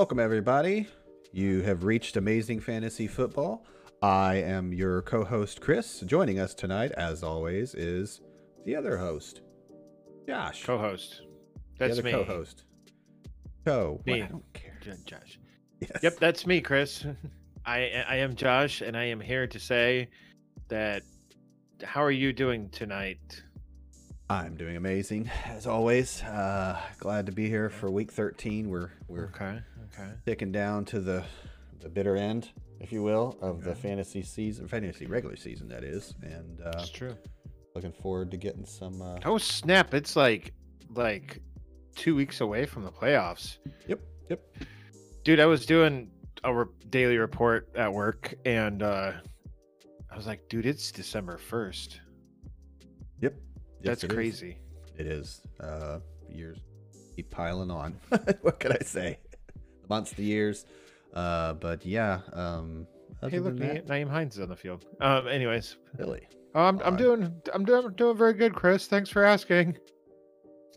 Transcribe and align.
Welcome, 0.00 0.18
everybody. 0.18 0.86
You 1.30 1.60
have 1.60 1.84
reached 1.84 2.16
Amazing 2.16 2.60
Fantasy 2.60 3.06
Football. 3.06 3.66
I 4.00 4.36
am 4.36 4.72
your 4.72 5.02
co 5.02 5.24
host, 5.24 5.60
Chris. 5.60 6.00
Joining 6.00 6.38
us 6.38 6.54
tonight, 6.54 6.90
as 6.92 7.22
always, 7.22 7.74
is 7.74 8.22
the 8.64 8.74
other 8.76 8.96
host, 8.96 9.42
Josh. 10.26 10.64
Co-host. 10.64 11.20
the 11.54 11.60
That's 11.78 11.98
other 11.98 12.02
me. 12.02 12.12
co 12.12 12.24
host. 12.24 12.64
Co. 13.66 14.00
Me. 14.06 14.22
I 14.22 14.26
don't 14.28 14.52
care. 14.54 14.78
Josh. 15.04 15.38
Yes. 15.80 16.02
Yep, 16.02 16.16
that's 16.18 16.46
me, 16.46 16.62
Chris. 16.62 17.04
I 17.66 18.02
I 18.08 18.16
am 18.16 18.36
Josh, 18.36 18.80
and 18.80 18.96
I 18.96 19.04
am 19.04 19.20
here 19.20 19.46
to 19.48 19.60
say 19.60 20.08
that. 20.68 21.02
How 21.84 22.02
are 22.02 22.10
you 22.10 22.32
doing 22.32 22.70
tonight? 22.70 23.42
I'm 24.30 24.54
doing 24.54 24.76
amazing, 24.76 25.28
as 25.44 25.66
always. 25.66 26.22
Uh, 26.22 26.80
glad 27.00 27.26
to 27.26 27.32
be 27.32 27.50
here 27.50 27.68
for 27.68 27.90
week 27.90 28.10
13. 28.12 28.70
We're 28.70 28.92
we're 29.08 29.24
Okay. 29.24 29.60
Okay. 29.92 30.10
ticking 30.26 30.52
down 30.52 30.84
to 30.86 31.00
the 31.00 31.24
the 31.80 31.88
bitter 31.88 32.14
end, 32.16 32.50
if 32.78 32.92
you 32.92 33.02
will, 33.02 33.38
of 33.40 33.64
the 33.64 33.74
fantasy 33.74 34.22
season, 34.22 34.68
fantasy 34.68 35.06
regular 35.06 35.34
season, 35.36 35.66
that 35.68 35.82
is. 35.82 36.14
And 36.22 36.60
uh, 36.60 36.72
That's 36.72 36.90
true. 36.90 37.16
looking 37.74 37.92
forward 37.92 38.30
to 38.32 38.36
getting 38.36 38.66
some. 38.66 39.00
Uh, 39.00 39.18
Oh 39.24 39.38
snap! 39.38 39.94
It's 39.94 40.14
like 40.16 40.52
like 40.94 41.40
two 41.96 42.14
weeks 42.14 42.40
away 42.40 42.66
from 42.66 42.84
the 42.84 42.92
playoffs. 42.92 43.58
Yep. 43.88 44.00
Yep. 44.28 44.40
Dude, 45.24 45.40
I 45.40 45.46
was 45.46 45.66
doing 45.66 46.10
a 46.44 46.54
re- 46.54 46.66
daily 46.88 47.18
report 47.18 47.68
at 47.74 47.92
work, 47.92 48.34
and 48.44 48.82
uh 48.82 49.12
I 50.12 50.16
was 50.16 50.26
like, 50.26 50.48
dude, 50.48 50.66
it's 50.66 50.90
December 50.92 51.38
first. 51.38 52.00
Yep. 53.20 53.34
Yes, 53.34 53.40
That's 53.82 54.04
it 54.04 54.10
is. 54.10 54.14
crazy. 54.14 54.58
It 54.98 55.06
is. 55.06 55.40
Uh, 55.60 56.00
years 56.28 56.58
keep 57.16 57.30
piling 57.30 57.70
on. 57.70 57.98
what 58.42 58.58
can 58.60 58.72
I 58.72 58.78
say? 58.84 59.18
Months, 59.90 60.12
to 60.12 60.22
years. 60.22 60.64
Uh, 61.12 61.52
but 61.54 61.84
yeah. 61.84 62.20
Um, 62.32 62.86
Hey, 63.28 63.38
look, 63.38 63.58
that, 63.58 63.86
Nyheim 63.86 64.08
Hines 64.08 64.36
is 64.36 64.40
on 64.40 64.48
the 64.48 64.56
field. 64.56 64.86
Um, 65.02 65.28
anyways, 65.28 65.76
Billy. 65.98 66.26
oh, 66.54 66.62
I'm 66.62 66.80
I'm 66.80 66.96
doing 66.96 67.30
I'm 67.52 67.66
doing 67.66 67.92
doing 67.94 68.16
very 68.16 68.32
good, 68.32 68.54
Chris. 68.54 68.86
Thanks 68.86 69.10
for 69.10 69.24
asking. 69.24 69.76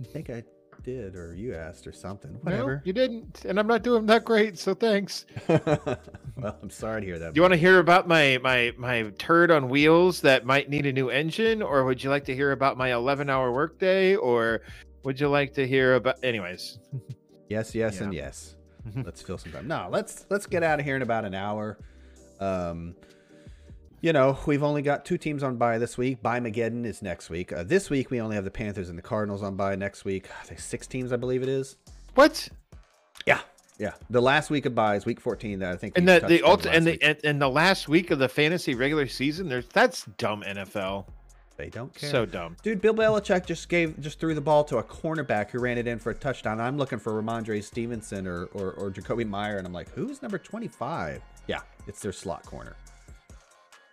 I 0.01 0.03
think 0.03 0.29
I 0.29 0.43
did, 0.83 1.15
or 1.15 1.33
you 1.35 1.55
asked, 1.55 1.87
or 1.87 1.93
something. 1.93 2.33
No, 2.33 2.39
Whatever. 2.41 2.81
you 2.83 2.91
didn't, 2.91 3.45
and 3.45 3.57
I'm 3.57 3.67
not 3.67 3.81
doing 3.83 4.05
that 4.07 4.25
great. 4.25 4.59
So 4.59 4.73
thanks. 4.73 5.25
well, 5.47 6.57
I'm 6.61 6.69
sorry 6.69 6.99
to 7.01 7.07
hear 7.07 7.19
that. 7.19 7.33
Do 7.33 7.37
you 7.37 7.43
want 7.43 7.53
to 7.53 7.57
hear 7.59 7.79
about 7.79 8.09
my 8.09 8.37
my 8.43 8.73
my 8.77 9.03
turd 9.17 9.49
on 9.49 9.69
wheels 9.69 10.19
that 10.21 10.45
might 10.45 10.69
need 10.69 10.85
a 10.85 10.91
new 10.91 11.09
engine, 11.09 11.61
or 11.61 11.85
would 11.85 12.03
you 12.03 12.09
like 12.09 12.25
to 12.25 12.35
hear 12.35 12.51
about 12.51 12.75
my 12.77 12.91
11 12.93 13.29
hour 13.29 13.53
workday, 13.53 14.15
or 14.17 14.63
would 15.05 15.17
you 15.17 15.29
like 15.29 15.53
to 15.53 15.65
hear 15.65 15.95
about? 15.95 16.21
Anyways, 16.25 16.79
Yes, 17.47 17.73
yes, 17.73 17.97
Yeah. 17.99 18.03
and 18.03 18.13
yes. 18.13 18.55
Let's 19.03 19.21
fill 19.21 19.37
some 19.37 19.51
time. 19.51 19.67
No, 19.67 19.87
let's 19.91 20.25
let's 20.29 20.45
get 20.45 20.63
out 20.63 20.79
of 20.79 20.85
here 20.85 20.95
in 20.95 21.01
about 21.01 21.25
an 21.25 21.33
hour. 21.33 21.77
Um, 22.39 22.95
you 24.01 24.11
know, 24.11 24.37
we've 24.45 24.63
only 24.63 24.81
got 24.81 25.05
two 25.05 25.17
teams 25.17 25.43
on 25.43 25.55
bye 25.55 25.77
this 25.77 25.97
week. 25.97 26.21
Bye 26.21 26.39
Mageddon 26.41 26.85
is 26.85 27.01
next 27.01 27.29
week. 27.29 27.53
Uh, 27.53 27.63
this 27.63 27.89
week 27.89 28.11
we 28.11 28.19
only 28.19 28.35
have 28.35 28.43
the 28.43 28.51
Panthers 28.51 28.89
and 28.89 28.97
the 28.97 29.01
Cardinals 29.01 29.41
on 29.41 29.55
bye. 29.55 29.75
Next 29.75 30.03
week, 30.03 30.27
I 30.41 30.43
think 30.43 30.59
six 30.59 30.87
teams, 30.87 31.13
I 31.13 31.15
believe 31.15 31.41
it 31.41 31.49
is. 31.49 31.77
what? 32.15 32.49
Yeah, 33.25 33.39
yeah. 33.79 33.93
The 34.09 34.21
last 34.21 34.49
week 34.49 34.65
of 34.65 34.75
bye 34.75 34.95
is 34.95 35.05
week 35.05 35.21
14. 35.21 35.59
That 35.59 35.71
I 35.71 35.77
think. 35.77 35.97
And 35.97 36.07
the 36.07 36.19
the 36.27 36.41
ult- 36.41 36.65
and 36.65 36.85
the 36.85 37.01
and, 37.01 37.17
and 37.23 37.41
the 37.41 37.49
last 37.49 37.87
week 37.87 38.11
of 38.11 38.19
the 38.19 38.27
fantasy 38.27 38.75
regular 38.75 39.07
season, 39.07 39.47
there's 39.47 39.67
that's 39.67 40.03
dumb 40.17 40.43
NFL. 40.45 41.05
They 41.55 41.69
don't 41.69 41.93
care. 41.93 42.09
So 42.09 42.25
dumb. 42.25 42.57
Dude, 42.63 42.81
Bill 42.81 42.95
Belichick 42.95 43.45
just 43.45 43.69
gave 43.69 43.99
just 44.01 44.19
threw 44.19 44.33
the 44.33 44.41
ball 44.41 44.63
to 44.65 44.77
a 44.77 44.83
cornerback 44.83 45.51
who 45.51 45.59
ran 45.59 45.77
it 45.77 45.85
in 45.87 45.99
for 45.99 46.09
a 46.09 46.15
touchdown. 46.15 46.59
I'm 46.59 46.77
looking 46.77 46.97
for 46.99 47.13
Rhamondre 47.21 47.63
Stevenson 47.63 48.25
or, 48.25 48.45
or 48.45 48.71
or 48.71 48.89
Jakobi 48.91 49.27
Meyer, 49.27 49.57
and 49.57 49.67
I'm 49.67 49.73
like, 49.73 49.89
who's 49.89 50.21
number 50.21 50.37
25? 50.39 51.21
Yeah, 51.47 51.59
it's 51.87 52.01
their 52.01 52.11
slot 52.11 52.43
corner. 52.45 52.75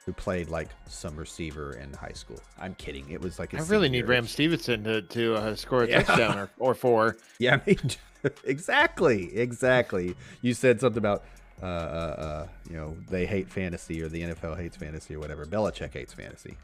Who 0.07 0.13
played 0.15 0.49
like 0.49 0.69
some 0.89 1.15
receiver 1.17 1.75
in 1.75 1.93
high 1.93 2.15
school? 2.15 2.41
I'm 2.59 2.75
kidding. 2.77 3.09
It 3.11 3.21
was 3.21 3.39
like 3.39 3.53
I 3.55 3.59
really 3.65 3.91
need. 3.91 4.09
Ram 4.09 4.27
Stevenson 4.27 4.83
to 4.85 5.03
to 5.03 5.35
uh, 5.35 5.55
score 5.55 5.85
a 5.85 5.89
Yeah. 5.89 6.03
touchdown 6.03 6.39
or, 6.39 6.51
or 6.59 6.75
four. 6.75 7.19
Yeah, 7.39 7.57
I 7.57 7.63
mean, 7.67 7.79
exactly, 8.45 9.37
exactly. 9.37 10.17
You 10.41 10.55
said 10.55 10.81
something 10.81 10.99
about 10.99 11.25
uh, 11.63 11.67
uh, 11.67 11.69
uh, 11.69 12.47
you 12.71 12.77
know 12.77 12.97
they 13.11 13.27
hate 13.27 13.51
fantasy 13.51 14.03
or 14.03 14.09
the 14.09 14.23
NFL 14.23 14.59
hates 14.59 14.77
fantasy 14.77 15.15
or 15.15 15.19
whatever. 15.21 15.45
Belichick 15.45 15.93
hates 15.93 16.15
fantasy. 16.15 16.57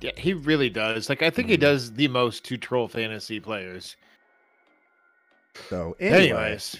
Yeah, 0.00 0.12
he 0.16 0.32
really 0.32 0.70
does. 0.70 1.08
Like 1.08 1.22
I 1.22 1.30
think 1.30 1.48
he 1.48 1.56
Mhm. 1.56 1.60
does 1.60 1.92
the 1.92 2.08
most 2.08 2.44
to 2.46 2.56
troll 2.56 2.88
fantasy 2.88 3.38
players. 3.40 3.96
So 5.68 5.96
anyway, 6.00 6.16
Anyways, 6.30 6.76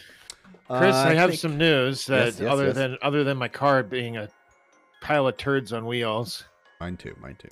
Chris, 0.69 0.95
uh, 0.95 1.05
I 1.09 1.15
have 1.15 1.31
think- 1.31 1.41
some 1.41 1.59
news 1.59 2.07
that 2.07 2.27
Yes, 2.27 2.41
yes, 2.41 2.51
other 2.51 2.67
yes. 2.67 2.75
than 2.77 2.99
other 3.03 3.25
than 3.25 3.37
my 3.37 3.49
car 3.49 3.83
being 3.83 4.17
a 4.17 4.29
pile 5.01 5.27
of 5.27 5.37
turds 5.37 5.73
on 5.73 5.87
wheels. 5.87 6.45
Mine 6.81 6.97
too. 6.97 7.15
Mine 7.21 7.37
too. 7.39 7.49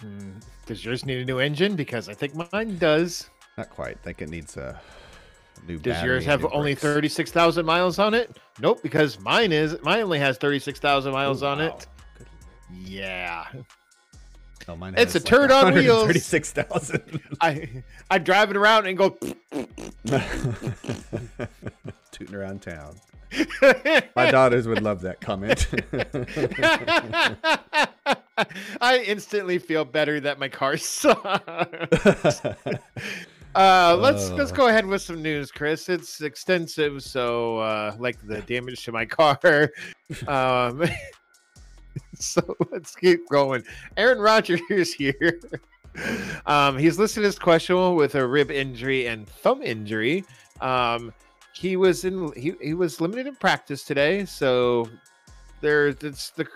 Hmm, 0.00 0.30
Does 0.66 0.84
yours 0.84 1.04
need 1.04 1.18
a 1.18 1.24
new 1.24 1.38
engine? 1.38 1.76
Because 1.76 2.08
I 2.08 2.14
think 2.14 2.34
mine 2.52 2.78
does. 2.78 3.30
Not 3.58 3.70
quite. 3.70 3.98
I 4.00 4.04
think 4.04 4.22
it 4.22 4.30
needs 4.30 4.56
a 4.56 4.80
new. 5.68 5.78
Does 5.78 5.94
battery 5.96 6.10
yours 6.14 6.24
have 6.24 6.44
only 6.46 6.74
thirty 6.74 7.08
six 7.08 7.30
thousand 7.30 7.66
miles 7.66 7.98
on 7.98 8.14
it? 8.14 8.36
Nope, 8.58 8.80
because 8.82 9.18
mine 9.20 9.52
is 9.52 9.80
mine 9.82 10.00
only 10.00 10.18
has 10.18 10.38
thirty 10.38 10.58
six 10.58 10.80
thousand 10.80 11.12
miles 11.12 11.42
Oh, 11.42 11.48
on 11.48 11.58
wow. 11.58 11.66
it. 11.66 11.86
Good 12.18 12.26
Yeah. 12.72 13.46
Mine 14.68 14.94
It's 14.96 15.14
a 15.14 15.20
turd 15.20 15.50
on 15.50 15.74
wheels. 15.74 16.06
Thirty-six 16.06 16.52
thousand. 16.52 17.20
I 17.40 17.68
I 18.10 18.18
drive 18.18 18.50
it 18.50 18.56
around 18.56 18.86
and 18.86 18.96
go 18.96 19.10
Tooting 22.12 22.34
around 22.34 22.62
town. 22.62 22.96
My 24.14 24.30
daughters 24.30 24.68
would 24.68 24.82
love 24.82 25.00
that 25.02 25.20
comment. 25.20 25.66
I 28.80 28.98
instantly 29.06 29.58
feel 29.58 29.84
better 29.84 30.20
that 30.20 30.38
my 30.38 30.48
car 30.48 30.76
sucks. 30.76 32.42
Uh, 33.54 33.96
let's 34.00 34.30
let's 34.30 34.50
Uh. 34.52 34.54
go 34.54 34.68
ahead 34.68 34.86
with 34.86 35.02
some 35.02 35.22
news, 35.22 35.50
Chris. 35.50 35.88
It's 35.88 36.20
extensive, 36.22 37.02
so 37.02 37.58
uh, 37.58 37.96
like 37.98 38.18
the 38.26 38.40
damage 38.42 38.84
to 38.84 38.92
my 38.92 39.04
car. 39.06 39.70
Um, 40.26 40.84
so 42.14 42.56
let's 42.70 42.94
keep 42.94 43.28
going. 43.28 43.64
Aaron 43.96 44.18
Rodgers 44.18 44.60
is 44.70 44.92
here. 44.94 45.40
Um, 46.46 46.78
he's 46.78 46.98
listed 46.98 47.24
as 47.24 47.38
questionable 47.38 47.96
with 47.96 48.14
a 48.14 48.26
rib 48.26 48.50
injury 48.50 49.06
and 49.06 49.28
thumb 49.28 49.62
injury. 49.62 50.24
Um, 50.60 51.12
he 51.54 51.76
was 51.76 52.04
in 52.04 52.32
he, 52.34 52.54
he 52.60 52.74
was 52.74 53.00
limited 53.00 53.26
in 53.26 53.36
practice 53.36 53.84
today, 53.84 54.24
so 54.24 54.88
there 55.60 55.88
it's 55.88 56.30
the 56.30 56.46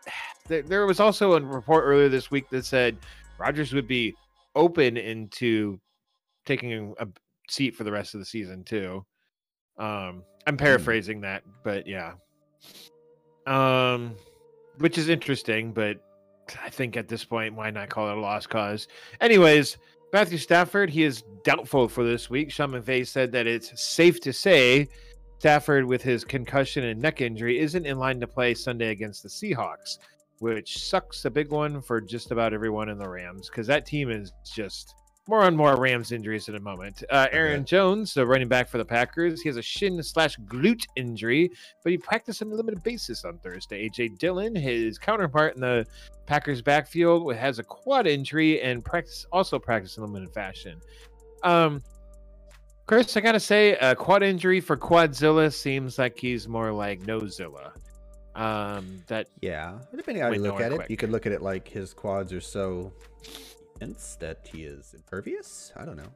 there, 0.48 0.62
there 0.62 0.86
was 0.86 1.00
also 1.00 1.34
a 1.34 1.40
report 1.40 1.84
earlier 1.84 2.08
this 2.08 2.30
week 2.30 2.48
that 2.50 2.64
said 2.64 2.96
Rodgers 3.38 3.72
would 3.72 3.86
be 3.86 4.14
open 4.54 4.96
into 4.96 5.78
taking 6.46 6.94
a 6.98 7.06
seat 7.48 7.74
for 7.74 7.84
the 7.84 7.92
rest 7.92 8.14
of 8.14 8.20
the 8.20 8.26
season 8.26 8.64
too. 8.64 9.04
Um, 9.78 10.22
I'm 10.46 10.56
paraphrasing 10.56 11.20
that, 11.20 11.42
but 11.62 11.86
yeah. 11.86 12.12
Um, 13.46 14.14
which 14.78 14.98
is 14.98 15.08
interesting, 15.08 15.72
but 15.72 15.98
I 16.62 16.70
think 16.70 16.96
at 16.96 17.08
this 17.08 17.24
point, 17.24 17.54
why 17.54 17.70
not 17.70 17.88
call 17.88 18.10
it 18.10 18.16
a 18.16 18.20
lost 18.20 18.48
cause? 18.50 18.88
Anyways, 19.20 19.78
Matthew 20.12 20.38
Stafford, 20.38 20.90
he 20.90 21.02
is 21.02 21.22
doubtful 21.44 21.88
for 21.88 22.04
this 22.04 22.30
week. 22.30 22.50
Sean 22.50 22.70
McVay 22.70 23.06
said 23.06 23.32
that 23.32 23.46
it's 23.46 23.80
safe 23.80 24.20
to 24.20 24.32
say 24.32 24.88
Stafford, 25.38 25.84
with 25.84 26.02
his 26.02 26.24
concussion 26.24 26.84
and 26.84 27.00
neck 27.00 27.20
injury, 27.20 27.58
isn't 27.58 27.86
in 27.86 27.98
line 27.98 28.20
to 28.20 28.26
play 28.26 28.54
Sunday 28.54 28.90
against 28.90 29.22
the 29.22 29.28
Seahawks, 29.28 29.98
which 30.38 30.78
sucks 30.78 31.24
a 31.24 31.30
big 31.30 31.50
one 31.50 31.82
for 31.82 32.00
just 32.00 32.30
about 32.30 32.54
everyone 32.54 32.88
in 32.88 32.98
the 32.98 33.08
Rams 33.08 33.50
because 33.50 33.66
that 33.66 33.84
team 33.84 34.10
is 34.10 34.32
just 34.44 34.94
more 35.28 35.42
on 35.42 35.56
more 35.56 35.76
Rams 35.76 36.12
injuries 36.12 36.48
in 36.48 36.54
a 36.54 36.60
moment. 36.60 37.02
Uh, 37.10 37.26
Aaron 37.32 37.64
Jones, 37.64 38.14
the 38.14 38.26
running 38.26 38.48
back 38.48 38.68
for 38.68 38.78
the 38.78 38.84
Packers, 38.84 39.42
he 39.42 39.48
has 39.48 39.56
a 39.56 39.62
shin 39.62 40.02
slash 40.02 40.36
glute 40.46 40.86
injury, 40.96 41.50
but 41.82 41.90
he 41.90 41.98
practiced 41.98 42.42
on 42.42 42.52
a 42.52 42.54
limited 42.54 42.82
basis 42.82 43.24
on 43.24 43.38
Thursday. 43.38 43.88
AJ 43.88 44.18
Dillon, 44.18 44.54
his 44.54 44.98
counterpart 44.98 45.54
in 45.54 45.60
the 45.60 45.86
Packers 46.26 46.62
backfield, 46.62 47.34
has 47.34 47.58
a 47.58 47.64
quad 47.64 48.06
injury 48.06 48.60
and 48.62 48.84
practice 48.84 49.26
also 49.32 49.58
practiced 49.58 49.98
in 49.98 50.04
limited 50.04 50.32
fashion. 50.32 50.80
Um, 51.42 51.82
Chris, 52.86 53.16
I 53.16 53.20
gotta 53.20 53.40
say, 53.40 53.76
a 53.76 53.96
quad 53.96 54.22
injury 54.22 54.60
for 54.60 54.76
Quadzilla 54.76 55.52
seems 55.52 55.98
like 55.98 56.16
he's 56.18 56.46
more 56.46 56.70
like 56.70 57.00
Nozilla. 57.00 57.72
Um, 58.36 59.02
that 59.08 59.28
yeah, 59.40 59.78
depending 59.94 60.22
on 60.22 60.28
how 60.30 60.34
you 60.36 60.42
look 60.42 60.60
at 60.60 60.70
it, 60.70 60.90
you 60.90 60.96
could 60.96 61.10
look 61.10 61.26
at 61.26 61.32
it 61.32 61.42
like 61.42 61.66
his 61.66 61.92
quads 61.92 62.32
are 62.32 62.40
so 62.40 62.92
dense 63.78 64.16
that 64.20 64.48
he 64.52 64.64
is 64.64 64.94
impervious. 64.94 65.72
I 65.76 65.84
don't 65.84 65.96
know. 65.96 66.12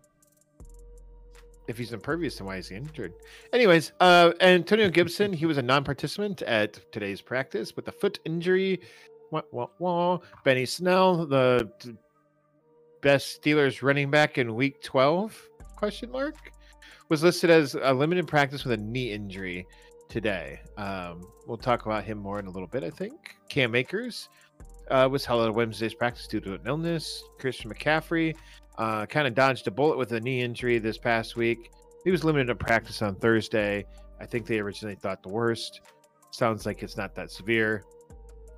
if 1.69 1.79
he's 1.79 1.93
impervious, 1.93 2.37
then 2.39 2.47
why 2.47 2.57
is 2.57 2.69
he 2.69 2.77
injured? 2.77 3.13
Anyways, 3.53 3.93
uh, 4.01 4.33
Antonio 4.41 4.89
Gibson, 4.99 5.33
he 5.33 5.47
was 5.47 5.59
a 5.59 5.63
non-participant 5.63 6.43
at 6.43 6.81
today's 6.93 7.21
practice 7.21 7.77
with 7.77 7.87
a 7.89 7.93
foot 7.93 8.19
injury. 8.25 8.81
Wah, 9.31 9.43
wah, 9.53 9.69
wah. 9.79 10.19
Benny 10.45 10.67
Snell, 10.67 11.27
the 11.27 11.71
best 13.03 13.41
Steelers 13.41 13.83
running 13.83 14.11
back 14.11 14.39
in 14.39 14.55
Week 14.57 14.83
12? 14.83 15.49
Question 15.77 16.11
mark. 16.11 16.35
was 17.09 17.23
listed 17.23 17.51
as 17.51 17.77
a 17.81 17.93
limited 17.95 18.27
practice 18.27 18.65
with 18.65 18.73
a 18.73 18.83
knee 18.83 19.13
injury 19.13 19.67
today. 20.09 20.61
Um, 20.77 21.23
we'll 21.47 21.57
talk 21.57 21.87
about 21.87 22.05
him 22.05 22.19
more 22.19 22.41
in 22.41 22.47
a 22.47 22.51
little 22.51 22.69
bit, 22.69 22.83
I 22.83 22.91
think. 22.91 23.37
Cam 23.49 23.75
Akers 23.77 24.29
uh, 24.91 25.09
was 25.09 25.25
held 25.25 25.43
out 25.43 25.49
of 25.49 25.57
Wednesday's 25.57 25.95
practice 25.95 26.27
due 26.27 26.41
to 26.41 26.55
an 26.55 26.61
illness. 26.67 27.23
Christian 27.39 27.73
McCaffrey 27.73 28.35
uh, 28.79 29.07
kind 29.07 29.27
of 29.27 29.35
dodged 29.35 29.67
a 29.69 29.71
bullet 29.71 29.99
with 29.99 30.13
a 30.13 30.21
knee 30.21 30.43
injury 30.43 30.79
this 30.79 30.99
past 30.99 31.37
week. 31.37 31.71
He 32.05 32.11
was 32.11 32.25
limited 32.25 32.47
to 32.47 32.55
practice 32.55 33.03
on 33.03 33.15
Thursday. 33.17 33.85
I 34.21 34.27
think 34.27 34.47
they 34.47 34.59
originally 34.59 34.95
thought 34.95 35.23
the 35.23 35.29
worst. 35.29 35.81
Sounds 36.31 36.67
like 36.67 36.83
it's 36.83 36.97
not 36.97 37.15
that 37.15 37.31
severe. 37.31 37.85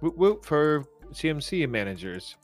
Whoop 0.00 0.16
whoop 0.16 0.44
for 0.44 0.84
CMC 1.12 1.68
managers. 1.68 2.36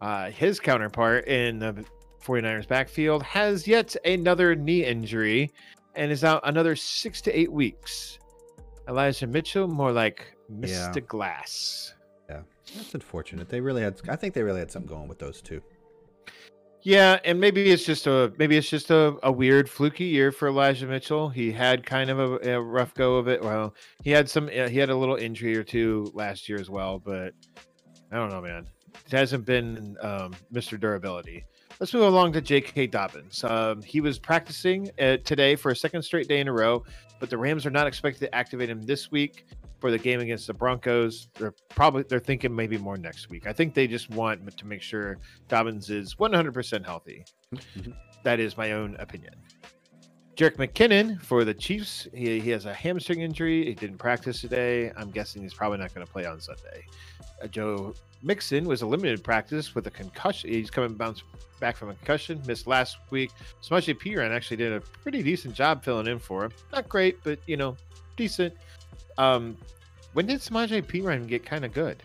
Uh, 0.00 0.30
his 0.30 0.60
counterpart 0.60 1.26
in 1.26 1.58
the 1.58 1.84
49ers 2.22 2.68
backfield 2.68 3.22
has 3.22 3.66
yet 3.66 3.96
another 4.04 4.54
knee 4.54 4.84
injury 4.84 5.50
and 5.94 6.12
is 6.12 6.24
out 6.24 6.40
another 6.44 6.76
six 6.76 7.20
to 7.22 7.38
eight 7.38 7.50
weeks. 7.50 8.18
Elijah 8.88 9.26
Mitchell, 9.26 9.68
more 9.68 9.92
like 9.92 10.34
Mr. 10.50 10.96
Yeah. 10.96 11.00
Glass. 11.00 11.94
That's 12.76 12.94
unfortunate. 12.94 13.48
They 13.48 13.60
really 13.60 13.82
had. 13.82 14.00
I 14.08 14.16
think 14.16 14.34
they 14.34 14.42
really 14.42 14.60
had 14.60 14.70
something 14.70 14.88
going 14.88 15.08
with 15.08 15.18
those 15.18 15.40
two. 15.40 15.62
Yeah, 16.82 17.18
and 17.24 17.40
maybe 17.40 17.70
it's 17.70 17.84
just 17.84 18.06
a 18.06 18.32
maybe 18.38 18.56
it's 18.56 18.68
just 18.68 18.90
a, 18.90 19.16
a 19.22 19.32
weird 19.32 19.68
fluky 19.68 20.04
year 20.04 20.30
for 20.30 20.48
Elijah 20.48 20.86
Mitchell. 20.86 21.28
He 21.28 21.50
had 21.50 21.84
kind 21.84 22.08
of 22.08 22.18
a, 22.18 22.54
a 22.54 22.60
rough 22.60 22.94
go 22.94 23.16
of 23.16 23.28
it. 23.28 23.42
Well, 23.42 23.74
he 24.04 24.10
had 24.10 24.28
some 24.28 24.46
uh, 24.46 24.68
he 24.68 24.78
had 24.78 24.90
a 24.90 24.96
little 24.96 25.16
injury 25.16 25.56
or 25.56 25.64
two 25.64 26.10
last 26.14 26.48
year 26.48 26.60
as 26.60 26.70
well, 26.70 26.98
but 26.98 27.34
I 28.12 28.16
don't 28.16 28.30
know, 28.30 28.40
man. 28.40 28.66
It 29.06 29.12
hasn't 29.12 29.44
been 29.44 29.96
um, 30.00 30.34
Mr. 30.52 30.78
Durability. 30.78 31.44
Let's 31.80 31.94
move 31.94 32.02
along 32.02 32.32
to 32.32 32.40
J.K. 32.40 32.88
Dobbins. 32.88 33.44
Um, 33.44 33.82
he 33.82 34.00
was 34.00 34.18
practicing 34.18 34.90
uh, 35.00 35.18
today 35.18 35.54
for 35.54 35.70
a 35.70 35.76
second 35.76 36.02
straight 36.02 36.26
day 36.26 36.40
in 36.40 36.48
a 36.48 36.52
row, 36.52 36.82
but 37.20 37.30
the 37.30 37.38
Rams 37.38 37.64
are 37.66 37.70
not 37.70 37.86
expected 37.86 38.20
to 38.20 38.34
activate 38.34 38.68
him 38.68 38.82
this 38.82 39.12
week 39.12 39.46
for 39.78 39.92
the 39.92 39.98
game 39.98 40.18
against 40.18 40.48
the 40.48 40.54
Broncos. 40.54 41.28
They're 41.34 41.54
probably 41.68 42.02
they're 42.02 42.18
thinking 42.18 42.54
maybe 42.54 42.78
more 42.78 42.96
next 42.96 43.30
week. 43.30 43.46
I 43.46 43.52
think 43.52 43.74
they 43.74 43.86
just 43.86 44.10
want 44.10 44.56
to 44.56 44.66
make 44.66 44.82
sure 44.82 45.18
Dobbins 45.46 45.88
is 45.88 46.16
100% 46.16 46.84
healthy. 46.84 47.24
Mhm. 47.54 47.94
That 48.24 48.40
is 48.40 48.56
my 48.56 48.72
own 48.72 48.96
opinion. 48.98 49.34
Jerick 50.34 50.56
McKinnon 50.56 51.22
for 51.22 51.44
the 51.44 51.54
Chiefs. 51.54 52.08
He, 52.12 52.40
he 52.40 52.50
has 52.50 52.66
a 52.66 52.74
hamstring 52.74 53.20
injury. 53.20 53.64
He 53.66 53.74
didn't 53.74 53.98
practice 53.98 54.40
today. 54.40 54.92
I'm 54.96 55.10
guessing 55.10 55.42
he's 55.42 55.54
probably 55.54 55.78
not 55.78 55.94
going 55.94 56.06
to 56.06 56.12
play 56.12 56.26
on 56.26 56.40
Sunday. 56.40 56.84
Uh, 57.42 57.46
Joe 57.46 57.94
Mixon 58.22 58.64
was 58.64 58.82
a 58.82 58.86
limited 58.86 59.22
practice 59.22 59.74
with 59.74 59.86
a 59.86 59.90
concussion. 59.90 60.50
He's 60.50 60.70
coming 60.70 60.94
bounce 60.94 61.22
back 61.60 61.76
from 61.76 61.90
a 61.90 61.94
concussion. 61.94 62.42
Missed 62.46 62.66
last 62.66 62.96
week. 63.10 63.30
Samaje 63.62 63.94
Perine 63.98 64.30
actually 64.34 64.56
did 64.56 64.72
a 64.72 64.80
pretty 64.80 65.22
decent 65.22 65.54
job 65.54 65.84
filling 65.84 66.06
in 66.06 66.18
for 66.18 66.44
him. 66.44 66.52
Not 66.72 66.88
great, 66.88 67.22
but 67.22 67.38
you 67.46 67.56
know, 67.56 67.76
decent. 68.16 68.54
Um, 69.18 69.56
when 70.14 70.26
did 70.26 70.40
Samaje 70.40 70.82
Perine 70.84 71.26
get 71.28 71.44
kind 71.44 71.64
of 71.64 71.72
good? 71.72 72.02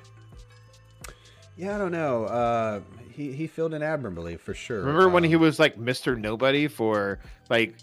Yeah, 1.55 1.75
I 1.75 1.77
don't 1.77 1.91
know. 1.91 2.25
Uh, 2.25 2.81
he 3.11 3.31
he 3.31 3.45
filled 3.47 3.73
in 3.73 3.83
admirably 3.83 4.37
for 4.37 4.53
sure. 4.53 4.79
Remember 4.79 5.09
when 5.09 5.23
he 5.23 5.35
Um, 5.35 5.41
was 5.41 5.59
like 5.59 5.77
Mr. 5.77 6.19
Nobody 6.19 6.67
for 6.67 7.19
like, 7.49 7.75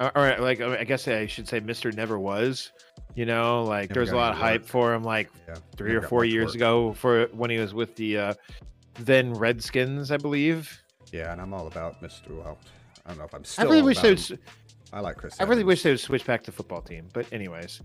or, 0.00 0.10
or 0.16 0.36
like 0.40 0.60
I 0.60 0.82
guess 0.84 1.06
I 1.06 1.26
should 1.26 1.46
say 1.48 1.60
Mr. 1.60 1.94
Never 1.94 2.18
Was. 2.18 2.72
You 3.14 3.26
know, 3.26 3.64
like 3.64 3.90
Never 3.90 3.94
there 3.94 4.00
was 4.02 4.10
a 4.10 4.16
lot 4.16 4.32
of 4.32 4.38
hype 4.38 4.62
work. 4.62 4.70
for 4.70 4.94
him 4.94 5.02
like 5.02 5.28
yeah, 5.48 5.56
three 5.76 5.92
never 5.92 6.04
or 6.04 6.08
four 6.08 6.24
years 6.24 6.46
work. 6.48 6.54
ago 6.54 6.92
for 6.94 7.26
when 7.32 7.50
he 7.50 7.58
was 7.58 7.74
with 7.74 7.96
the 7.96 8.16
uh, 8.18 8.34
then 8.94 9.34
Redskins, 9.34 10.10
I 10.10 10.16
believe. 10.16 10.80
Yeah, 11.12 11.32
and 11.32 11.40
I'm 11.40 11.52
all 11.52 11.66
about 11.66 12.00
Mr. 12.02 12.30
Well, 12.30 12.56
I 13.04 13.08
don't 13.10 13.18
know 13.18 13.24
if 13.24 13.34
I'm 13.34 13.44
still. 13.44 13.66
I 13.66 13.68
really 13.70 13.82
wish 13.82 14.00
they 14.00 14.10
would. 14.10 14.20
him. 14.20 14.38
I 14.92 15.00
like 15.00 15.16
Chris. 15.16 15.40
I 15.40 15.44
really 15.44 15.64
wish 15.64 15.82
they 15.82 15.90
would 15.90 16.00
switch 16.00 16.24
back 16.24 16.42
to 16.44 16.52
football 16.52 16.80
team. 16.82 17.08
But 17.12 17.26
anyways, 17.32 17.80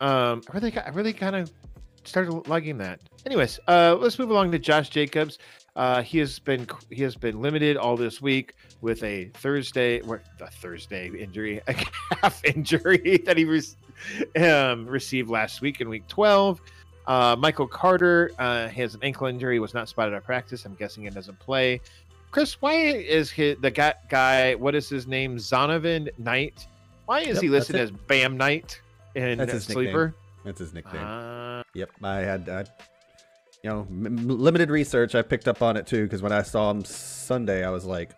um, 0.00 0.42
I 0.50 0.58
really, 0.58 0.78
I 0.78 0.88
really 0.90 1.12
kind 1.12 1.36
of 1.36 1.50
started 2.04 2.32
liking 2.48 2.78
that. 2.78 3.00
Anyways, 3.26 3.58
uh, 3.68 3.96
let's 4.00 4.18
move 4.18 4.30
along 4.30 4.52
to 4.52 4.58
Josh 4.58 4.88
Jacobs. 4.90 5.38
Uh, 5.76 6.02
he 6.02 6.18
has 6.18 6.38
been 6.38 6.66
he 6.90 7.02
has 7.02 7.14
been 7.14 7.40
limited 7.40 7.76
all 7.76 7.96
this 7.96 8.20
week 8.20 8.54
with 8.80 9.02
a 9.04 9.26
Thursday, 9.34 10.00
or 10.00 10.22
a 10.40 10.50
Thursday 10.50 11.08
injury, 11.08 11.60
a 11.68 11.74
calf 11.74 12.44
injury 12.44 13.22
that 13.24 13.36
he 13.36 13.44
re- 13.44 13.62
um, 14.40 14.86
received 14.86 15.28
last 15.30 15.60
week 15.60 15.80
in 15.80 15.88
week 15.88 16.06
twelve. 16.08 16.60
Uh, 17.06 17.34
Michael 17.38 17.66
Carter 17.66 18.30
uh, 18.38 18.68
has 18.68 18.94
an 18.94 19.00
ankle 19.02 19.26
injury, 19.26 19.58
was 19.58 19.72
not 19.72 19.88
spotted 19.88 20.14
at 20.14 20.24
practice. 20.24 20.64
I'm 20.66 20.74
guessing 20.74 21.04
it 21.04 21.14
doesn't 21.14 21.38
play. 21.38 21.80
Chris, 22.30 22.60
why 22.60 22.74
is 22.74 23.30
he, 23.30 23.54
the 23.54 23.70
guy, 23.70 23.94
guy? 24.10 24.54
What 24.54 24.74
is 24.74 24.88
his 24.90 25.06
name? 25.06 25.38
Zonovan 25.38 26.10
Knight. 26.18 26.66
Why 27.06 27.20
is 27.20 27.36
Yep, 27.36 27.42
he 27.42 27.48
listed 27.48 27.76
as 27.76 27.90
Bam 27.90 28.36
Knight 28.36 28.82
in 29.14 29.38
That's 29.38 29.52
his 29.52 29.68
nickname. 29.70 29.84
Sleeper? 29.86 30.14
That's 30.44 30.58
his 30.58 30.74
nickname. 30.74 31.02
Uh, 31.02 31.62
Yep, 31.74 31.90
I 32.02 32.16
had, 32.16 32.48
I, 32.48 32.64
you 33.62 33.70
know, 33.70 33.86
m- 33.90 34.28
limited 34.28 34.70
research. 34.70 35.14
I 35.14 35.22
picked 35.22 35.48
up 35.48 35.62
on 35.62 35.76
it 35.76 35.86
too 35.86 36.04
because 36.04 36.22
when 36.22 36.32
I 36.32 36.42
saw 36.42 36.70
him 36.70 36.84
Sunday, 36.84 37.64
I 37.64 37.70
was 37.70 37.84
like, 37.84 38.10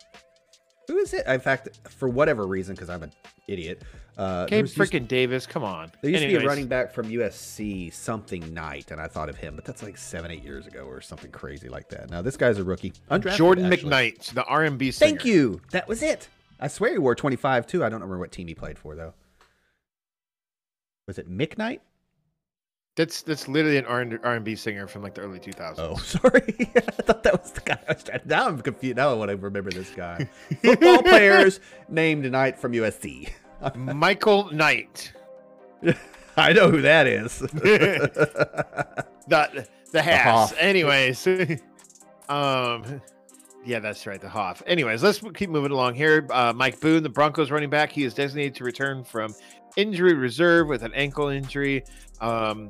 "Who 0.87 0.97
is 0.97 1.13
it?" 1.13 1.25
In 1.27 1.39
fact, 1.39 1.79
for 1.89 2.07
whatever 2.09 2.45
reason, 2.45 2.75
because 2.75 2.89
I'm 2.89 3.03
an 3.03 3.11
idiot, 3.47 3.83
uh, 4.21 4.45
Gabe 4.45 4.65
freaking 4.65 5.07
Davis, 5.07 5.47
come 5.47 5.63
on. 5.63 5.91
there 6.01 6.11
used 6.11 6.21
to 6.21 6.27
be 6.27 6.35
a 6.35 6.45
running 6.45 6.67
back 6.67 6.91
from 6.91 7.07
USC, 7.09 7.91
something 7.91 8.53
Knight, 8.53 8.91
and 8.91 9.01
I 9.01 9.07
thought 9.07 9.29
of 9.29 9.37
him, 9.37 9.55
but 9.55 9.65
that's 9.65 9.81
like 9.81 9.97
seven, 9.97 10.29
eight 10.29 10.43
years 10.43 10.67
ago 10.67 10.81
or 10.81 11.01
something 11.01 11.31
crazy 11.31 11.69
like 11.69 11.89
that. 11.89 12.11
Now 12.11 12.21
this 12.21 12.37
guy's 12.37 12.59
a 12.59 12.63
rookie, 12.63 12.93
undrafted. 13.09 13.37
Jordan 13.37 13.73
actually. 13.73 13.89
McKnight, 13.89 14.33
the 14.33 14.43
R&B 14.45 14.91
singer. 14.91 15.09
Thank 15.09 15.25
you. 15.25 15.61
That 15.71 15.87
was 15.87 16.03
it. 16.03 16.27
I 16.59 16.67
swear 16.67 16.91
he 16.91 16.99
wore 16.99 17.15
25 17.15 17.65
too. 17.65 17.83
I 17.83 17.89
don't 17.89 18.01
remember 18.01 18.19
what 18.19 18.31
team 18.31 18.47
he 18.47 18.53
played 18.53 18.77
for 18.77 18.95
though. 18.95 19.15
Was 21.07 21.17
it 21.17 21.27
McKnight? 21.27 21.79
That's 22.97 23.21
that's 23.21 23.47
literally 23.47 23.77
an 23.77 23.85
R- 23.85 24.19
R&B 24.23 24.55
singer 24.55 24.85
from 24.85 25.01
like 25.01 25.15
the 25.15 25.21
early 25.21 25.39
2000s. 25.39 25.75
Oh, 25.79 25.95
sorry. 26.03 26.71
I 26.75 26.81
thought 26.81 27.23
that 27.23 27.41
was 27.41 27.51
the 27.53 27.61
guy. 27.61 27.79
I 27.87 27.93
was 27.93 28.03
trying, 28.03 28.21
now 28.25 28.47
I'm 28.47 28.61
confused. 28.61 28.97
Now 28.97 29.09
I 29.09 29.13
want 29.13 29.31
to 29.31 29.37
remember 29.37 29.71
this 29.71 29.89
guy. 29.89 30.29
Football 30.61 31.01
players 31.01 31.59
named 31.89 32.23
tonight 32.23 32.59
from 32.59 32.73
USC. 32.73 33.31
Michael 33.75 34.51
Knight. 34.51 35.13
I 36.37 36.53
know 36.53 36.69
who 36.69 36.81
that 36.81 37.07
is. 37.07 37.39
the 37.49 39.05
the. 39.91 40.01
Hoff. 40.01 40.53
Anyways, 40.57 41.27
um, 42.29 43.01
yeah, 43.65 43.79
that's 43.79 44.07
right, 44.07 44.21
the 44.21 44.29
Hoff. 44.29 44.63
Anyways, 44.65 45.03
let's 45.03 45.21
keep 45.33 45.49
moving 45.49 45.71
along 45.71 45.95
here. 45.95 46.25
Uh, 46.31 46.53
Mike 46.55 46.79
Boone, 46.79 47.03
the 47.03 47.09
Broncos 47.09 47.51
running 47.51 47.69
back, 47.69 47.91
he 47.91 48.03
is 48.03 48.13
designated 48.13 48.55
to 48.55 48.63
return 48.63 49.03
from 49.03 49.35
injury 49.75 50.13
reserve 50.13 50.67
with 50.67 50.83
an 50.83 50.93
ankle 50.93 51.27
injury. 51.27 51.83
Um, 52.21 52.69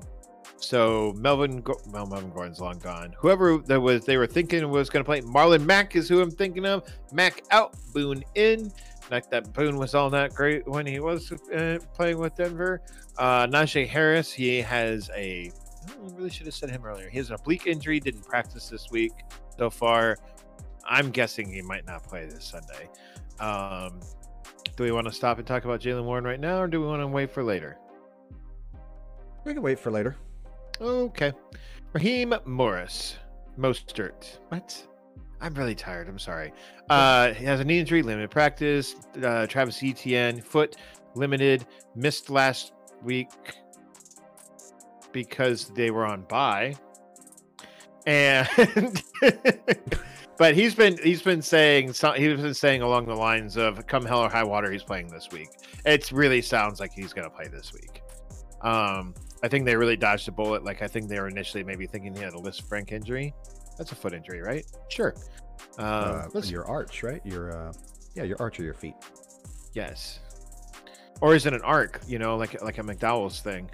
so 0.57 1.13
Melvin, 1.17 1.61
Go- 1.61 1.79
well, 1.87 2.05
Melvin 2.05 2.31
Gordon's 2.31 2.59
long 2.59 2.79
gone. 2.79 3.15
Whoever 3.17 3.57
that 3.59 3.79
was, 3.79 4.05
they 4.05 4.17
were 4.17 4.27
thinking 4.27 4.67
was 4.69 4.89
going 4.89 5.03
to 5.03 5.07
play. 5.07 5.21
Marlon 5.21 5.65
Mack 5.65 5.95
is 5.95 6.07
who 6.07 6.21
I'm 6.21 6.31
thinking 6.31 6.65
of. 6.65 6.83
Mack 7.11 7.43
out, 7.51 7.75
Boone 7.93 8.23
in. 8.35 8.71
That 9.11 9.53
Boone 9.53 9.77
was 9.77 9.93
all 9.93 10.09
that 10.11 10.33
great 10.33 10.67
when 10.67 10.85
he 10.85 10.99
was 10.99 11.31
uh, 11.31 11.79
playing 11.93 12.17
with 12.17 12.35
Denver. 12.35 12.81
Uh, 13.17 13.45
Najee 13.47 13.87
Harris, 13.87 14.31
he 14.31 14.61
has 14.61 15.09
a. 15.15 15.51
I 15.87 15.91
really 16.15 16.29
should 16.29 16.45
have 16.45 16.55
said 16.55 16.69
him 16.69 16.85
earlier. 16.85 17.09
He 17.09 17.17
has 17.17 17.29
an 17.29 17.35
oblique 17.35 17.67
injury. 17.67 17.99
Didn't 17.99 18.25
practice 18.25 18.69
this 18.69 18.89
week 18.91 19.11
so 19.57 19.69
far. 19.69 20.17
I'm 20.85 21.09
guessing 21.11 21.51
he 21.51 21.61
might 21.61 21.85
not 21.85 22.03
play 22.03 22.25
this 22.25 22.45
Sunday. 22.45 22.89
Um, 23.39 23.99
do 24.75 24.83
we 24.83 24.91
want 24.91 25.07
to 25.07 25.13
stop 25.13 25.37
and 25.37 25.47
talk 25.47 25.65
about 25.65 25.81
Jaylen 25.81 26.05
Warren 26.05 26.23
right 26.23 26.39
now, 26.39 26.61
or 26.61 26.67
do 26.67 26.79
we 26.79 26.87
want 26.87 27.01
to 27.01 27.07
wait 27.07 27.31
for 27.31 27.43
later? 27.43 27.77
we 29.43 29.53
can 29.53 29.63
wait 29.63 29.79
for 29.79 29.91
later. 29.91 30.15
Okay. 30.79 31.33
Raheem 31.93 32.33
Morris. 32.45 33.17
Mostert. 33.57 34.39
What? 34.49 34.87
I'm 35.41 35.53
really 35.55 35.75
tired. 35.75 36.07
I'm 36.07 36.19
sorry. 36.19 36.53
Uh, 36.89 37.33
he 37.33 37.45
has 37.45 37.59
a 37.59 37.63
knee 37.63 37.79
injury, 37.79 38.03
limited 38.03 38.29
practice. 38.29 38.95
Uh, 39.21 39.47
Travis 39.47 39.81
Etienne, 39.83 40.39
foot 40.39 40.77
limited, 41.15 41.65
missed 41.95 42.29
last 42.29 42.73
week 43.03 43.29
because 45.11 45.69
they 45.69 45.91
were 45.91 46.05
on 46.05 46.21
bye. 46.23 46.75
And 48.05 48.47
but 50.37 50.55
he's 50.55 50.73
been 50.73 50.97
he's 51.03 51.21
been 51.21 51.41
saying 51.41 51.87
he's 51.87 52.41
been 52.41 52.53
saying 52.53 52.81
along 52.81 53.05
the 53.05 53.15
lines 53.15 53.57
of 53.57 53.85
come 53.87 54.05
hell 54.05 54.21
or 54.21 54.29
high 54.29 54.43
water 54.43 54.71
he's 54.71 54.83
playing 54.83 55.07
this 55.07 55.29
week. 55.31 55.49
It 55.85 56.11
really 56.11 56.41
sounds 56.41 56.79
like 56.79 56.91
he's 56.91 57.13
going 57.13 57.29
to 57.29 57.35
play 57.35 57.47
this 57.47 57.73
week. 57.73 58.01
Um, 58.61 59.15
I 59.43 59.47
think 59.47 59.65
they 59.65 59.75
really 59.75 59.97
dodged 59.97 60.27
a 60.27 60.31
bullet. 60.31 60.63
Like 60.63 60.81
I 60.81 60.87
think 60.87 61.09
they 61.09 61.19
were 61.19 61.27
initially 61.27 61.63
maybe 61.63 61.87
thinking 61.87 62.15
he 62.15 62.21
had 62.21 62.33
a 62.33 62.37
Lisfranc 62.37 62.91
injury. 62.91 63.33
That's 63.77 63.91
a 63.91 63.95
foot 63.95 64.13
injury, 64.13 64.41
right? 64.41 64.65
Sure. 64.89 65.13
Um, 65.77 66.29
Uh, 66.35 66.39
your 66.43 66.65
arch, 66.65 67.03
right? 67.03 67.21
Your 67.25 67.51
uh, 67.69 67.73
yeah, 68.15 68.23
your 68.23 68.37
arch 68.39 68.59
or 68.59 68.63
your 68.63 68.73
feet. 68.73 68.95
yes. 69.73 70.19
Or 71.21 71.35
is 71.35 71.45
it 71.45 71.53
an 71.53 71.61
arc? 71.61 72.01
You 72.07 72.17
know, 72.19 72.35
like 72.35 72.61
like 72.63 72.77
a 72.79 72.83
McDowell's 72.83 73.41
thing. 73.41 73.69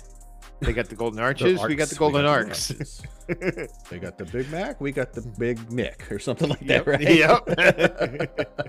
They 0.60 0.74
got 0.74 0.89
the 0.89 0.96
Golden 1.04 1.20
Arches. 1.20 1.62
we 1.63 1.75
got 1.75 1.88
the 1.88 1.96
Golden 1.96 2.24
we 2.24 2.27
Arcs. 2.30 2.72
Arches. 2.72 3.01
they 3.89 4.00
got 4.00 4.18
the 4.18 4.25
Big 4.25 4.50
Mac. 4.51 4.82
We 4.82 4.92
got 4.92 5.13
the 5.13 5.22
Big 5.22 5.58
Mick 5.70 6.10
or 6.12 6.20
something 6.20 6.50
like 6.50 6.62
Yep. 6.62 6.86
that, 6.86 6.92
right? 6.92 8.27
Yep. 8.30 8.68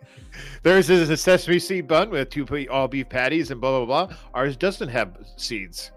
Theirs 0.62 0.90
is 0.90 1.08
a 1.08 1.16
sesame 1.16 1.58
seed 1.58 1.86
bun 1.86 2.10
with 2.10 2.28
two 2.30 2.46
all 2.68 2.88
beef 2.88 3.08
patties 3.08 3.50
and 3.50 3.60
blah 3.60 3.84
blah 3.84 4.06
blah. 4.06 4.16
Ours 4.34 4.56
doesn't 4.56 4.88
have 4.88 5.16
seeds. 5.36 5.92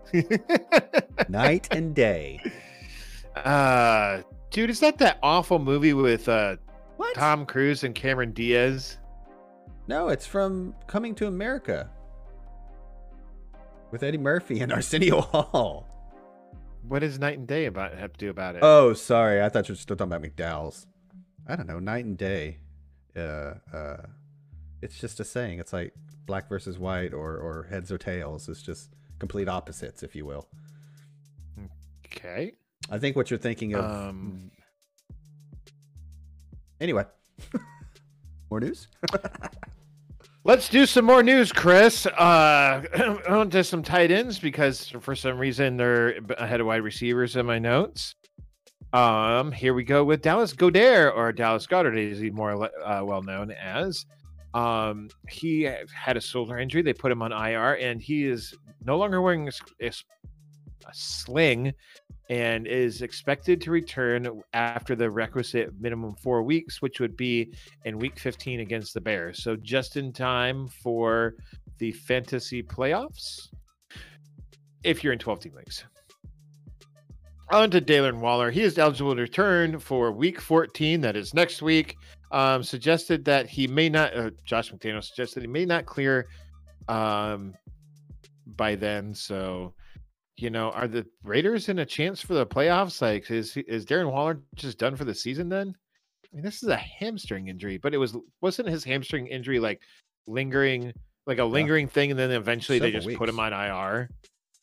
Night 1.27 1.67
and 1.71 1.93
day. 1.95 2.39
uh, 3.35 4.21
dude, 4.51 4.69
is 4.69 4.79
that 4.79 4.97
that 4.99 5.19
awful 5.23 5.59
movie 5.59 5.93
with 5.93 6.27
uh, 6.29 6.57
What? 6.97 7.15
Tom 7.15 7.45
Cruise 7.45 7.83
and 7.83 7.93
Cameron 7.95 8.31
Diaz? 8.31 8.97
No, 9.87 10.09
it's 10.09 10.25
from 10.25 10.75
Coming 10.87 11.15
to 11.15 11.27
America 11.27 11.89
with 13.91 14.03
Eddie 14.03 14.17
Murphy 14.17 14.59
and 14.61 14.71
Arsenio 14.73 15.21
Hall. 15.21 15.87
What 16.87 16.99
does 16.99 17.19
Night 17.19 17.37
and 17.37 17.47
Day 17.47 17.65
about 17.65 17.93
have 17.97 18.13
to 18.13 18.17
do 18.19 18.29
about 18.29 18.55
it? 18.55 18.59
Oh, 18.63 18.93
sorry. 18.93 19.41
I 19.41 19.49
thought 19.49 19.67
you 19.67 19.73
were 19.73 19.77
still 19.77 19.95
talking 19.95 20.13
about 20.13 20.23
McDowell's. 20.27 20.87
I 21.47 21.55
don't 21.55 21.67
know. 21.67 21.79
Night 21.79 22.05
and 22.05 22.17
day. 22.17 22.59
Uh, 23.15 23.55
uh, 23.73 23.97
it's 24.81 24.99
just 24.99 25.19
a 25.19 25.23
saying. 25.25 25.59
It's 25.59 25.73
like 25.73 25.93
black 26.25 26.47
versus 26.47 26.77
white 26.79 27.13
or, 27.13 27.37
or 27.37 27.67
heads 27.69 27.91
or 27.91 27.97
tails. 27.97 28.47
It's 28.47 28.61
just 28.61 28.91
complete 29.19 29.49
opposites, 29.49 30.03
if 30.03 30.15
you 30.15 30.25
will. 30.25 30.47
okay. 32.05 32.53
I 32.89 32.97
think 32.97 33.15
what 33.15 33.29
you're 33.29 33.39
thinking 33.39 33.75
of. 33.75 33.85
Um, 33.85 34.51
Anyway, 36.81 37.03
more 38.49 38.59
news. 38.61 38.87
Let's 40.45 40.69
do 40.69 40.85
some 40.85 41.03
more 41.03 41.21
news, 41.21 41.51
Chris. 41.51 42.05
Uh, 42.05 43.19
on 43.29 43.49
to 43.49 43.63
some 43.63 43.83
tight 43.83 44.11
ends 44.11 44.39
because 44.39 44.87
for 45.01 45.13
some 45.13 45.37
reason 45.37 45.75
they're 45.75 46.19
ahead 46.37 46.61
of 46.61 46.67
wide 46.67 46.77
receivers 46.77 47.35
in 47.35 47.45
my 47.45 47.59
notes. 47.59 48.15
Um, 48.93 49.51
here 49.51 49.73
we 49.73 49.83
go 49.83 50.03
with 50.03 50.21
Dallas 50.21 50.53
Goddard 50.53 51.11
or 51.11 51.31
Dallas 51.33 51.67
Goddard, 51.67 51.97
as 51.97 52.19
he's 52.19 52.31
more 52.31 52.63
uh, 52.63 53.03
well 53.03 53.21
known 53.21 53.51
as. 53.51 54.05
Um, 54.53 55.09
he 55.27 55.69
had 55.93 56.17
a 56.17 56.21
shoulder 56.21 56.57
injury. 56.57 56.81
They 56.81 56.93
put 56.93 57.11
him 57.11 57.21
on 57.21 57.31
IR, 57.31 57.73
and 57.73 58.01
he 58.01 58.25
is 58.25 58.55
no 58.83 58.97
longer 58.97 59.21
wearing 59.21 59.49
a 59.81 59.91
sling 60.93 61.73
and 62.29 62.67
is 62.67 63.01
expected 63.01 63.59
to 63.61 63.71
return 63.71 64.41
after 64.53 64.95
the 64.95 65.09
requisite 65.09 65.71
minimum 65.79 66.13
four 66.15 66.43
weeks, 66.43 66.81
which 66.81 66.99
would 66.99 67.17
be 67.17 67.51
in 67.85 67.97
week 67.97 68.19
15 68.19 68.59
against 68.59 68.93
the 68.93 69.01
Bears. 69.01 69.43
So 69.43 69.55
just 69.55 69.97
in 69.97 70.13
time 70.13 70.67
for 70.67 71.33
the 71.79 71.91
fantasy 71.91 72.61
playoffs 72.61 73.49
if 74.83 75.03
you're 75.03 75.13
in 75.13 75.19
12 75.19 75.39
team 75.39 75.53
leagues. 75.55 75.85
On 77.51 77.71
to 77.71 77.81
Darren 77.81 78.19
Waller. 78.19 78.51
He 78.51 78.61
is 78.61 78.77
eligible 78.77 79.15
to 79.15 79.21
return 79.21 79.79
for 79.79 80.11
week 80.11 80.39
14. 80.39 81.01
That 81.01 81.15
is 81.15 81.33
next 81.33 81.63
week. 81.63 81.97
Um, 82.31 82.61
suggested 82.61 83.25
that 83.25 83.47
he 83.47 83.67
may 83.67 83.89
not, 83.89 84.15
uh, 84.15 84.29
Josh 84.45 84.71
McDaniel 84.71 85.03
suggested 85.03 85.41
he 85.41 85.47
may 85.47 85.65
not 85.65 85.87
clear 85.87 86.27
um, 86.87 87.55
by 88.45 88.75
then. 88.75 89.15
So, 89.15 89.73
you 90.41 90.49
know, 90.49 90.71
are 90.71 90.87
the 90.87 91.05
Raiders 91.23 91.69
in 91.69 91.79
a 91.79 91.85
chance 91.85 92.21
for 92.21 92.33
the 92.33 92.45
playoffs? 92.45 93.01
Like, 93.01 93.29
is 93.31 93.55
is 93.57 93.85
Darren 93.85 94.11
Waller 94.11 94.39
just 94.55 94.77
done 94.77 94.95
for 94.95 95.05
the 95.05 95.13
season 95.15 95.49
then? 95.49 95.73
I 96.31 96.35
mean, 96.35 96.43
this 96.43 96.61
is 96.61 96.69
a 96.69 96.77
hamstring 96.77 97.47
injury, 97.47 97.77
but 97.77 97.93
it 97.93 97.97
was 97.97 98.15
wasn't 98.41 98.67
his 98.69 98.83
hamstring 98.83 99.27
injury 99.27 99.59
like 99.59 99.81
lingering, 100.27 100.93
like 101.25 101.39
a 101.39 101.43
lingering 101.45 101.87
thing, 101.87 102.11
and 102.11 102.19
then 102.19 102.31
eventually 102.31 102.79
they 102.79 102.91
Several 102.91 103.07
just 103.09 103.17
put 103.17 103.29
him 103.29 103.39
on 103.39 103.51
IR. 103.53 104.09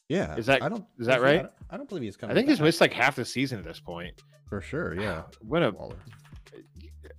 Yeah. 0.09 0.37
Is 0.37 0.47
that- 0.47 0.62
I 0.62 0.68
don't, 0.68 0.85
is 1.00 1.06
that 1.09 1.14
actually, 1.14 1.28
I 1.28 1.33
right? 1.35 1.42
don't, 1.42 1.52
I 1.71 1.76
don't 1.76 1.88
believe 1.88 2.04
he's 2.04 2.16
coming. 2.16 2.30
I 2.30 2.38
think 2.38 2.49
he's 2.49 2.61
missed 2.61 2.80
like 2.80 2.92
half 2.92 3.16
the 3.16 3.25
season 3.25 3.59
at 3.59 3.64
this 3.64 3.80
point. 3.80 4.23
for 4.49 4.61
sure. 4.61 4.95
Yeah. 4.95 5.23
What 5.40 5.64
a 5.64 5.73
Waller. 5.73 5.97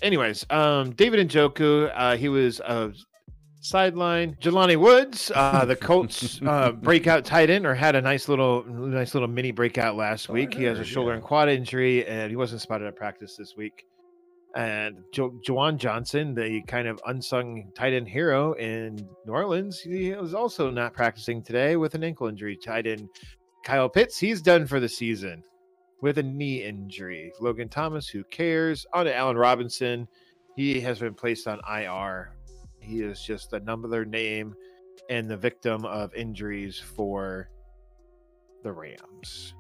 anyways, 0.01 0.45
um, 0.49 0.91
David 0.91 1.27
Njoku, 1.29 1.91
uh, 1.93 2.15
he 2.15 2.29
was 2.29 2.61
uh, 2.61 2.91
sideline. 3.67 4.35
Jelani 4.41 4.77
Woods, 4.77 5.31
uh, 5.35 5.65
the 5.65 5.75
Colts 5.75 6.39
uh, 6.45 6.71
breakout 6.81 7.25
tight 7.25 7.49
end, 7.49 7.65
or 7.65 7.73
had 7.75 7.95
a 7.95 8.01
nice 8.01 8.27
little, 8.29 8.63
nice 8.65 9.13
little 9.13 9.27
mini 9.27 9.51
breakout 9.51 9.95
last 9.95 10.29
Oh, 10.29 10.33
week. 10.33 10.53
He 10.53 10.63
has 10.63 10.79
a 10.79 10.83
shoulder 10.83 11.13
and 11.13 11.23
quad 11.23 11.49
injury, 11.49 12.05
and 12.07 12.29
he 12.29 12.35
wasn't 12.35 12.61
spotted 12.61 12.87
at 12.87 12.95
practice 12.95 13.35
this 13.35 13.55
week. 13.57 13.85
And 14.55 15.03
jo- 15.13 15.39
Juwan 15.47 15.77
Johnson, 15.77 16.33
the 16.33 16.61
kind 16.63 16.87
of 16.87 16.99
unsung 17.05 17.71
tight 17.75 17.93
end 17.93 18.07
hero 18.07 18.53
in 18.53 18.95
New 19.25 19.33
Orleans, 19.33 19.79
he 19.79 20.13
was 20.13 20.33
also 20.33 20.71
not 20.71 20.93
practicing 20.93 21.43
today 21.43 21.75
with 21.75 21.93
an 21.93 22.03
ankle 22.03 22.27
injury. 22.27 22.55
Tight 22.57 22.87
end 22.87 23.09
Kyle 23.63 23.89
Pitts, 23.89 24.17
he's 24.17 24.41
done 24.41 24.65
for 24.65 24.79
the 24.79 24.89
season 24.89 25.43
with 26.01 26.17
a 26.17 26.23
knee 26.23 26.63
injury. 26.63 27.31
Logan 27.39 27.69
Thomas, 27.69 28.07
who 28.07 28.23
cares? 28.25 28.85
On 28.93 29.05
to 29.05 29.15
Allen 29.15 29.37
Robinson. 29.37 30.07
He 30.55 30.79
has 30.81 30.99
been 30.99 31.13
placed 31.13 31.47
on 31.47 31.59
IR. 31.69 32.31
He 32.87 33.01
is 33.01 33.21
just 33.21 33.51
another 33.51 34.05
name 34.05 34.55
and 35.09 35.29
the 35.29 35.35
victim 35.35 35.83
of 35.85 36.13
injuries 36.15 36.79
for 36.79 37.49
the 38.63 38.71
Rams. 38.71 39.53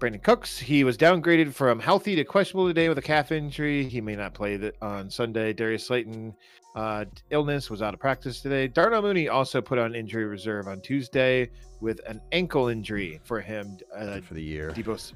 Brandin 0.00 0.20
Cooks, 0.20 0.58
he 0.58 0.82
was 0.82 0.98
downgraded 0.98 1.54
from 1.54 1.78
healthy 1.78 2.16
to 2.16 2.24
questionable 2.24 2.66
today 2.66 2.88
with 2.88 2.98
a 2.98 3.02
calf 3.02 3.30
injury. 3.30 3.84
He 3.84 4.00
may 4.00 4.16
not 4.16 4.34
play 4.34 4.56
the, 4.56 4.74
on 4.82 5.08
Sunday. 5.08 5.52
Darius 5.52 5.86
Slayton, 5.86 6.34
uh, 6.74 7.04
illness, 7.30 7.70
was 7.70 7.82
out 7.82 7.94
of 7.94 8.00
practice 8.00 8.40
today. 8.40 8.66
Darnell 8.66 9.02
Mooney 9.02 9.28
also 9.28 9.60
put 9.60 9.78
on 9.78 9.94
injury 9.94 10.24
reserve 10.24 10.66
on 10.66 10.80
Tuesday 10.80 11.50
with 11.80 12.00
an 12.08 12.20
ankle 12.32 12.66
injury 12.66 13.20
for 13.22 13.40
him. 13.40 13.78
Uh, 13.96 14.20
for 14.22 14.34
the 14.34 14.42
year. 14.42 14.70
Deebo, 14.70 15.12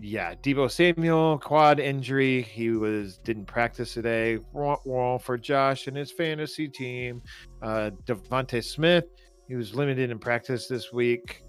yeah, 0.00 0.34
Deebo 0.34 0.70
Samuel 0.70 1.38
quad 1.38 1.78
injury. 1.80 2.42
He 2.42 2.70
was 2.70 3.18
didn't 3.18 3.46
practice 3.46 3.94
today. 3.94 4.38
Wah, 4.52 4.76
wah 4.84 5.18
for 5.18 5.38
Josh 5.38 5.86
and 5.86 5.96
his 5.96 6.10
fantasy 6.10 6.68
team. 6.68 7.22
Uh, 7.62 7.90
DeVonta 8.04 8.62
Smith, 8.62 9.04
he 9.48 9.54
was 9.54 9.74
limited 9.74 10.10
in 10.10 10.18
practice 10.18 10.66
this 10.66 10.92
week 10.92 11.42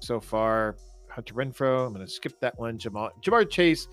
so 0.00 0.20
far. 0.20 0.76
Hunter 1.10 1.34
Renfrow, 1.34 1.86
I'm 1.86 1.92
going 1.92 2.06
to 2.06 2.10
skip 2.10 2.38
that 2.40 2.58
one. 2.58 2.78
Jamal 2.78 3.10
Ja'Marr 3.22 3.50
Chase 3.50 3.88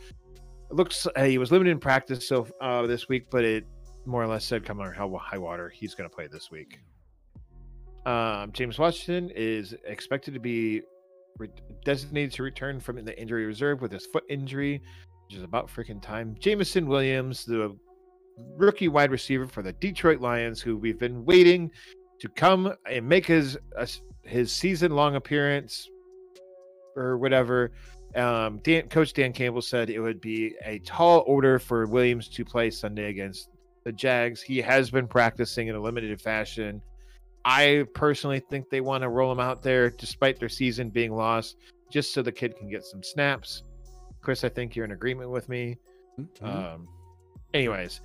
looks 0.69 1.07
uh, 1.15 1.23
he 1.23 1.37
was 1.37 1.51
limited 1.51 1.71
in 1.71 1.79
practice 1.79 2.27
so 2.27 2.47
uh, 2.61 2.85
this 2.85 3.09
week, 3.09 3.25
but 3.31 3.43
it 3.43 3.65
more 4.05 4.23
or 4.23 4.27
less 4.27 4.45
said 4.45 4.63
come 4.63 4.79
on 4.79 4.93
high 4.93 5.37
water. 5.37 5.69
He's 5.69 5.95
going 5.95 6.09
to 6.09 6.15
play 6.15 6.27
this 6.27 6.51
week. 6.51 6.79
Um, 8.05 8.51
James 8.51 8.77
Washington 8.77 9.31
is 9.35 9.73
expected 9.85 10.35
to 10.35 10.39
be 10.39 10.83
re- 11.37 11.49
designated 11.83 12.31
to 12.33 12.43
return 12.43 12.79
from 12.79 13.03
the 13.03 13.19
injury 13.19 13.45
reserve 13.45 13.81
with 13.81 13.91
his 13.91 14.05
foot 14.05 14.23
injury, 14.29 14.81
which 15.25 15.37
is 15.37 15.43
about 15.43 15.67
freaking 15.67 16.01
time. 16.01 16.35
Jameson 16.39 16.87
Williams, 16.87 17.45
the 17.45 17.75
rookie 18.57 18.87
wide 18.87 19.11
receiver 19.11 19.47
for 19.47 19.61
the 19.61 19.73
Detroit 19.73 20.21
Lions, 20.21 20.61
who 20.61 20.77
we've 20.77 20.99
been 20.99 21.25
waiting 21.25 21.71
to 22.19 22.29
come 22.29 22.73
and 22.89 23.07
make 23.07 23.25
his 23.25 23.57
uh, 23.77 23.85
his 24.23 24.51
season 24.51 24.91
long 24.91 25.15
appearance 25.15 25.89
or 26.95 27.17
whatever. 27.17 27.71
Um, 28.15 28.59
Dan, 28.63 28.87
Coach 28.87 29.13
Dan 29.13 29.33
Campbell 29.33 29.61
said 29.61 29.89
it 29.89 29.99
would 29.99 30.21
be 30.21 30.55
a 30.63 30.79
tall 30.79 31.23
order 31.27 31.59
for 31.59 31.85
Williams 31.85 32.29
to 32.29 32.45
play 32.45 32.69
Sunday 32.69 33.09
against 33.09 33.49
the 33.83 33.91
Jags. 33.91 34.41
He 34.41 34.61
has 34.61 34.89
been 34.89 35.07
practicing 35.07 35.67
in 35.67 35.75
a 35.75 35.79
limited 35.79 36.21
fashion. 36.21 36.81
I 37.45 37.85
personally 37.93 38.39
think 38.39 38.69
they 38.69 38.81
want 38.81 39.03
to 39.03 39.09
roll 39.09 39.31
him 39.31 39.39
out 39.39 39.61
there 39.61 39.91
despite 39.91 40.39
their 40.39 40.49
season 40.49 40.89
being 40.89 41.13
lost, 41.13 41.57
just 41.91 42.13
so 42.13 42.21
the 42.21 42.31
kid 42.31 42.57
can 42.57 42.69
get 42.69 42.83
some 42.83 43.03
snaps. 43.03 43.63
Chris, 44.21 44.43
I 44.43 44.49
think 44.49 44.75
you're 44.75 44.85
in 44.85 44.91
agreement 44.91 45.29
with 45.29 45.47
me. 45.47 45.77
Mhm. 46.19 46.43
Um, 46.43 46.87
anyways, 47.53 48.01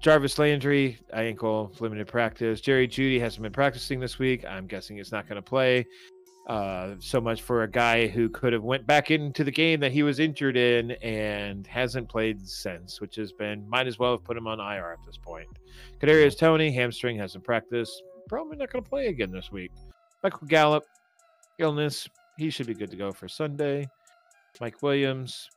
Jarvis 0.00 0.38
Landry, 0.38 0.98
ankle, 1.12 1.72
limited 1.80 2.06
practice. 2.06 2.60
Jerry 2.60 2.86
Jeudy 2.86 3.18
hasn't 3.18 3.42
been 3.42 3.52
practicing 3.52 3.98
this 3.98 4.20
week. 4.20 4.44
I'm 4.44 4.68
guessing 4.68 4.98
he's 4.98 5.10
not 5.10 5.28
going 5.28 5.36
to 5.36 5.42
play. 5.42 5.84
Uh, 6.46 6.94
so 7.00 7.20
much 7.20 7.42
for 7.42 7.64
a 7.64 7.68
guy 7.68 8.06
who 8.06 8.28
could 8.28 8.52
have 8.52 8.62
went 8.62 8.86
back 8.86 9.10
into 9.10 9.42
the 9.42 9.50
game 9.50 9.80
that 9.80 9.90
he 9.90 10.04
was 10.04 10.20
injured 10.20 10.56
in 10.56 10.92
and 11.02 11.66
hasn't 11.66 12.08
played 12.08 12.40
since, 12.46 13.00
which 13.00 13.16
has 13.16 13.32
been 13.32 13.68
might 13.68 13.88
as 13.88 13.98
well 13.98 14.12
have 14.12 14.22
put 14.22 14.36
him 14.36 14.46
on 14.46 14.60
IR 14.60 14.92
at 14.92 15.04
this 15.04 15.16
point. 15.18 15.48
Kadarius 16.00 16.38
Toney 16.38 16.70
hamstring 16.70 17.18
hasn't 17.18 17.42
practiced, 17.42 18.00
probably 18.28 18.56
not 18.56 18.70
going 18.70 18.82
to 18.84 18.88
play 18.88 19.06
again 19.08 19.30
this 19.30 19.50
week. 19.52 19.70
Michael 20.22 20.46
Gallup 20.48 20.84
illness, 21.58 22.08
he 22.36 22.50
should 22.50 22.66
be 22.66 22.74
good 22.74 22.90
to 22.90 22.96
go 22.96 23.12
for 23.12 23.28
Sunday. 23.28 23.88
Mike 24.60 24.82
Williams 24.82 25.48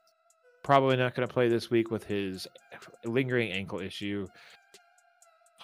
probably 0.64 0.98
not 0.98 1.16
going 1.16 1.28
to 1.28 1.34
play 1.34 1.48
this 1.48 1.70
week 1.70 1.90
with 1.90 2.04
his 2.04 2.48
lingering 3.06 3.52
ankle 3.52 3.80
issue. 3.80 4.28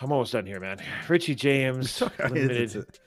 I'm 0.01 0.11
almost 0.11 0.33
done 0.33 0.45
here, 0.45 0.59
man. 0.59 0.77
Richie 1.09 1.35
James 1.35 1.85
It's, 1.87 2.01
okay. 2.01 2.13
It's- 2.25 2.31
limited. 2.31 2.61
it's, 2.61 2.75
it's 2.75 2.99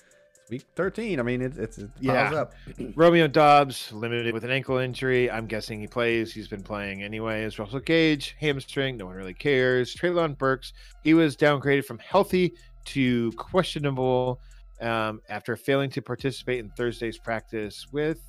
week 0.51 0.65
13. 0.77 1.21
I 1.21 1.23
mean, 1.23 1.43
it's 1.43 1.59
it's 1.59 1.77
it 1.79 1.91
piles 1.97 2.33
Yeah. 2.33 2.41
up. 2.41 2.55
Romeo 2.95 3.27
Doubs 3.29 3.93
limited 3.93 4.33
with 4.33 4.45
an 4.45 4.51
ankle 4.51 4.79
injury. 4.79 5.31
I'm 5.31 5.47
guessing 5.47 5.81
he 5.81 5.87
plays. 5.87 6.33
He's 6.33 6.49
been 6.49 6.63
playing 6.63 7.03
anyways. 7.03 7.59
Russell 7.59 7.81
Gage 7.81 8.35
hamstring. 8.41 8.97
No 8.97 9.07
one 9.07 9.17
really 9.17 9.35
cares. 9.35 9.95
Treylon 9.95 10.37
Burks. 10.39 10.73
He 11.05 11.13
was 11.15 11.37
downgraded 11.37 11.85
from 11.85 11.99
healthy 11.99 12.55
to 12.95 13.33
questionable. 13.33 14.41
um, 14.81 15.21
after 15.29 15.57
failing 15.57 15.91
to 15.91 16.01
participate 16.01 16.61
in 16.61 16.71
Thursday's 16.71 17.19
practice 17.19 17.87
with, 17.91 18.21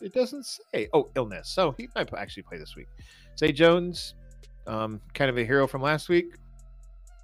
it 0.00 0.14
doesn't 0.14 0.46
say, 0.46 0.88
oh, 0.92 1.08
illness. 1.16 1.48
So 1.48 1.72
he 1.76 1.88
might 1.96 2.12
actually 2.14 2.44
play 2.44 2.58
this 2.58 2.76
week. 2.76 2.86
Zay 3.36 3.50
Jones, 3.50 4.14
um, 4.68 5.00
kind 5.14 5.28
of 5.28 5.36
a 5.36 5.44
hero 5.44 5.66
from 5.66 5.82
last 5.82 6.08
week, 6.08 6.36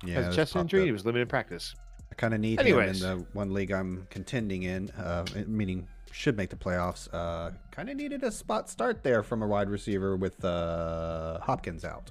Yeah, 0.05 0.15
has 0.15 0.35
a 0.35 0.37
chest 0.37 0.57
injury. 0.57 0.81
up. 0.81 0.87
He 0.87 0.91
was 0.93 1.05
limited 1.07 1.29
practice. 1.29 1.77
I 2.11 2.17
kind 2.17 2.35
of 2.35 2.41
need 2.41 2.59
Anyways. 2.59 3.03
him 3.05 3.11
in 3.13 3.19
the 3.19 3.27
one 3.35 3.53
league 3.55 3.71
I'm 3.71 4.07
contending 4.11 4.65
in, 4.65 4.91
uh, 4.91 5.25
meaning 5.47 5.87
should 6.11 6.37
make 6.37 6.51
the 6.51 6.57
playoffs. 6.57 7.09
Uh, 7.13 7.53
kind 7.71 7.89
of 7.89 7.97
needed 7.97 8.25
a 8.25 8.33
spot 8.33 8.69
start 8.69 9.05
there 9.05 9.23
from 9.23 9.43
a 9.43 9.47
wide 9.47 9.69
receiver 9.71 10.17
with 10.17 10.45
uh, 10.45 11.39
Hopkins 11.41 11.85
out. 11.85 12.11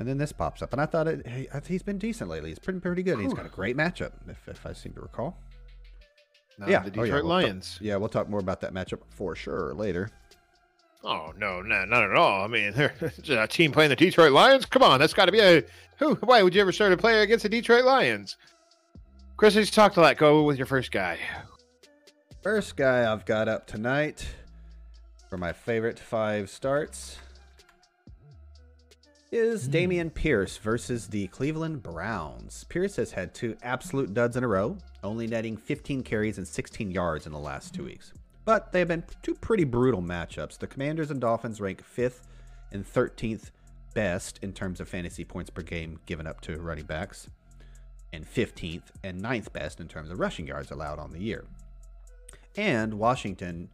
And 0.00 0.08
then 0.08 0.16
this 0.16 0.32
pops 0.32 0.62
up, 0.62 0.72
and 0.72 0.80
I 0.80 0.86
thought 0.86 1.06
it, 1.08 1.26
hey, 1.26 1.46
he's 1.68 1.82
been 1.82 1.98
decent 1.98 2.30
lately. 2.30 2.48
He's 2.48 2.58
pretty 2.58 2.80
pretty 2.80 3.02
good. 3.02 3.20
He's 3.20 3.34
got 3.34 3.44
a 3.44 3.50
great 3.50 3.76
matchup, 3.76 4.12
if, 4.30 4.48
if 4.48 4.64
I 4.64 4.72
seem 4.72 4.94
to 4.94 5.02
recall. 5.02 5.36
Yeah, 6.66 6.80
the 6.80 6.86
oh, 6.86 7.04
Detroit 7.04 7.08
yeah, 7.08 7.12
we'll 7.12 7.20
talk- 7.20 7.28
Lions. 7.28 7.78
yeah, 7.82 7.96
we'll 7.96 8.08
talk 8.08 8.28
more 8.30 8.40
about 8.40 8.62
that 8.62 8.72
matchup 8.72 9.00
for 9.10 9.36
sure 9.36 9.74
later. 9.74 10.08
Oh 11.04 11.34
no, 11.36 11.60
no, 11.60 11.84
not 11.84 12.02
at 12.02 12.16
all. 12.16 12.42
I 12.42 12.46
mean, 12.46 12.72
a 13.28 13.46
team 13.46 13.72
playing 13.72 13.90
the 13.90 13.96
Detroit 13.96 14.32
Lions. 14.32 14.64
Come 14.64 14.82
on, 14.82 15.00
that's 15.00 15.12
got 15.12 15.26
to 15.26 15.32
be 15.32 15.40
a 15.40 15.64
who? 15.98 16.14
Why 16.14 16.42
would 16.42 16.54
you 16.54 16.62
ever 16.62 16.72
start 16.72 16.92
a 16.92 16.96
player 16.96 17.20
against 17.20 17.42
the 17.42 17.50
Detroit 17.50 17.84
Lions? 17.84 18.38
Chris, 19.36 19.54
he's 19.54 19.70
talked 19.70 19.98
a 19.98 20.00
lot. 20.00 20.16
Go 20.16 20.44
with 20.44 20.56
your 20.56 20.66
first 20.66 20.92
guy. 20.92 21.18
First 22.42 22.74
guy 22.74 23.10
I've 23.10 23.26
got 23.26 23.48
up 23.48 23.66
tonight 23.66 24.26
for 25.28 25.36
my 25.36 25.52
favorite 25.52 25.98
five 25.98 26.48
starts 26.48 27.18
is 29.30 29.66
hmm. 29.66 29.72
Dameon 29.72 30.14
Pierce 30.14 30.56
versus 30.56 31.08
the 31.08 31.26
Cleveland 31.28 31.82
Browns. 31.82 32.64
Pierce 32.64 32.96
has 32.96 33.12
had 33.12 33.34
two 33.34 33.56
absolute 33.62 34.14
duds 34.14 34.36
in 34.36 34.44
a 34.44 34.48
row, 34.48 34.76
only 35.02 35.26
netting 35.26 35.56
15 35.56 36.02
carries 36.02 36.38
and 36.38 36.46
16 36.46 36.90
yards 36.90 37.26
in 37.26 37.32
the 37.32 37.38
last 37.38 37.74
two 37.74 37.84
weeks. 37.84 38.12
But 38.44 38.72
they 38.72 38.80
have 38.80 38.88
been 38.88 39.04
two 39.22 39.34
pretty 39.34 39.64
brutal 39.64 40.02
matchups. 40.02 40.58
The 40.58 40.66
Commanders 40.66 41.10
and 41.10 41.20
Dolphins 41.20 41.60
rank 41.60 41.84
5th 41.84 42.22
and 42.72 42.84
13th 42.84 43.50
best 43.94 44.38
in 44.42 44.52
terms 44.52 44.80
of 44.80 44.88
fantasy 44.88 45.24
points 45.24 45.50
per 45.50 45.62
game 45.62 46.00
given 46.06 46.26
up 46.26 46.40
to 46.42 46.58
running 46.58 46.84
backs, 46.84 47.28
and 48.12 48.24
15th 48.24 48.90
and 49.04 49.22
9th 49.22 49.52
best 49.52 49.80
in 49.80 49.88
terms 49.88 50.10
of 50.10 50.18
rushing 50.18 50.46
yards 50.46 50.70
allowed 50.70 50.98
on 50.98 51.12
the 51.12 51.20
year. 51.20 51.44
And 52.56 52.94
Washington 52.94 53.68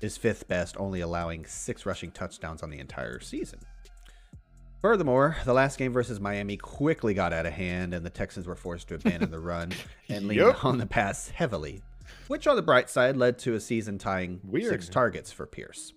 is 0.00 0.16
fifth 0.16 0.48
best, 0.48 0.76
only 0.78 1.00
allowing 1.00 1.46
six 1.46 1.86
rushing 1.86 2.10
touchdowns 2.10 2.62
on 2.62 2.70
the 2.70 2.78
entire 2.78 3.20
season. 3.20 3.60
Furthermore, 4.84 5.38
the 5.46 5.54
last 5.54 5.78
game 5.78 5.94
versus 5.94 6.20
Miami 6.20 6.58
quickly 6.58 7.14
got 7.14 7.32
out 7.32 7.46
of 7.46 7.54
hand, 7.54 7.94
and 7.94 8.04
the 8.04 8.10
Texans 8.10 8.46
were 8.46 8.54
forced 8.54 8.88
to 8.88 8.96
abandon 8.96 9.30
the 9.30 9.40
run 9.40 9.72
and 10.10 10.28
lean 10.28 10.40
Yup. 10.40 10.62
on 10.62 10.76
the 10.76 10.84
pass 10.84 11.30
heavily, 11.30 11.80
which 12.26 12.46
on 12.46 12.54
the 12.54 12.60
bright 12.60 12.90
side 12.90 13.16
led 13.16 13.38
to 13.38 13.54
a 13.54 13.60
season 13.60 13.96
tying 13.96 14.42
Weird. 14.44 14.68
six 14.68 14.90
targets 14.90 15.32
for 15.32 15.46
Pierce. 15.46 15.94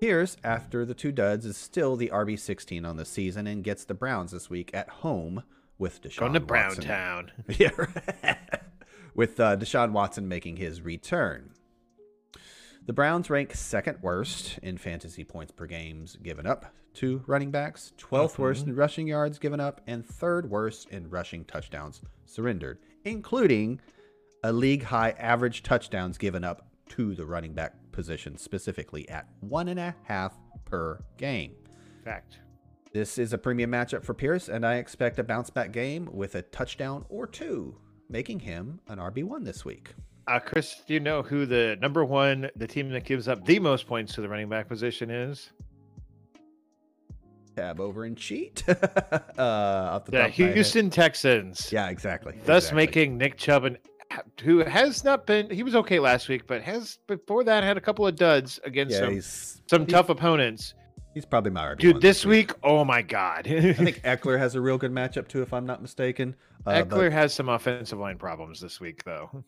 Pierce, 0.00 0.38
after 0.42 0.86
the 0.86 0.94
two 0.94 1.12
duds, 1.12 1.44
is 1.44 1.58
still 1.58 1.94
the 1.94 2.08
RB16 2.08 2.88
on 2.88 2.96
the 2.96 3.04
season 3.04 3.46
and 3.46 3.62
gets 3.62 3.84
the 3.84 3.92
Browns 3.92 4.32
this 4.32 4.48
week 4.48 4.70
at 4.72 4.88
home 4.88 5.42
with 5.76 6.00
Deshaun 6.00 6.20
Going 6.20 6.32
to 6.32 6.40
Watson. 6.40 6.84
Browntown. 6.86 7.32
Yeah, 7.58 8.36
with 9.14 9.38
uh, 9.38 9.58
Deshaun 9.58 9.92
Watson 9.92 10.26
making 10.26 10.56
his 10.56 10.80
return. 10.80 11.50
The 12.86 12.94
Browns 12.94 13.28
rank 13.28 13.54
second 13.54 13.98
worst 14.00 14.58
in 14.62 14.78
fantasy 14.78 15.22
points 15.22 15.52
per 15.52 15.66
games 15.66 16.16
given 16.16 16.46
up 16.46 16.72
to 16.94 17.22
running 17.26 17.50
backs, 17.50 17.92
12th 17.98 18.38
worst 18.38 18.66
in 18.66 18.74
rushing 18.74 19.06
yards 19.06 19.38
given 19.38 19.60
up, 19.60 19.80
and 19.86 20.04
third 20.04 20.48
worst 20.50 20.90
in 20.90 21.08
rushing 21.08 21.44
touchdowns 21.44 22.00
surrendered, 22.26 22.78
including 23.04 23.80
a 24.44 24.52
league 24.52 24.82
high 24.82 25.14
average 25.18 25.62
touchdowns 25.62 26.18
given 26.18 26.44
up 26.44 26.66
to 26.88 27.14
the 27.14 27.24
running 27.24 27.52
back 27.52 27.74
position, 27.92 28.36
specifically 28.36 29.08
at 29.08 29.26
one 29.40 29.68
and 29.68 29.80
a 29.80 29.94
half 30.04 30.34
per 30.64 31.02
game. 31.16 31.54
Fact. 32.04 32.38
This 32.92 33.16
is 33.16 33.32
a 33.32 33.38
premium 33.38 33.70
matchup 33.70 34.04
for 34.04 34.12
Pierce, 34.12 34.48
and 34.48 34.66
I 34.66 34.74
expect 34.74 35.18
a 35.18 35.24
bounce 35.24 35.48
back 35.48 35.72
game 35.72 36.08
with 36.12 36.34
a 36.34 36.42
touchdown 36.42 37.06
or 37.08 37.26
two, 37.26 37.74
making 38.10 38.40
him 38.40 38.80
an 38.88 38.98
RB1 38.98 39.44
this 39.44 39.64
week. 39.64 39.94
Uh, 40.28 40.38
Chris, 40.38 40.82
do 40.86 40.94
you 40.94 41.00
know 41.00 41.22
who 41.22 41.46
the 41.46 41.78
number 41.80 42.04
one, 42.04 42.50
the 42.54 42.66
team 42.66 42.90
that 42.90 43.04
gives 43.04 43.28
up 43.28 43.44
the 43.44 43.58
most 43.58 43.86
points 43.86 44.14
to 44.14 44.20
the 44.20 44.28
running 44.28 44.48
back 44.48 44.68
position 44.68 45.10
is? 45.10 45.52
Tab 47.56 47.80
over 47.80 48.04
and 48.04 48.16
cheat. 48.16 48.64
uh, 48.68 48.72
off 48.72 50.04
the 50.04 50.12
The 50.12 50.18
top 50.18 50.28
of 50.28 50.38
my 50.38 50.44
head. 50.46 50.54
Houston 50.54 50.90
Texans. 50.90 51.70
Yeah, 51.72 51.88
exactly. 51.88 52.34
Thus 52.44 52.64
exactly. 52.64 52.76
making 52.76 53.18
Nick 53.18 53.36
Chubb 53.36 53.64
an 53.64 53.78
who 54.42 54.58
has 54.58 55.04
not 55.04 55.26
been 55.26 55.48
he 55.50 55.62
was 55.62 55.74
okay 55.74 55.98
last 55.98 56.28
week, 56.28 56.46
but 56.46 56.62
has 56.62 56.98
before 57.06 57.44
that 57.44 57.64
had 57.64 57.76
a 57.76 57.80
couple 57.80 58.06
of 58.06 58.16
duds 58.16 58.60
against 58.64 58.94
yeah, 58.94 59.20
some, 59.20 59.60
some 59.66 59.86
tough 59.86 60.08
opponents. 60.08 60.74
He's 61.14 61.26
probably 61.26 61.50
my 61.50 61.66
RB1 61.66 61.78
Dude, 61.78 62.00
this 62.00 62.24
week, 62.24 62.52
oh 62.62 62.84
my 62.84 63.02
god. 63.02 63.46
I 63.46 63.72
think 63.74 64.02
Ekeler 64.04 64.38
has 64.38 64.54
a 64.54 64.60
real 64.60 64.78
good 64.78 64.92
matchup 64.92 65.28
too, 65.28 65.42
if 65.42 65.52
I'm 65.52 65.66
not 65.66 65.82
mistaken. 65.82 66.34
Uh, 66.64 66.82
but 66.84 66.88
Ekeler 66.88 67.12
has 67.12 67.34
some 67.34 67.48
offensive 67.48 67.98
line 67.98 68.16
problems 68.16 68.60
this 68.60 68.80
week 68.80 69.04
though. 69.04 69.44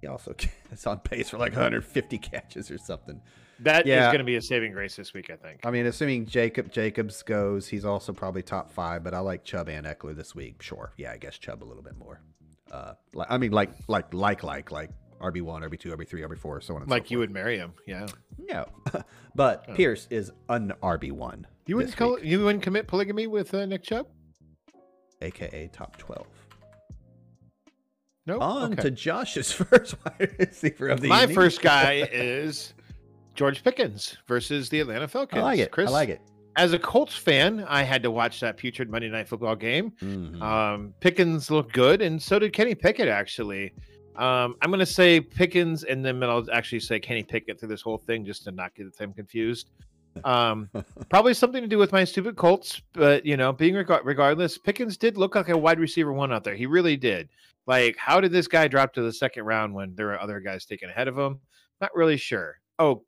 he 0.00 0.06
also 0.06 0.34
is 0.72 0.86
on 0.86 1.00
pace 1.00 1.30
for 1.30 1.38
like 1.38 1.52
150 1.52 2.18
catches 2.18 2.70
or 2.70 2.78
something. 2.78 3.20
That 3.62 3.82
is 3.82 3.88
Yeah. 3.90 4.06
going 4.06 4.18
to 4.18 4.24
be 4.24 4.36
a 4.36 4.42
saving 4.42 4.72
grace 4.72 4.96
this 4.96 5.12
week, 5.14 5.30
I 5.30 5.36
think. 5.36 5.60
I 5.64 5.70
mean, 5.70 5.86
assuming 5.86 6.26
Jacob 6.26 6.70
Jacobs 6.72 7.22
goes, 7.22 7.68
he's 7.68 7.84
also 7.84 8.12
probably 8.12 8.42
top 8.42 8.70
five. 8.70 9.02
But 9.04 9.14
I 9.14 9.18
like 9.20 9.44
Chubb 9.44 9.68
and 9.68 9.86
Ekeler 9.86 10.14
this 10.16 10.34
week. 10.34 10.62
Sure, 10.62 10.92
yeah, 10.96 11.12
I 11.12 11.16
guess 11.16 11.38
Chubb 11.38 11.62
a 11.62 11.66
little 11.66 11.82
bit 11.82 11.96
more. 11.98 12.20
Uh, 12.70 12.94
like, 13.14 13.26
I 13.30 13.38
mean, 13.38 13.52
like, 13.52 13.70
like, 13.88 14.12
like, 14.14 14.42
like, 14.42 14.70
like 14.70 14.90
RB 15.20 15.42
one, 15.42 15.62
RB 15.62 15.78
two, 15.78 15.90
RB 15.94 16.08
three, 16.08 16.22
RB 16.22 16.38
four, 16.38 16.60
so 16.60 16.74
on 16.74 16.82
and 16.82 16.90
Like 16.90 17.06
so 17.06 17.12
you 17.12 17.18
would 17.18 17.30
marry 17.30 17.56
him, 17.58 17.72
yeah. 17.86 18.06
No, 18.38 18.66
but 19.34 19.66
Oh. 19.68 19.74
Pierce 19.74 20.06
is 20.10 20.32
an 20.48 20.72
RB 20.82 21.12
one. 21.12 21.46
You 21.66 21.76
wouldn't 21.76 21.96
call, 21.96 22.18
you 22.18 22.44
wouldn't 22.44 22.64
commit 22.64 22.86
polygamy 22.88 23.26
with 23.28 23.52
uh, 23.54 23.66
Nick 23.66 23.82
Chubb? 23.84 24.06
aka 25.20 25.68
top 25.72 25.96
twelve. 25.98 26.26
No. 28.26 28.40
On 28.40 28.72
Okay. 28.72 28.82
to 28.82 28.90
Josh's 28.90 29.52
first 29.52 29.96
wide 30.04 30.34
receiver 30.38 30.88
of 30.88 31.00
the 31.00 31.08
My 31.08 31.22
evening. 31.22 31.34
first 31.34 31.60
guy 31.60 32.08
is 32.12 32.72
George 33.34 33.62
Pickens 33.64 34.16
versus 34.28 34.68
the 34.68 34.80
Atlanta 34.80 35.08
Falcons. 35.08 35.40
I 35.40 35.44
like 35.44 35.58
it. 35.58 35.70
Chris, 35.70 35.88
I 35.88 35.92
like 35.92 36.08
it. 36.08 36.20
As 36.56 36.72
a 36.74 36.78
Colts 36.78 37.16
fan, 37.16 37.64
I 37.66 37.82
had 37.82 38.02
to 38.02 38.10
watch 38.10 38.40
that 38.40 38.58
putrid 38.58 38.90
Monday 38.90 39.08
Night 39.08 39.26
Football 39.28 39.56
game. 39.56 39.92
Mhm. 40.02 40.40
Um, 40.42 40.94
Pickens 41.00 41.50
looked 41.50 41.72
good, 41.72 42.02
and 42.02 42.20
so 42.22 42.38
did 42.38 42.52
Kenny 42.52 42.74
Pickett. 42.74 43.08
Actually, 43.08 43.72
um, 44.16 44.56
I'm 44.60 44.68
going 44.70 44.80
to 44.80 44.84
say 44.86 45.18
Pickens, 45.20 45.84
and 45.84 46.04
then 46.04 46.22
I'll 46.22 46.46
actually 46.52 46.80
say 46.80 47.00
Kenny 47.00 47.22
Pickett 47.22 47.58
through 47.58 47.70
this 47.70 47.80
whole 47.80 47.96
thing, 47.96 48.24
just 48.26 48.44
to 48.44 48.50
not 48.52 48.74
get 48.74 48.94
them 48.98 49.14
confused. 49.14 49.70
Um, 50.24 50.68
probably 51.08 51.32
something 51.32 51.62
to 51.62 51.68
do 51.68 51.78
with 51.78 51.90
my 51.90 52.04
stupid 52.04 52.36
Colts, 52.36 52.82
but 52.92 53.24
you 53.24 53.38
know, 53.38 53.50
being 53.54 53.74
reg- 53.74 53.90
regardless, 54.04 54.58
Pickens 54.58 54.98
did 54.98 55.16
look 55.16 55.34
like 55.34 55.48
a 55.48 55.56
wide 55.56 55.80
receiver 55.80 56.12
one 56.12 56.34
out 56.34 56.44
there. 56.44 56.54
He 56.54 56.66
really 56.66 56.98
did. 56.98 57.30
Like, 57.66 57.96
how 57.96 58.20
did 58.20 58.30
this 58.32 58.46
guy 58.46 58.68
drop 58.68 58.92
to 58.94 59.02
the 59.02 59.12
second 59.12 59.44
round 59.44 59.72
when 59.72 59.94
there 59.94 60.06
were 60.08 60.20
other 60.20 60.38
guys 60.40 60.66
taken 60.66 60.90
ahead 60.90 61.08
of 61.08 61.16
him? 61.16 61.40
Not 61.80 61.94
really 61.94 62.18
sure. 62.18 62.60
Oh, 62.78 63.04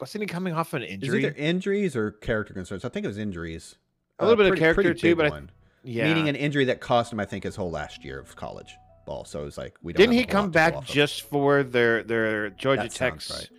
wasn't 0.00 0.22
he 0.22 0.26
coming 0.26 0.54
off 0.54 0.74
an 0.74 0.82
It's 0.82 0.92
injury? 0.94 1.24
either 1.24 1.34
injuries 1.36 1.96
or 1.96 2.12
character 2.12 2.54
concerns. 2.54 2.84
I 2.84 2.88
think 2.88 3.04
it 3.04 3.08
was 3.08 3.18
injuries. 3.18 3.76
A 4.18 4.24
little 4.26 4.42
bit 4.42 4.52
of 4.52 4.58
character 4.58 4.94
too, 4.94 5.14
big 5.16 5.30
but 5.30 5.32
I- 5.32 5.42
yeah. 5.84 6.04
meaning 6.04 6.28
an 6.28 6.36
injury 6.36 6.64
that 6.66 6.80
cost 6.80 7.12
him, 7.12 7.20
I 7.20 7.24
think, 7.24 7.44
his 7.44 7.56
whole 7.56 7.70
last 7.70 8.04
year 8.04 8.18
of 8.18 8.34
college 8.36 8.74
ball. 9.06 9.24
So 9.24 9.42
it 9.42 9.44
was 9.44 9.56
like 9.58 9.74
we 9.82 9.92
don't. 9.92 9.98
Didn't 10.00 10.14
have 10.14 10.20
he 10.24 10.26
come 10.26 10.40
lot 10.46 10.46
to 10.46 10.48
go 10.48 10.52
back 10.52 10.74
off 10.74 10.88
of. 10.88 10.94
just 10.94 11.22
for 11.22 11.62
their 11.62 12.02
their 12.02 12.50
Georgia 12.50 12.82
That 12.82 12.92
sounds 12.92 13.28
Tech's 13.28 13.50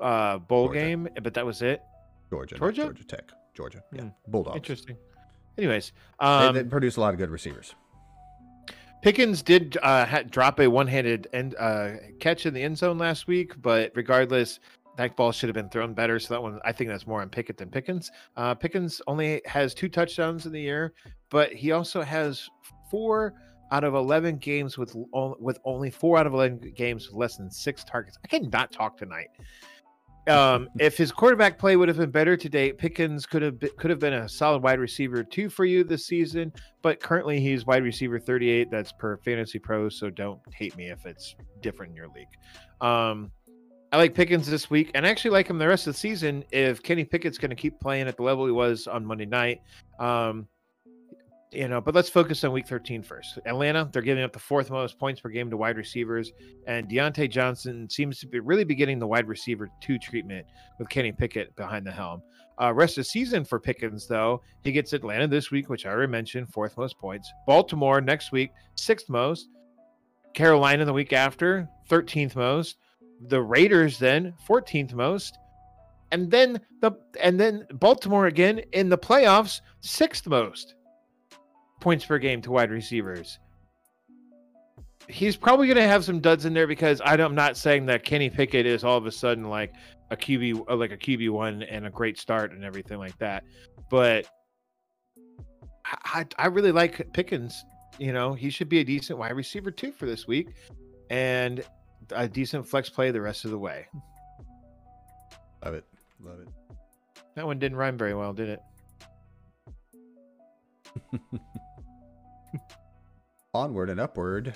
uh, 0.00 0.38
bowl 0.38 0.66
Georgia. 0.68 0.80
game? 0.80 1.08
But 1.22 1.34
that 1.34 1.44
was 1.46 1.62
it. 1.62 1.82
Georgia, 2.30 2.54
not 2.54 2.58
Georgia? 2.60 2.82
Georgia 2.84 3.04
Tech, 3.04 3.30
Georgia, 3.54 3.82
yeah, 3.92 4.02
Hmm. 4.02 4.08
Bulldogs. 4.26 4.56
Interesting. 4.56 4.96
Anyways, 5.56 5.92
They, 6.18 6.26
um, 6.26 6.54
they 6.54 6.64
produce 6.64 6.96
a 6.96 7.00
lot 7.00 7.14
of 7.14 7.18
good 7.18 7.30
receivers. 7.30 7.74
Pickens 9.02 9.42
did 9.42 9.76
uh, 9.82 10.06
ha- 10.06 10.22
drop 10.28 10.58
a 10.60 10.66
one-handed 10.66 11.28
end 11.32 11.54
uh, 11.58 11.90
catch 12.20 12.46
in 12.46 12.54
the 12.54 12.62
end 12.62 12.78
zone 12.78 12.96
last 12.98 13.26
week, 13.28 13.60
but 13.60 13.92
regardless, 13.94 14.60
that 14.96 15.16
ball 15.16 15.32
should 15.32 15.48
have 15.48 15.54
been 15.54 15.68
thrown 15.68 15.94
better. 15.94 16.18
So 16.18 16.34
that 16.34 16.42
one, 16.42 16.60
I 16.64 16.72
think 16.72 16.90
that's 16.90 17.06
more 17.06 17.20
on 17.20 17.28
Pickett 17.28 17.56
than 17.56 17.70
Pickens. 17.70 18.10
Uh, 18.36 18.54
Pickens 18.54 19.00
only 19.06 19.42
has 19.46 19.74
two 19.74 19.88
touchdowns 19.88 20.46
in 20.46 20.52
the 20.52 20.60
year, 20.60 20.94
but 21.30 21.52
he 21.52 21.72
also 21.72 22.02
has 22.02 22.48
four 22.90 23.34
out 23.72 23.84
of 23.84 23.94
eleven 23.94 24.36
games 24.36 24.78
with 24.78 24.94
with 25.40 25.58
only 25.64 25.90
four 25.90 26.18
out 26.18 26.26
of 26.26 26.34
eleven 26.34 26.60
games 26.76 27.08
with 27.08 27.16
less 27.16 27.36
than 27.36 27.50
six 27.50 27.84
targets. 27.84 28.18
I 28.24 28.28
cannot 28.28 28.72
talk 28.72 28.96
tonight. 28.96 29.28
Um, 30.26 30.68
if 30.78 30.96
his 30.96 31.12
quarterback 31.12 31.58
play 31.58 31.76
would 31.76 31.88
have 31.88 31.96
been 31.96 32.10
better 32.10 32.36
today, 32.36 32.72
Pickens 32.72 33.26
could 33.26 33.42
have 33.42 33.58
been, 33.58 33.70
could 33.76 33.90
have 33.90 33.98
been 33.98 34.14
a 34.14 34.28
solid 34.28 34.62
wide 34.62 34.78
receiver 34.78 35.22
two 35.22 35.48
for 35.48 35.64
you 35.64 35.84
this 35.84 36.06
season. 36.06 36.52
But 36.82 37.00
currently, 37.00 37.40
he's 37.40 37.66
wide 37.66 37.82
receiver 37.82 38.18
38. 38.18 38.70
That's 38.70 38.92
per 38.92 39.16
Fantasy 39.18 39.58
Pro. 39.58 39.88
So 39.88 40.10
don't 40.10 40.40
hate 40.54 40.76
me 40.76 40.90
if 40.90 41.06
it's 41.06 41.34
different 41.60 41.90
in 41.90 41.96
your 41.96 42.08
league. 42.08 42.28
Um, 42.80 43.30
I 43.94 43.96
like 43.96 44.12
Pickens 44.12 44.48
this 44.48 44.68
week, 44.70 44.90
and 44.96 45.06
I 45.06 45.08
actually 45.08 45.30
like 45.30 45.46
him 45.46 45.56
the 45.56 45.68
rest 45.68 45.86
of 45.86 45.94
the 45.94 46.00
season. 46.00 46.42
If 46.50 46.82
Kenny 46.82 47.04
Pickett's 47.04 47.38
going 47.38 47.50
to 47.50 47.54
keep 47.54 47.78
playing 47.78 48.08
at 48.08 48.16
the 48.16 48.24
level 48.24 48.44
he 48.44 48.50
was 48.50 48.88
on 48.88 49.06
Monday 49.06 49.24
night, 49.24 49.60
um, 50.00 50.48
you 51.52 51.68
know, 51.68 51.80
but 51.80 51.94
let's 51.94 52.08
focus 52.08 52.42
on 52.42 52.50
week 52.50 52.66
13 52.66 53.04
first. 53.04 53.38
Atlanta, 53.46 53.88
they're 53.92 54.02
giving 54.02 54.24
up 54.24 54.32
the 54.32 54.40
fourth 54.40 54.68
most 54.68 54.98
points 54.98 55.20
per 55.20 55.28
game 55.28 55.48
to 55.48 55.56
wide 55.56 55.76
receivers, 55.76 56.32
and 56.66 56.88
Diontae 56.88 57.30
Johnson 57.30 57.88
seems 57.88 58.18
to 58.18 58.26
be 58.26 58.40
really 58.40 58.64
be 58.64 58.74
getting 58.74 58.98
the 58.98 59.06
wide 59.06 59.28
receiver 59.28 59.70
two 59.80 59.96
treatment 60.00 60.44
with 60.80 60.88
Kenny 60.88 61.12
Pickett 61.12 61.54
behind 61.54 61.86
the 61.86 61.92
helm. 61.92 62.20
Uh, 62.60 62.74
rest 62.74 62.98
of 62.98 63.02
the 63.02 63.08
season 63.08 63.44
for 63.44 63.60
Pickens, 63.60 64.08
though, 64.08 64.42
he 64.64 64.72
gets 64.72 64.92
Atlanta 64.92 65.28
this 65.28 65.52
week, 65.52 65.68
which 65.68 65.86
I 65.86 65.90
already 65.90 66.10
mentioned, 66.10 66.48
fourth 66.48 66.76
most 66.76 66.98
points. 66.98 67.32
Baltimore 67.46 68.00
next 68.00 68.32
week, 68.32 68.50
sixth 68.74 69.08
most. 69.08 69.50
Carolina 70.34 70.84
the 70.84 70.92
week 70.92 71.12
after, 71.12 71.68
13th 71.88 72.34
most. 72.34 72.78
The 73.28 73.42
Raiders 73.42 73.98
then, 73.98 74.34
14th 74.48 74.94
most. 74.94 75.38
And 76.12 76.30
then 76.30 76.60
the 76.80 76.92
and 77.20 77.40
then 77.40 77.66
Baltimore 77.72 78.26
again 78.26 78.60
in 78.72 78.88
the 78.88 78.98
playoffs, 78.98 79.60
sixth 79.80 80.28
most 80.28 80.74
points 81.80 82.04
per 82.04 82.18
game 82.18 82.40
to 82.42 82.52
wide 82.52 82.70
receivers. 82.70 83.38
He's 85.08 85.36
probably 85.36 85.66
going 85.66 85.76
to 85.76 85.86
have 85.86 86.04
some 86.04 86.20
duds 86.20 86.46
in 86.46 86.54
there 86.54 86.66
because 86.66 87.02
I'm 87.04 87.34
not 87.34 87.56
saying 87.56 87.86
that 87.86 88.04
Kenny 88.04 88.30
Pickett 88.30 88.64
is 88.64 88.84
all 88.84 88.96
of 88.96 89.06
a 89.06 89.12
sudden 89.12 89.50
like 89.50 89.72
a 90.10 90.16
QB 90.16 90.64
uh, 90.68 90.76
like 90.76 90.92
a 90.92 90.96
QB 90.96 91.30
one 91.30 91.62
and 91.64 91.86
a 91.86 91.90
great 91.90 92.18
start 92.18 92.52
and 92.52 92.64
everything 92.64 92.98
like 92.98 93.18
that, 93.18 93.44
but 93.90 94.26
I, 95.86 96.26
I 96.38 96.46
really 96.46 96.72
like 96.72 97.12
Pickens. 97.12 97.64
You 97.98 98.12
know, 98.12 98.34
he 98.34 98.50
should 98.50 98.68
be 98.68 98.80
a 98.80 98.84
decent 98.84 99.18
wide 99.18 99.32
receiver 99.32 99.70
too 99.70 99.92
for 99.92 100.06
this 100.06 100.26
week, 100.26 100.48
and 101.10 101.64
a 102.12 102.28
decent 102.28 102.66
flex 102.66 102.88
play 102.88 103.10
the 103.10 103.20
rest 103.20 103.44
of 103.44 103.50
the 103.50 103.58
way. 103.58 103.86
Love 105.64 105.74
it, 105.74 105.84
love 106.22 106.40
it. 106.40 106.48
That 107.34 107.46
one 107.46 107.58
didn't 107.58 107.78
rhyme 107.78 107.98
very 107.98 108.14
well, 108.14 108.32
did 108.32 108.48
it? 108.50 108.60
Onward 113.54 113.90
and 113.90 114.00
upward. 114.00 114.54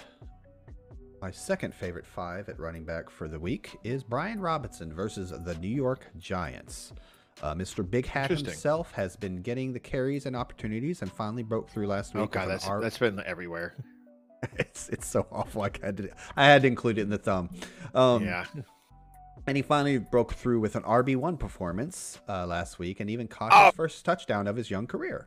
My 1.21 1.31
second 1.31 1.75
favorite 1.75 2.07
five 2.07 2.49
at 2.49 2.61
running 2.61 2.85
back 2.85 3.11
for 3.11 3.27
the 3.27 3.39
week 3.39 3.77
is 3.83 4.05
Brian 4.05 4.41
Robinson 4.41 4.93
versus 4.93 5.31
the 5.31 5.55
New 5.57 5.69
York 5.69 6.07
Giants. 6.19 6.93
Uh, 7.43 7.55
Mr. 7.55 7.89
Big 7.89 8.07
Hat 8.07 8.31
himself 8.31 8.93
has 8.93 9.17
been 9.17 9.43
getting 9.43 9.73
the 9.73 9.79
carries 9.81 10.27
and 10.27 10.37
opportunities 10.37 11.03
and 11.03 11.11
finally 11.13 11.43
broke 11.43 11.71
through 11.71 11.87
last 11.87 12.15
week. 12.15 12.25
Oh 12.25 12.27
god, 12.27 12.49
that's, 12.49 12.67
R- 12.67 12.81
that's 12.81 12.99
been 12.99 13.21
everywhere. 13.25 13.77
it's 14.59 14.89
it's 14.89 15.07
so 15.07 15.27
awful. 15.31 15.63
I 15.63 15.71
had 15.83 15.97
to 15.97 16.11
I 16.37 16.47
had 16.47 16.63
to 16.63 16.69
include 16.69 16.99
it 16.99 17.03
in 17.03 17.11
the 17.11 17.19
thumb. 17.19 17.51
Um, 17.95 18.25
yeah. 18.25 18.47
And 19.47 19.57
he 19.57 19.63
finally 19.63 19.97
broke 19.97 20.35
through 20.35 20.61
with 20.61 20.77
an 20.77 20.83
RB 20.83 21.17
one 21.17 21.39
performance 21.39 22.21
uh, 22.29 22.47
last 22.47 22.79
week, 22.79 23.01
and 23.01 23.09
even 23.09 23.29
caught 23.29 23.51
oh. 23.53 23.67
his 23.67 23.75
first 23.75 24.05
touchdown 24.05 24.47
of 24.47 24.57
his 24.57 24.71
young 24.71 24.87
career. 24.87 25.27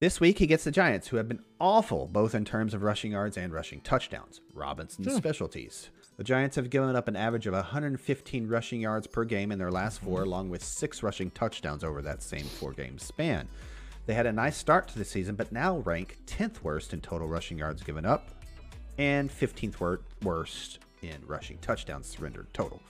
This 0.00 0.20
week, 0.20 0.38
he 0.38 0.46
gets 0.46 0.64
the 0.64 0.70
Giants, 0.70 1.08
who 1.08 1.16
have 1.16 1.28
been 1.28 1.42
awful 1.60 2.06
both 2.06 2.34
in 2.34 2.44
terms 2.44 2.72
of 2.72 2.84
rushing 2.84 3.12
yards 3.12 3.36
and 3.36 3.52
rushing 3.52 3.80
touchdowns. 3.80 4.40
Robinson's 4.54 5.08
hmm. 5.08 5.16
specialties. 5.16 5.90
The 6.16 6.24
Giants 6.24 6.56
have 6.56 6.70
given 6.70 6.96
up 6.96 7.08
an 7.08 7.16
average 7.16 7.46
of 7.46 7.52
115 7.52 8.48
rushing 8.48 8.80
yards 8.80 9.06
per 9.06 9.24
game 9.24 9.52
in 9.52 9.58
their 9.58 9.70
last 9.70 10.00
four, 10.00 10.22
along 10.22 10.50
with 10.50 10.64
six 10.64 11.02
rushing 11.02 11.30
touchdowns 11.32 11.84
over 11.84 12.00
that 12.02 12.22
same 12.22 12.44
four 12.44 12.72
game 12.72 12.98
span. 12.98 13.48
They 14.08 14.14
had 14.14 14.24
a 14.24 14.32
nice 14.32 14.56
start 14.56 14.88
to 14.88 14.98
the 14.98 15.04
season, 15.04 15.34
but 15.34 15.52
now 15.52 15.80
rank 15.80 16.16
10th 16.24 16.62
worst 16.62 16.94
in 16.94 17.02
total 17.02 17.28
rushing 17.28 17.58
yards 17.58 17.82
given 17.82 18.06
up 18.06 18.30
and 18.96 19.30
15th 19.30 19.98
worst 20.22 20.78
in 21.02 21.18
rushing 21.26 21.58
touchdowns 21.58 22.06
surrendered 22.06 22.46
total. 22.54 22.80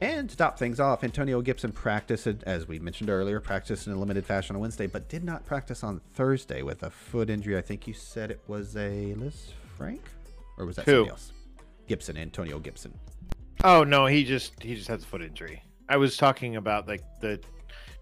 And 0.00 0.30
to 0.30 0.36
top 0.36 0.56
things 0.56 0.78
off, 0.78 1.02
Antonio 1.02 1.42
Gibson 1.42 1.72
practiced, 1.72 2.28
as 2.44 2.68
we 2.68 2.78
mentioned 2.78 3.10
earlier, 3.10 3.40
practiced 3.40 3.88
in 3.88 3.92
a 3.92 3.98
limited 3.98 4.24
fashion 4.24 4.54
on 4.54 4.62
Wednesday, 4.62 4.86
but 4.86 5.08
did 5.08 5.24
not 5.24 5.44
practice 5.46 5.82
on 5.82 6.00
Thursday 6.12 6.62
with 6.62 6.84
a 6.84 6.90
foot 6.90 7.28
injury. 7.28 7.58
I 7.58 7.60
think 7.60 7.88
you 7.88 7.92
said 7.92 8.30
it 8.30 8.40
was 8.46 8.76
a 8.76 9.14
Liz 9.14 9.50
Frank, 9.76 10.02
or 10.58 10.64
was 10.64 10.76
that 10.76 10.84
Who? 10.84 10.92
somebody 10.92 11.10
else? 11.10 11.32
Gibson, 11.88 12.16
Antonio 12.16 12.60
Gibson. 12.60 12.94
Oh 13.64 13.82
no, 13.82 14.06
he 14.06 14.22
just 14.22 14.62
he 14.62 14.76
just 14.76 14.86
has 14.86 15.02
a 15.02 15.06
foot 15.06 15.22
injury. 15.22 15.60
I 15.88 15.96
was 15.96 16.16
talking 16.16 16.54
about 16.54 16.86
like 16.86 17.02
the 17.20 17.40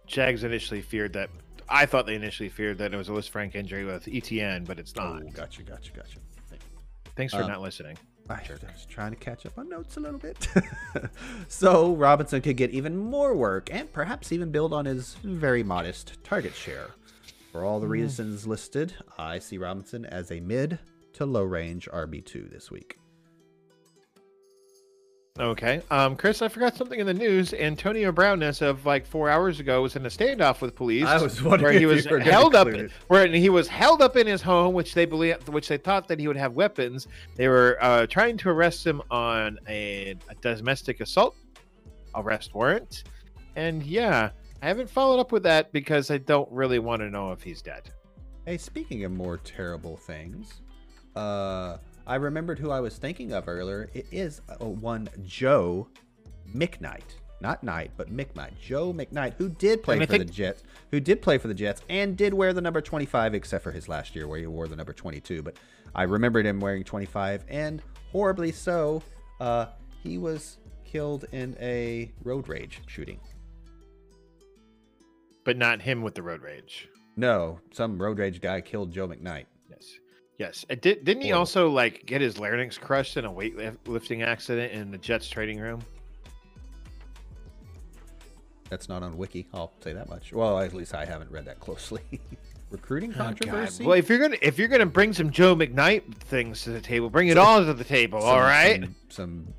Jags 0.07 0.45
initially 0.45 0.83
feared 0.83 1.15
that. 1.15 1.31
I 1.69 1.87
thought 1.87 2.07
they 2.07 2.15
initially 2.15 2.49
feared 2.49 2.79
that 2.79 2.93
it 2.93 2.97
was 2.97 3.09
a 3.09 3.13
Lisfranc 3.13 3.55
injury 3.55 3.85
with 3.85 4.09
Etienne, 4.09 4.65
but 4.65 4.79
it's 4.79 4.95
not. 4.97 5.23
Oh, 5.23 5.31
gotcha, 5.33 5.63
gotcha, 5.63 5.93
gotcha. 5.93 6.19
Thanks 7.15 7.35
for 7.35 7.43
um, 7.43 7.49
not 7.49 7.61
listening. 7.61 7.97
I 8.31 8.73
was 8.73 8.87
trying 8.89 9.11
to 9.11 9.17
catch 9.17 9.45
up 9.45 9.59
on 9.59 9.69
notes 9.69 9.97
a 9.97 10.01
little 10.01 10.19
bit. 10.19 10.49
so 11.49 11.95
Robinson 11.95 12.41
could 12.41 12.57
get 12.57 12.71
even 12.71 12.97
more 12.97 13.35
work 13.35 13.69
and 13.73 13.93
perhaps 13.93 14.33
even 14.33 14.51
build 14.51 14.73
on 14.73 14.87
his 14.87 15.15
very 15.23 15.63
modest 15.63 16.23
target 16.25 16.55
share. 16.55 16.91
For 17.51 17.65
all 17.65 17.81
the 17.81 17.87
hmm. 17.87 17.93
reasons 17.93 18.47
listed, 18.47 18.95
I 19.19 19.39
see 19.39 19.59
Robinson 19.59 20.07
as 20.07 20.31
a 20.31 20.41
mid 20.41 20.79
to 21.15 21.27
low 21.27 21.43
range 21.43 21.89
RB2 21.93 22.51
this 22.51 22.71
week. 22.71 22.99
Okay. 25.41 25.81
Um, 25.91 26.15
Chris, 26.15 26.43
I 26.43 26.49
forgot 26.49 26.77
something 26.77 27.01
in 27.01 27.07
the 27.07 27.15
news. 27.15 27.55
Antonio 27.55 28.13
Brown, 28.13 28.43
as 28.43 28.61
of 28.61 28.85
like 28.85 29.07
four 29.07 29.31
hours 29.31 29.61
ago, 29.61 29.81
was 29.81 29.97
in 29.97 30.05
a 30.05 30.11
standoff 30.11 30.61
with 30.61 30.75
police. 30.75 31.07
I 31.07 31.23
was 31.23 31.43
wondering 31.43 31.73
where 31.73 31.79
he 31.79 31.87
was 31.87 32.05
held 32.05 32.55
up, 32.55 32.69
where 33.09 33.27
he 33.27 33.49
was 33.49 33.67
held 33.67 34.03
up 34.03 34.17
in 34.17 34.27
his 34.27 34.43
home, 34.43 34.75
which 34.75 34.93
they 34.93 35.07
believe, 35.07 35.49
which 35.49 35.69
they 35.69 35.79
thought 35.79 36.07
that 36.09 36.21
he 36.21 36.29
would 36.29 36.37
have 36.37 36.53
weapons. 36.53 37.09
They 37.35 37.49
were 37.49 37.79
uh, 37.81 38.07
trying 38.09 38.37
to 38.39 38.51
arrest 38.51 38.87
him 38.87 39.01
on 39.11 39.59
a, 39.67 40.17
a 40.29 40.35
domestic 40.43 41.01
assault 41.01 41.35
arrest 42.15 42.53
warrant, 42.55 43.05
and 43.57 43.83
yeah, 43.85 44.31
I 44.61 44.69
haven't 44.69 44.91
followed 44.91 45.19
up 45.19 45.33
with 45.33 45.45
that 45.45 45.73
because 45.73 46.11
I 46.11 46.19
don't 46.19 46.51
really 46.53 46.79
want 46.79 47.01
to 47.01 47.09
know 47.09 47.33
if 47.33 47.43
he's 47.43 47.63
dead. 47.63 47.89
Hey, 48.45 48.59
speaking 48.59 49.05
of 49.05 49.13
more 49.13 49.39
terrible 49.39 49.97
things, 49.97 50.61
uh 51.17 51.79
I 52.07 52.17
remembered 52.17 52.59
who 52.59 52.71
I 52.71 52.81
was 52.81 52.97
thinking 52.97 53.33
of 53.33 53.49
earlier. 53.49 53.89
It 53.95 54.07
is 54.11 54.41
one 54.59 55.09
Joe 55.25 55.89
McKnight. 56.55 57.17
Not 57.41 57.65
Knight, 57.65 57.91
but 57.97 58.15
McKnight. 58.15 58.53
Joe 58.61 58.93
McKnight, 58.93 59.35
who 59.35 59.49
did 59.49 59.83
play 59.83 59.99
for 59.99 60.07
think... 60.07 60.27
the 60.27 60.33
Jets, 60.33 60.63
who 60.93 61.01
did 61.01 61.21
play 61.21 61.39
for 61.39 61.49
the 61.49 61.55
Jets 61.55 61.83
and 61.89 62.17
did 62.17 62.33
wear 62.33 62.53
the 62.53 62.61
number 62.61 62.81
25, 62.81 63.35
except 63.35 63.65
for 63.65 63.73
his 63.73 63.89
last 63.89 64.15
year 64.15 64.29
where 64.29 64.39
he 64.39 64.47
wore 64.47 64.69
the 64.69 64.77
number 64.77 64.93
22. 64.93 65.43
But 65.43 65.57
I 65.95 66.05
remembered 66.05 66.47
him 66.47 66.61
wearing 66.61 66.85
25, 66.85 67.45
and 67.49 67.83
horribly 68.13 68.53
so, 68.53 69.03
uh, 69.41 69.67
he 70.03 70.19
was 70.19 70.59
killed 70.85 71.25
in 71.33 71.57
a 71.61 72.13
road 72.23 72.49
rage 72.49 72.81
shooting. 72.87 73.19
But 75.45 75.57
not 75.57 75.83
him 75.83 76.03
with 76.03 76.15
the 76.15 76.23
road 76.23 76.43
rage. 76.43 76.89
No, 77.17 77.59
some 77.73 78.01
road 78.01 78.19
rage 78.19 78.41
guy 78.41 78.61
killed 78.61 78.93
Joe 78.93 79.09
McKnight. 79.09 79.47
Yes, 80.43 80.67
it 80.69 80.83
did. 80.83 81.05
Didn't 81.05 81.23
he 81.23 81.31
also 81.31 81.71
like 81.71 82.05
get 82.05 82.21
his 82.21 82.37
larynx 82.37 82.77
crushed 82.77 83.17
in 83.17 83.25
a 83.25 83.31
weightlifting 83.31 84.27
accident 84.27 84.73
in 84.73 84.91
the 84.91 84.99
Jets 84.99 85.29
trading 85.29 85.61
room? 85.61 85.81
That's 88.69 88.89
not 88.89 89.05
on 89.05 89.17
Wiki. 89.17 89.47
I'll 89.55 89.73
say 89.79 89.93
that 89.93 90.09
much. 90.09 90.33
Well, 90.33 90.59
at 90.59 90.75
least 90.75 90.97
I 90.97 91.05
haven't 91.05 91.31
read 91.31 91.45
that 91.45 91.61
closely. 91.61 92.01
Recruiting 92.71 93.15
oh, 93.15 93.19
controversy. 93.19 93.85
Oh, 93.85 93.91
well, 93.91 93.97
if 93.97 94.09
you're 94.09 94.19
gonna 94.19 94.39
if 94.43 94.59
you're 94.59 94.67
gonna 94.67 94.85
bring 94.85 95.13
some 95.13 95.31
Joe 95.31 95.55
McKnight 95.55 96.13
things 96.17 96.65
to 96.65 96.71
the 96.71 96.81
table, 96.81 97.09
bring 97.09 97.29
it 97.29 97.39
all 97.39 97.65
to 97.65 97.73
the 97.73 97.85
table. 97.85 98.21
Some, 98.21 98.29
all 98.29 98.41
right. 98.41 98.81
Some, 98.81 98.97
some, 99.11 99.55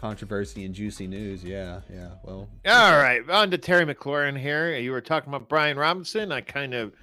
controversy 0.00 0.64
and 0.64 0.74
juicy 0.74 1.06
news. 1.06 1.44
Yeah, 1.44 1.80
yeah. 1.92 2.12
Well. 2.24 2.48
All 2.66 2.96
right. 2.96 3.20
On 3.28 3.50
to 3.50 3.58
Terry 3.58 3.84
McLaurin 3.84 4.38
here. 4.38 4.74
You 4.78 4.92
were 4.92 5.02
talking 5.02 5.28
about 5.28 5.50
Brian 5.50 5.76
Robinson. 5.76 6.32
I 6.32 6.40
kind 6.40 6.72
of 6.72 6.94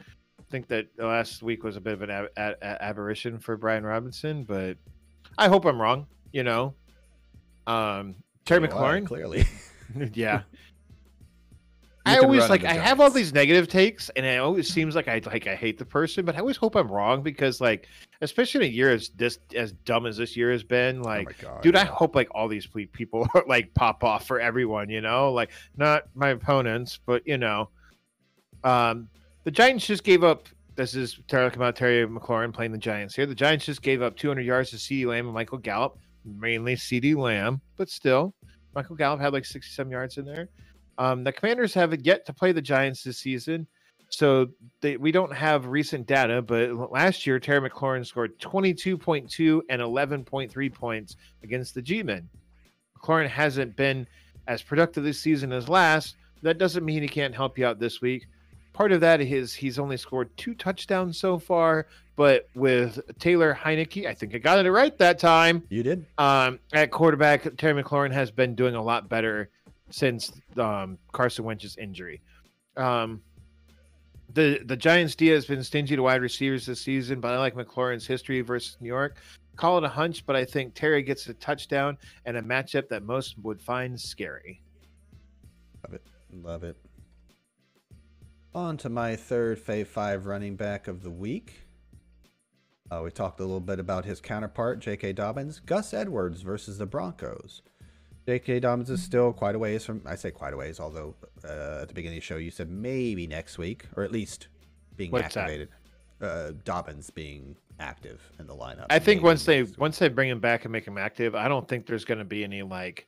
think 0.50 0.68
that 0.68 0.88
last 0.98 1.42
week 1.44 1.64
was 1.64 1.76
a 1.76 1.82
bit 1.82 1.94
of 1.94 2.02
an 2.02 2.10
ab- 2.10 2.30
ab- 2.38 2.58
aberration 2.62 3.40
for 3.40 3.58
Brian 3.58 3.86
Robinson, 3.86 4.44
but 4.44 4.78
I 5.38 5.48
hope 5.48 5.66
I'm 5.66 5.82
wrong. 5.82 6.08
You 6.32 6.44
know, 6.44 6.74
um, 7.68 8.16
Terry 8.46 8.68
McLaurin 8.68 9.06
clearly, 9.06 9.46
yeah. 10.14 10.42
I 12.06 12.18
always 12.18 12.50
like 12.50 12.64
I 12.64 12.74
have 12.74 13.00
all 13.00 13.12
these 13.12 13.34
negative 13.34 13.68
takes, 13.68 14.10
and 14.16 14.26
it 14.26 14.40
always 14.40 14.72
seems 14.72 14.96
like 14.96 15.08
I 15.08 15.22
like 15.26 15.48
I 15.48 15.56
hate 15.56 15.78
the 15.78 15.86
person, 15.86 16.26
but 16.26 16.36
I 16.36 16.40
always 16.40 16.58
hope 16.58 16.76
I'm 16.76 16.92
wrong 16.92 17.22
because 17.22 17.62
like, 17.62 17.88
especially 18.22 18.66
in 18.66 18.72
a 18.72 18.76
year 18.76 18.92
as 18.92 19.10
this 19.10 19.38
as 19.56 19.74
dumb 19.74 20.06
as 20.06 20.18
this 20.18 20.36
year 20.36 20.52
has 20.52 20.64
been, 20.64 21.00
oh 21.00 21.04
like, 21.04 21.36
oh 21.44 21.48
God, 21.48 21.62
dude, 21.62 21.76
yeah. 21.76 21.82
I 21.82 21.86
hope 21.86 22.16
like 22.16 22.30
all 22.32 22.48
these 22.48 22.68
people 22.68 23.28
like 23.48 23.74
pop 23.76 24.04
off 24.04 24.26
for 24.26 24.40
everyone, 24.40 24.90
you 24.90 25.02
know, 25.02 25.32
like 25.32 25.52
not 25.78 26.06
my 26.16 26.30
opponents, 26.30 27.00
but 27.06 27.28
you 27.28 27.38
know, 27.38 27.70
um, 28.64 29.10
the 29.50 29.56
Giants 29.56 29.88
just 29.88 30.04
gave 30.04 30.24
up. 30.24 30.48
This 30.76 30.94
is 30.94 31.20
talking 31.28 31.58
about 31.58 31.76
Terry 31.76 32.06
McLaurin 32.06 32.54
playing 32.54 32.72
the 32.72 32.78
Giants 32.78 33.16
here. 33.16 33.26
The 33.26 33.34
Giants 33.34 33.66
just 33.66 33.82
gave 33.82 34.00
up 34.00 34.16
200 34.16 34.46
yards 34.46 34.70
to 34.70 34.76
CeeDee 34.76 35.08
Lamb 35.08 35.26
and 35.26 35.34
Michael 35.34 35.58
Gallup, 35.58 35.98
mainly 36.24 36.76
CeeDee 36.76 37.16
Lamb, 37.16 37.60
but 37.76 37.90
still, 37.90 38.36
Michael 38.76 38.96
Gallup 38.96 39.20
had 39.20 39.34
like 39.34 39.46
67 39.46 39.92
yards 39.92 40.20
in 40.20 40.26
there. 40.26 40.50
Um, 41.00 41.24
the 41.24 41.32
Commanders 41.32 41.74
have 41.74 42.00
yet 42.06 42.28
to 42.28 42.34
play 42.34 42.52
the 42.52 42.62
Giants 42.62 43.02
this 43.02 43.18
season, 43.18 43.66
so 44.10 44.50
they, 44.82 44.98
we 44.98 45.12
don't 45.12 45.34
have 45.34 45.66
recent 45.66 46.06
data. 46.06 46.44
But 46.44 46.92
last 46.92 47.26
year, 47.26 47.40
Terry 47.40 47.68
McLaurin 47.68 48.06
scored 48.06 48.38
22.2 48.38 49.62
and 49.68 49.82
11.3 49.82 50.74
points 50.76 51.16
against 51.42 51.74
the 51.74 51.82
G-men. 51.82 52.30
McLaurin 53.02 53.28
hasn't 53.28 53.76
been 53.76 54.06
as 54.48 54.62
productive 54.62 55.04
this 55.04 55.20
season 55.20 55.52
as 55.52 55.68
last. 55.68 56.18
That 56.44 56.60
doesn't 56.60 56.86
mean 56.86 57.02
he 57.02 57.08
can't 57.08 57.34
help 57.34 57.58
you 57.58 57.66
out 57.66 57.80
this 57.80 58.00
week 58.00 58.28
part 58.80 58.94
of 58.94 59.02
that 59.02 59.20
is 59.20 59.54
he's 59.54 59.78
only 59.78 59.98
scored 59.98 60.30
two 60.38 60.54
touchdowns 60.54 61.20
so 61.20 61.38
far, 61.38 61.86
but 62.16 62.48
with 62.56 62.98
Taylor 63.20 63.54
Heinicke, 63.54 64.06
I 64.06 64.14
think 64.14 64.34
I 64.34 64.38
got 64.38 64.66
it 64.66 64.72
right 64.72 64.98
that 65.00 65.20
time. 65.20 65.64
You 65.68 65.84
did. 65.84 66.06
Um, 66.18 66.60
at 66.72 66.90
quarterback, 66.90 67.58
Terry 67.58 67.84
McLaurin 67.84 68.14
has 68.14 68.32
been 68.32 68.56
doing 68.56 68.76
a 68.76 68.82
lot 68.82 69.10
better 69.10 69.50
since 69.90 70.32
um, 70.58 70.98
Carson 71.12 71.44
Wentz's 71.44 71.76
injury. 71.76 72.22
Um, 72.78 73.22
the 74.34 74.62
the 74.64 74.78
Giants 74.78 75.14
D 75.14 75.28
has 75.28 75.46
been 75.46 75.62
stingy 75.62 75.98
to 75.98 76.04
wide 76.04 76.22
receivers 76.22 76.66
this 76.66 76.80
season, 76.80 77.20
but 77.20 77.34
I 77.34 77.38
like 77.38 77.56
McLaurin's 77.56 78.08
history 78.08 78.40
versus 78.40 78.78
New 78.80 78.88
York. 78.88 79.18
Call 79.58 79.78
it 79.78 79.84
a 79.84 79.90
hunch, 79.90 80.26
but 80.26 80.38
I 80.38 80.46
think 80.46 80.74
Terry 80.74 81.04
gets 81.04 81.28
a 81.28 81.34
touchdown 81.34 81.98
and 82.26 82.38
a 82.38 82.42
matchup 82.42 82.88
that 82.88 83.04
most 83.04 83.38
would 83.40 83.62
find 83.62 84.00
scary. 84.00 84.62
Love 85.84 85.96
it. 85.96 86.02
Love 86.32 86.64
it. 86.64 86.78
On 88.56 88.78
to 88.78 88.90
my 88.90 89.16
third 89.16 89.64
Fave 89.64 89.88
5 89.88 90.26
running 90.26 90.56
back 90.56 90.88
of 90.88 91.04
the 91.04 91.12
week. 91.12 91.68
Uh, 92.92 93.02
we 93.04 93.12
talked 93.12 93.40
a 93.40 93.44
little 93.44 93.60
bit 93.60 93.80
about 93.80 94.06
his 94.06 94.20
counterpart, 94.20 94.80
J.K. 94.80 95.14
Dobbins. 95.14 95.60
Gus 95.60 95.94
Edwards 95.94 96.42
versus 96.42 96.80
the 96.80 96.88
Broncos. 96.88 97.62
J.K. 98.26 98.62
Dobbins 98.62 98.90
is 98.90 99.04
still 99.04 99.32
quite 99.34 99.54
a 99.54 99.60
ways 99.60 99.86
from, 99.86 100.02
I 100.06 100.16
say 100.16 100.32
quite 100.32 100.54
a 100.54 100.58
ways, 100.58 100.80
although 100.80 101.14
uh, 101.44 101.82
at 101.82 101.90
the 101.90 101.94
beginning 101.94 102.18
of 102.18 102.24
the 102.24 102.26
show 102.26 102.38
you 102.38 102.50
said 102.50 102.72
maybe 102.72 103.28
next 103.28 103.60
week, 103.60 103.86
or 103.96 104.04
at 104.04 104.12
least 104.12 104.48
being 104.96 105.12
What's 105.12 105.38
activated. 105.38 105.70
Uh, 106.20 106.52
Dobbins 106.66 107.12
being 107.12 107.56
active 107.80 108.22
in 108.40 108.48
the 108.48 108.56
lineup. 108.56 108.88
I 108.90 109.00
think 109.00 109.22
once 109.22 109.46
they 109.46 109.64
week. 109.64 109.78
once 109.78 110.00
they 110.00 110.10
bring 110.10 110.30
him 110.30 110.40
back 110.40 110.66
and 110.66 110.72
make 110.72 110.86
him 110.86 110.98
active, 110.98 111.36
I 111.36 111.48
don't 111.48 111.68
think 111.68 111.86
there's 111.86 112.04
going 112.04 112.18
to 112.18 112.26
be 112.26 112.44
any 112.44 112.62
like, 112.62 113.08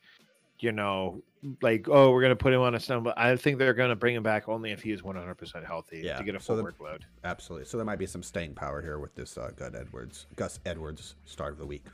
you 0.59 0.71
know, 0.71 1.21
like 1.61 1.87
oh 1.89 2.11
we're 2.11 2.21
going 2.21 2.31
to 2.31 2.35
put 2.35 2.53
him 2.53 2.61
on 2.61 2.75
a 2.75 2.79
stone. 2.79 3.03
But 3.03 3.17
I 3.17 3.35
think 3.35 3.57
they're 3.57 3.73
going 3.73 3.89
to 3.89 3.95
bring 3.95 4.15
him 4.15 4.23
back 4.23 4.47
only 4.49 4.71
if 4.71 4.81
he 4.83 4.91
is 4.91 5.01
100 5.03 5.35
percent 5.35 5.65
healthy 5.65 6.01
Yeah, 6.03 6.17
to 6.17 6.23
get 6.23 6.35
a 6.35 6.39
so 6.39 6.55
full 6.55 6.57
the- 6.57 6.63
workload. 6.71 7.01
Absolutely. 7.23 7.65
So 7.65 7.77
there 7.77 7.85
might 7.85 7.99
be 7.99 8.05
some 8.05 8.23
staying 8.23 8.53
power 8.53 8.81
here 8.81 8.99
with 8.99 9.15
this 9.15 9.37
uh, 9.37 9.51
Gus 9.55 9.73
Edwards, 9.73 10.27
Gus 10.35 10.59
Edwards 10.65 11.15
start 11.25 11.53
of 11.53 11.59
the 11.59 11.65
week. 11.65 11.85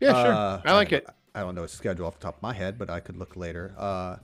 Yeah, 0.00 0.22
sure. 0.22 0.32
Uh, 0.32 0.62
I 0.64 0.72
like 0.74 0.90
don't- 0.90 0.98
it. 0.98 1.06
I 1.34 1.40
don't 1.40 1.54
know 1.54 1.62
his 1.62 1.70
schedule 1.72 2.06
off 2.06 2.18
the 2.18 2.24
top 2.24 2.36
of 2.36 2.42
my 2.42 2.52
head, 2.52 2.78
but 2.78 2.90
I 2.90 3.00
could 3.00 3.16
look 3.16 3.36
later. 3.36 3.74
Uh, 3.78 4.16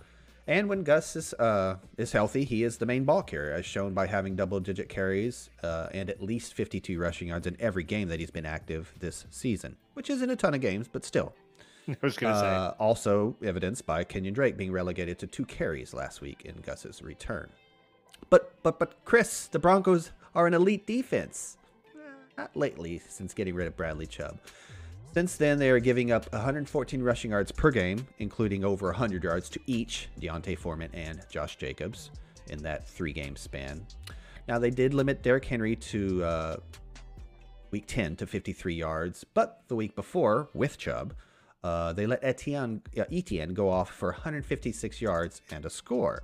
and 0.46 0.68
when 0.68 0.83
Gus 0.83 1.14
is 1.16 1.33
uh, 1.35 1.76
is 1.96 2.12
healthy, 2.12 2.44
he 2.44 2.64
is 2.64 2.78
the 2.78 2.87
main 2.87 3.04
ball 3.04 3.22
carrier, 3.22 3.52
as 3.52 3.64
shown 3.64 3.94
by 3.94 4.07
having 4.07 4.35
double-digit 4.37 4.88
carries 4.88 5.48
uh, 5.62 5.88
and 5.92 6.11
at 6.11 6.22
least 6.22 6.52
52 6.54 6.98
rushing 6.98 7.28
yards 7.28 7.46
in 7.46 7.57
every 7.61 7.85
game 7.85 8.09
that 8.09 8.18
he's 8.20 8.31
been 8.31 8.44
active 8.46 8.92
this 8.98 9.26
season, 9.31 9.76
which 9.94 10.11
isn't 10.11 10.28
a 10.28 10.37
ton 10.37 10.52
of 10.54 10.61
games, 10.61 10.88
but 10.90 11.04
still. 11.04 11.35
I 11.92 11.96
was 12.03 12.16
going 12.16 12.35
to 12.35 12.40
Uh, 12.40 12.74
also 12.79 13.37
evidenced 13.42 13.87
by 13.87 14.05
Kenyon 14.05 14.35
Drake 14.35 14.57
being 14.57 14.72
relegated 14.72 15.18
to 15.20 15.27
two 15.27 15.44
carries 15.44 15.94
last 15.94 16.20
week 16.20 16.42
in 16.44 16.57
Gus's 16.57 17.03
return. 17.03 17.48
But 18.31 18.53
but 18.62 18.79
but 18.79 18.94
Chris, 19.05 19.46
the 19.46 19.59
Broncos 19.59 20.11
are 20.35 20.46
an 20.46 20.55
elite 20.55 20.87
defense. 20.87 21.57
Eh, 21.96 22.01
Not 22.37 22.55
lately, 22.57 23.01
since 23.09 23.33
getting 23.33 23.55
rid 23.55 23.66
of 23.66 23.77
Bradley 23.77 24.07
Chubb. 24.07 24.38
Since 25.14 25.37
then, 25.37 25.59
they 25.59 25.70
are 25.70 25.81
giving 25.81 26.12
up 26.12 26.31
114 26.33 27.03
rushing 27.03 27.31
yards 27.31 27.51
per 27.51 27.70
game, 27.70 28.07
including 28.18 28.64
over 28.64 28.87
100 28.88 29.24
yards 29.24 29.48
to 29.51 29.61
each 29.66 30.09
D'Onta 30.20 30.57
Foreman 30.57 30.90
and 30.92 31.20
Josh 31.31 31.57
Jacobs 31.57 32.11
in 32.51 32.62
that 32.62 32.87
three-game 32.87 33.35
span. 33.35 33.87
Now 34.46 34.59
they 34.59 34.70
did 34.70 34.92
limit 34.94 35.22
Derrick 35.22 35.46
Henry 35.46 35.77
to 35.77 36.22
uh, 36.24 36.57
week 37.70 37.85
10 37.87 38.16
to 38.16 38.27
53 38.27 38.74
yards, 38.74 39.24
but 39.24 39.62
the 39.68 39.74
week 39.74 39.96
before, 39.96 40.48
with 40.53 40.77
Chubb, 40.77 41.14
uh, 41.64 41.92
they 41.92 42.07
let 42.07 42.23
Etienne, 42.23 42.83
uh, 42.99 43.05
Etienne 43.11 43.55
go 43.55 43.68
off 43.71 43.90
for 43.90 44.12
156 44.12 45.01
yards 45.01 45.42
and 45.51 45.64
a 45.64 45.71
score. 45.71 46.23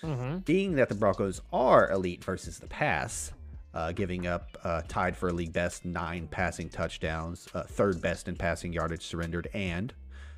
say. 0.00 0.06
hmm 0.06 0.36
Being 0.38 0.76
that 0.76 0.88
the 0.88 0.94
Broncos 0.94 1.40
are 1.52 1.90
elite 1.90 2.24
versus 2.24 2.58
the 2.58 2.66
pass, 2.66 3.32
uh, 3.74 3.92
giving 3.92 4.26
up 4.26 4.56
uh, 4.64 4.82
tied 4.88 5.16
for 5.16 5.28
a 5.28 5.32
league 5.32 5.52
best 5.52 5.84
nine 5.84 6.26
passing 6.28 6.68
touchdowns, 6.68 7.48
uh, 7.54 7.62
third 7.64 8.00
best 8.00 8.28
in 8.28 8.36
passing 8.36 8.72
yardage 8.72 9.02
surrendered, 9.02 9.48
and 9.54 9.92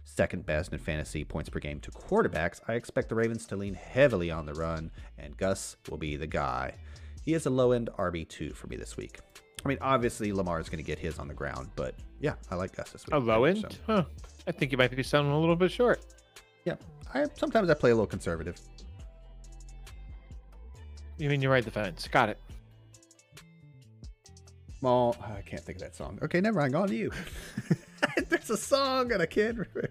second 0.04 0.44
best 0.44 0.72
in 0.72 0.78
fantasy 0.78 1.24
points 1.24 1.48
per 1.48 1.60
game 1.60 1.78
to 1.80 1.90
quarterbacks, 1.92 2.60
I 2.66 2.74
expect 2.74 3.08
the 3.08 3.14
Ravens 3.14 3.46
to 3.46 3.56
lean 3.56 3.74
heavily 3.74 4.30
on 4.30 4.46
the 4.46 4.54
run, 4.54 4.90
and 5.16 5.36
Gus 5.36 5.76
will 5.88 5.98
be 5.98 6.16
the 6.16 6.26
guy. 6.26 6.74
He 7.24 7.34
is 7.34 7.46
a 7.46 7.50
low 7.50 7.70
end 7.70 7.88
RB2 7.96 8.54
for 8.54 8.66
me 8.66 8.76
this 8.76 8.96
week. 8.96 9.20
I 9.64 9.68
mean, 9.68 9.78
obviously, 9.80 10.32
Lamar 10.32 10.58
is 10.60 10.68
going 10.68 10.78
to 10.82 10.86
get 10.86 10.98
his 10.98 11.18
on 11.18 11.28
the 11.28 11.34
ground, 11.34 11.70
but 11.76 11.94
yeah, 12.20 12.34
I 12.50 12.56
like 12.56 12.74
Gus 12.76 12.90
this 12.90 13.06
week. 13.06 13.14
A 13.14 13.18
low 13.18 13.44
end? 13.44 13.60
So, 13.60 13.68
Huh. 13.86 14.04
I 14.46 14.52
think 14.52 14.72
you 14.72 14.78
might 14.78 14.94
be 14.94 15.02
sounding 15.02 15.32
a 15.32 15.38
little 15.38 15.54
bit 15.56 15.70
short. 15.70 16.00
yeah, 16.64 16.74
I, 17.14 17.26
sometimes 17.36 17.70
I 17.70 17.74
play 17.74 17.90
a 17.90 17.94
little 17.94 18.06
conservative. 18.06 18.56
You 21.18 21.28
mean 21.28 21.40
you 21.40 21.50
ride 21.50 21.64
the 21.64 21.70
fence? 21.70 22.08
Got 22.08 22.30
it. 22.30 22.38
Well, 24.80 25.14
I 25.22 25.42
can't 25.42 25.62
think 25.62 25.76
of 25.76 25.82
that 25.82 25.94
song. 25.94 26.18
Okay, 26.22 26.40
never 26.40 26.58
mind. 26.58 26.74
On 26.74 26.88
to 26.88 26.94
you. 26.94 27.12
There's 28.28 28.50
a 28.50 28.56
song 28.56 29.12
and 29.12 29.22
I 29.22 29.26
can't 29.26 29.58
remember. 29.58 29.90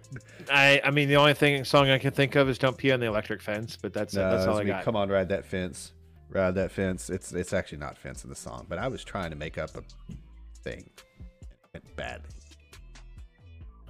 I 0.51 0.81
I 0.83 0.91
mean 0.91 1.07
the 1.07 1.15
only 1.15 1.33
thing 1.33 1.63
song 1.63 1.89
I 1.89 1.97
can 1.97 2.11
think 2.11 2.35
of 2.35 2.49
is 2.49 2.57
"Don't 2.57 2.77
Pee 2.77 2.91
on 2.91 2.99
the 2.99 3.05
Electric 3.05 3.41
Fence," 3.41 3.77
but 3.81 3.93
that's 3.93 4.13
No, 4.13 4.29
that's 4.29 4.45
all 4.47 4.57
I 4.57 4.65
got. 4.65 4.83
Come 4.83 4.97
on, 4.97 5.07
ride 5.07 5.29
that 5.29 5.45
fence. 5.45 5.93
Ride 6.31 6.55
that 6.55 6.71
fence. 6.71 7.09
It's 7.09 7.33
it's 7.33 7.51
actually 7.51 7.79
not 7.79 7.97
fence 7.97 8.23
in 8.23 8.29
the 8.29 8.35
song, 8.35 8.65
but 8.69 8.79
I 8.79 8.87
was 8.87 9.03
trying 9.03 9.31
to 9.31 9.35
make 9.35 9.57
up 9.57 9.71
a 9.75 9.83
thing. 10.63 10.89
It 10.89 11.69
went 11.73 11.95
badly. 11.97 12.29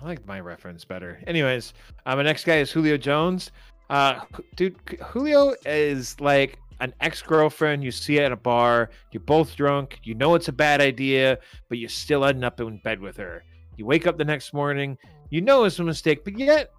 I 0.01 0.05
like 0.05 0.25
my 0.25 0.39
reference 0.39 0.83
better. 0.83 1.19
Anyways, 1.27 1.73
uh, 2.07 2.15
my 2.15 2.23
next 2.23 2.43
guy 2.43 2.57
is 2.57 2.71
Julio 2.71 2.97
Jones. 2.97 3.51
Uh, 3.91 4.21
dude, 4.55 4.75
Julio 5.03 5.53
is 5.65 6.19
like 6.19 6.57
an 6.79 6.93
ex-girlfriend 7.01 7.83
you 7.83 7.91
see 7.91 8.19
at 8.19 8.31
a 8.31 8.35
bar. 8.35 8.89
You're 9.11 9.21
both 9.21 9.55
drunk. 9.55 9.99
You 10.03 10.15
know 10.15 10.33
it's 10.33 10.47
a 10.47 10.53
bad 10.53 10.81
idea, 10.81 11.37
but 11.69 11.77
you 11.77 11.87
still 11.87 12.25
end 12.25 12.43
up 12.43 12.59
in 12.59 12.79
bed 12.79 12.99
with 12.99 13.17
her. 13.17 13.43
You 13.77 13.85
wake 13.85 14.07
up 14.07 14.17
the 14.17 14.25
next 14.25 14.53
morning. 14.53 14.97
You 15.29 15.41
know 15.41 15.65
it's 15.65 15.77
a 15.77 15.83
mistake, 15.83 16.23
but 16.23 16.39
yet 16.39 16.71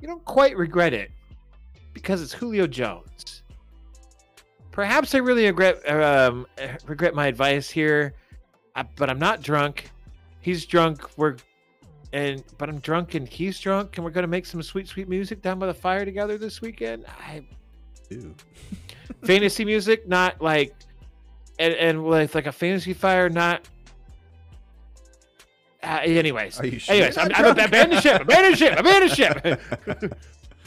you 0.00 0.06
don't 0.06 0.24
quite 0.24 0.56
regret 0.56 0.94
it 0.94 1.10
because 1.92 2.22
it's 2.22 2.32
Julio 2.32 2.68
Jones. 2.68 3.42
Perhaps 4.78 5.12
I 5.16 5.18
really 5.18 5.44
regret 5.44 5.90
um, 5.90 6.46
regret 6.86 7.12
my 7.12 7.26
advice 7.26 7.68
here, 7.68 8.14
uh, 8.76 8.84
but 8.94 9.10
I'm 9.10 9.18
not 9.18 9.42
drunk. 9.42 9.90
He's 10.40 10.64
drunk. 10.66 11.18
We're 11.18 11.34
and 12.12 12.44
but 12.58 12.68
I'm 12.68 12.78
drunk 12.78 13.14
and 13.14 13.28
he's 13.28 13.58
drunk 13.58 13.96
and 13.96 14.04
we're 14.04 14.12
gonna 14.12 14.28
make 14.28 14.46
some 14.46 14.62
sweet, 14.62 14.86
sweet 14.86 15.08
music 15.08 15.42
down 15.42 15.58
by 15.58 15.66
the 15.66 15.74
fire 15.74 16.04
together 16.04 16.38
this 16.38 16.60
weekend. 16.60 17.06
I 17.08 17.42
Ooh. 18.12 18.32
fantasy 19.24 19.64
music, 19.64 20.06
not 20.06 20.40
like 20.40 20.76
and, 21.58 21.74
and 21.74 22.04
with 22.04 22.36
like 22.36 22.46
a 22.46 22.52
fantasy 22.52 22.92
fire, 22.92 23.28
not. 23.28 23.68
Uh, 25.82 26.02
anyways, 26.04 26.54
sure? 26.54 26.94
anyways, 26.94 27.18
I'm, 27.18 27.32
I'm 27.34 27.46
a, 27.46 27.54
drunk? 27.54 27.68
abandon 27.68 28.00
ship, 28.00 28.22
abandon 28.22 28.54
ship, 28.54 28.78
abandon 28.78 29.08
ship. 29.08 29.60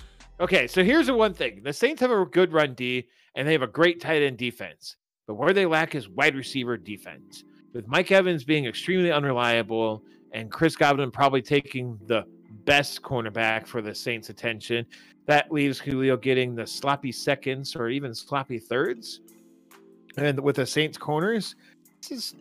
okay, 0.41 0.67
so 0.67 0.83
here's 0.83 1.07
the 1.07 1.13
one 1.13 1.33
thing: 1.33 1.61
the 1.63 1.71
Saints 1.71 2.01
have 2.01 2.11
a 2.11 2.25
good 2.25 2.51
run 2.51 2.73
D 2.73 3.07
and 3.35 3.47
they 3.47 3.53
have 3.53 3.61
a 3.61 3.67
great 3.67 4.01
tight 4.01 4.21
end 4.21 4.37
defense, 4.37 4.97
but 5.27 5.35
where 5.35 5.53
they 5.53 5.65
lack 5.65 5.95
is 5.95 6.09
wide 6.09 6.35
receiver 6.35 6.77
defense. 6.77 7.43
With 7.73 7.87
Mike 7.87 8.11
Evans 8.11 8.43
being 8.43 8.65
extremely 8.65 9.11
unreliable 9.11 10.03
and 10.33 10.51
Chris 10.51 10.75
Godwin 10.75 11.11
probably 11.11 11.41
taking 11.41 11.97
the 12.07 12.25
best 12.65 13.01
cornerback 13.01 13.65
for 13.65 13.81
the 13.81 13.95
Saints' 13.95 14.29
attention, 14.29 14.85
that 15.27 15.51
leaves 15.51 15.79
Julio 15.79 16.17
getting 16.17 16.55
the 16.55 16.67
sloppy 16.67 17.11
seconds 17.11 17.75
or 17.75 17.89
even 17.89 18.13
sloppy 18.13 18.59
thirds. 18.59 19.21
And 20.17 20.39
with 20.41 20.57
the 20.57 20.65
Saints 20.65 20.97
corners, 20.97 21.55
this 22.01 22.11
is 22.11 22.35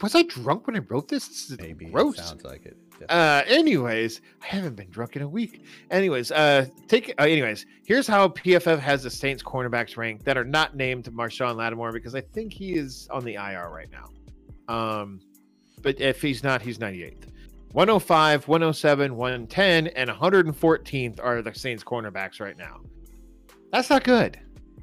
was 0.00 0.14
I 0.14 0.22
drunk 0.22 0.66
when 0.66 0.76
I 0.76 0.80
wrote 0.80 1.08
this? 1.08 1.28
This 1.28 1.50
is 1.50 1.58
Maybe. 1.58 1.86
it 1.86 1.92
gross. 1.92 2.16
Sounds 2.16 2.44
like 2.44 2.64
it. 2.64 2.76
Uh, 3.08 3.42
anyways, 3.46 4.20
I 4.42 4.46
haven't 4.46 4.76
been 4.76 4.90
drunk 4.90 5.16
in 5.16 5.22
a 5.22 5.28
week. 5.28 5.64
Anyways, 5.90 6.32
uh, 6.32 6.66
take. 6.88 7.14
Uh, 7.18 7.24
anyways, 7.24 7.66
here's 7.84 8.06
how 8.06 8.28
PFF 8.28 8.78
has 8.78 9.02
the 9.02 9.10
Saints 9.10 9.42
cornerbacks 9.42 9.96
ranked 9.96 10.24
that 10.24 10.36
are 10.36 10.44
not 10.44 10.76
named 10.76 11.04
Marshon 11.12 11.56
Lattimore 11.56 11.92
because 11.92 12.14
I 12.14 12.20
think 12.20 12.52
he 12.52 12.74
is 12.74 13.08
on 13.10 13.24
the 13.24 13.34
IR 13.34 13.70
right 13.70 13.88
now. 13.90 14.74
Um, 14.74 15.20
but 15.82 16.00
if 16.00 16.22
he's 16.22 16.42
not, 16.42 16.62
he's 16.62 16.78
98th. 16.78 17.28
105, 17.72 18.48
107, 18.48 19.16
110, 19.16 19.86
and 19.88 20.10
114th 20.10 21.20
are 21.22 21.42
the 21.42 21.54
Saints 21.54 21.84
cornerbacks 21.84 22.40
right 22.40 22.56
now. 22.56 22.80
That's 23.70 23.90
not 23.90 24.02
good. 24.02 24.40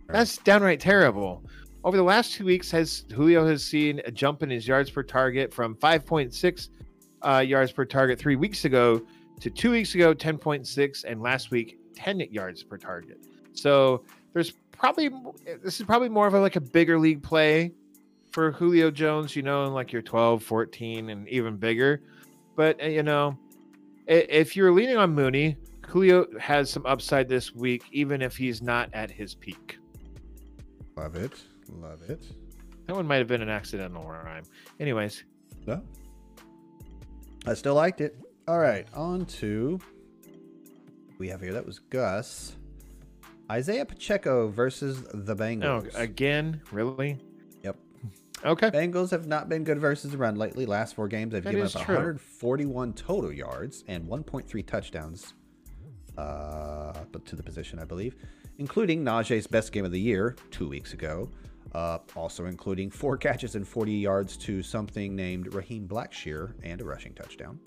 That's 0.08 0.38
downright 0.38 0.80
terrible. 0.80 1.44
Over 1.84 1.98
the 1.98 2.04
last 2.04 2.34
two 2.34 2.46
weeks, 2.46 2.70
has 2.72 3.06
Julio 3.14 3.46
has 3.48 3.66
seen 3.66 4.00
a 4.06 4.12
jump 4.12 4.44
in 4.44 4.50
his 4.50 4.68
yards 4.68 4.92
per 4.92 5.04
target 5.04 5.54
from 5.54 5.76
5.6 5.76 6.70
uh, 7.24 7.40
yards 7.40 7.72
per 7.72 7.86
target 7.86 8.20
three 8.20 8.36
weeks 8.36 8.66
ago 8.66 9.02
to 9.40 9.50
two 9.50 9.72
weeks 9.72 9.96
ago 9.96 10.14
10.6 10.14 11.04
and 11.06 11.22
last 11.22 11.52
week 11.52 11.78
10 11.96 12.20
yards 12.32 12.64
per 12.64 12.78
target 12.78 13.26
so 13.54 14.04
there's 14.34 14.52
probably 14.72 15.10
this 15.64 15.80
is 15.80 15.86
probably 15.86 16.10
more 16.10 16.28
of 16.28 16.34
a 16.34 16.40
like 16.40 16.56
a 16.56 16.62
bigger 16.62 17.00
league 17.00 17.22
play 17.22 17.72
for 18.32 18.52
julio 18.52 18.90
jones 18.90 19.36
you 19.36 19.42
know 19.42 19.66
in 19.66 19.74
like 19.74 19.92
your 19.92 20.02
12 20.02 20.44
14 20.44 21.10
and 21.10 21.28
even 21.30 21.58
bigger 21.58 22.02
but 22.56 22.82
uh, 22.82 22.86
you 22.86 23.04
know 23.04 23.38
if 24.08 24.56
you're 24.56 24.72
leaning 24.72 24.98
on 24.98 25.14
mooney 25.14 25.56
julio 25.88 26.26
has 26.40 26.70
some 26.70 26.86
upside 26.86 27.30
this 27.30 27.54
week 27.54 27.84
even 27.92 28.22
if 28.22 28.36
he's 28.36 28.62
not 28.62 28.90
at 28.94 29.12
his 29.12 29.36
peak 29.36 29.78
Love 30.96 31.16
it. 31.16 31.34
Love 31.82 32.02
it. 32.08 32.24
That 32.88 32.96
one 32.96 33.08
might 33.08 33.18
have 33.18 33.28
been 33.28 33.42
an 33.42 33.50
accidental 33.50 34.04
rhyme. 34.04 34.44
Anyways, 34.80 35.24
No. 35.66 35.82
I 37.46 37.54
still 37.54 37.76
liked 37.76 38.02
it. 38.02 38.18
All 38.48 38.60
right, 38.60 38.88
on 38.94 39.26
to 39.26 39.80
we 41.18 41.30
have 41.30 41.42
here. 41.42 41.54
That 41.54 41.66
was 41.66 41.80
Gus. 41.80 42.56
Isaiah 43.52 43.86
Pacheco 43.86 44.48
versus 44.48 45.04
the 45.14 45.34
oh, 45.34 45.36
Bengals. 45.36 45.98
again, 45.98 46.62
really? 46.72 47.18
Yep. 47.64 47.78
Okay. 48.44 48.70
Bengals 48.72 49.12
have 49.12 49.28
not 49.28 49.48
been 49.48 49.64
good 49.64 49.80
versus 49.80 50.12
the 50.12 50.18
run 50.18 50.36
lately. 50.36 50.66
Last 50.66 50.96
four 50.96 51.08
games, 51.08 51.34
they've 51.34 51.44
That 51.44 51.52
given 51.52 51.66
up 51.66 51.86
true. 51.86 51.96
141 51.96 52.94
total 52.94 53.32
yards 53.32 53.84
and 53.88 54.08
1.3 54.08 54.66
touchdowns 54.66 55.34
uh, 56.18 56.94
but 57.12 57.26
to 57.26 57.36
the 57.36 57.44
position, 57.44 57.80
I 57.80 57.86
believe, 57.86 58.16
including 58.58 59.04
Najee's 59.04 59.48
best 59.48 59.72
game 59.72 59.86
of 59.86 59.92
the 59.92 60.00
year 60.00 60.36
two 60.52 60.68
weeks 60.68 60.94
ago. 60.94 61.30
Uh, 61.74 61.98
also 62.16 62.46
including 62.46 62.92
four 62.92 63.18
catches 63.18 63.56
and 63.56 63.68
40 63.68 63.92
yards 63.94 64.38
to 64.38 64.62
something 64.62 65.16
named 65.16 65.54
Raheem 65.54 65.88
Blackshear 65.88 66.54
and 66.64 66.80
a 66.82 66.84
rushing 66.86 67.14
touchdown. 67.14 67.60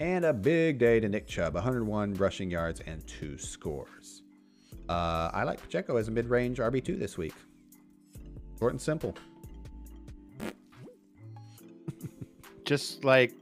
And 0.00 0.24
a 0.24 0.32
big 0.32 0.78
day 0.78 0.98
to 0.98 1.08
Nick 1.08 1.28
Chubb, 1.28 1.54
101 1.54 2.14
rushing 2.14 2.50
yards 2.50 2.80
and 2.86 3.06
two 3.06 3.38
scores. 3.38 4.22
Uh, 4.88 5.30
I 5.32 5.44
like 5.44 5.62
Pacheco 5.62 5.96
as 5.96 6.08
a 6.08 6.10
mid-range 6.10 6.58
RB2 6.58 6.98
this 6.98 7.16
week. 7.16 7.34
Short 8.58 8.72
and 8.72 8.80
simple. 8.80 9.14
Just 12.64 13.04
like, 13.04 13.34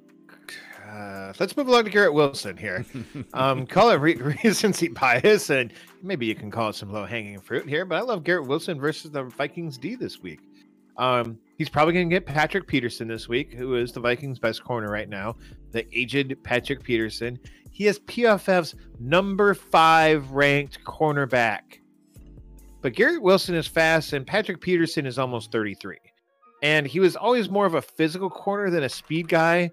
uh, 1.31 1.35
let's 1.39 1.57
move 1.57 1.69
along 1.69 1.85
to 1.85 1.91
Garrett 1.91 2.13
Wilson 2.13 2.57
here. 2.57 2.85
um, 3.35 3.67
call 3.67 3.91
it 3.91 3.97
re- 3.97 4.15
recency 4.45 4.89
bias, 4.89 5.51
and 5.51 5.73
maybe 6.03 6.27
you 6.27 6.35
can 6.35 6.51
call 6.51 6.71
it 6.71 6.75
some 6.75 6.93
low 6.93 7.07
hanging 7.07 7.41
fruit 7.41 7.69
here. 7.69 7.85
But 7.85 7.97
I 7.97 8.01
love 8.01 8.25
Garrett 8.25 8.47
Wilson 8.47 8.81
versus 8.81 9.11
the 9.11 9.25
Vikings 9.25 9.79
D 9.79 9.95
this 9.95 10.21
week. 10.21 10.41
Um, 10.97 11.39
he's 11.57 11.69
probably 11.69 11.95
going 11.95 12.11
to 12.11 12.15
get 12.15 12.27
Patrick 12.27 12.67
Peterson 12.67 13.09
this 13.09 13.29
week, 13.29 13.55
who 13.55 13.77
is 13.77 13.93
the 13.93 14.01
Vikings' 14.01 14.39
best 14.39 14.63
corner 14.63 14.91
right 14.91 15.09
now, 15.09 15.37
the 15.71 15.87
aged 15.99 16.43
Patrick 16.43 16.83
Peterson. 16.83 17.39
He 17.71 17.87
is 17.87 17.99
PFF's 18.01 18.75
number 18.99 19.55
five 19.55 20.31
ranked 20.33 20.85
cornerback. 20.85 21.79
But 22.83 22.95
Garrett 22.95 23.23
Wilson 23.23 23.55
is 23.55 23.67
fast, 23.67 24.13
and 24.13 24.27
Patrick 24.27 24.61
Peterson 24.61 25.07
is 25.07 25.19
almost 25.19 25.53
33. 25.53 25.97
And 26.63 26.87
he 26.87 27.01
was 27.01 27.17
always 27.17 27.49
more 27.49 27.67
of 27.67 27.75
a 27.75 27.83
physical 27.83 28.29
corner 28.29 28.71
than 28.71 28.83
a 28.83 28.89
speed 28.89 29.29
guy. 29.29 29.71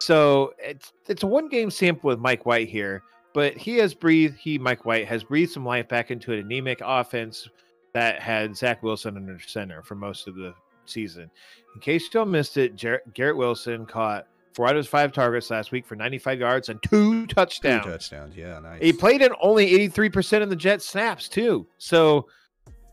So 0.00 0.54
it's 0.58 0.92
it's 1.08 1.22
a 1.22 1.26
one 1.26 1.48
game 1.48 1.70
sample 1.70 2.08
with 2.08 2.18
Mike 2.18 2.46
White 2.46 2.68
here, 2.68 3.02
but 3.34 3.56
he 3.56 3.76
has 3.78 3.94
breathed. 3.94 4.36
He 4.36 4.58
Mike 4.58 4.84
White 4.84 5.06
has 5.08 5.24
breathed 5.24 5.52
some 5.52 5.64
life 5.64 5.88
back 5.88 6.10
into 6.10 6.32
an 6.32 6.38
anemic 6.40 6.80
offense 6.84 7.48
that 7.94 8.20
had 8.20 8.56
Zach 8.56 8.82
Wilson 8.82 9.16
under 9.16 9.38
center 9.40 9.82
for 9.82 9.94
most 9.94 10.28
of 10.28 10.34
the 10.34 10.54
season. 10.86 11.30
In 11.74 11.80
case 11.80 12.04
you 12.04 12.10
don't 12.12 12.30
missed 12.30 12.56
it, 12.56 12.76
Jar- 12.76 13.02
Garrett 13.14 13.36
Wilson 13.36 13.86
caught 13.86 14.26
four 14.54 14.66
out 14.66 14.72
of 14.72 14.78
his 14.78 14.86
five 14.86 15.12
targets 15.12 15.50
last 15.50 15.72
week 15.72 15.86
for 15.86 15.94
95 15.94 16.40
yards 16.40 16.68
and 16.68 16.82
two 16.82 17.26
touchdowns. 17.26 17.84
Two 17.84 17.90
touchdowns. 17.90 18.08
touchdowns. 18.10 18.36
Yeah, 18.36 18.58
nice. 18.58 18.82
He 18.82 18.92
played 18.92 19.22
in 19.22 19.32
only 19.40 19.88
83% 19.88 20.42
of 20.42 20.50
the 20.50 20.56
Jet 20.56 20.82
snaps 20.82 21.28
too. 21.28 21.66
So 21.78 22.26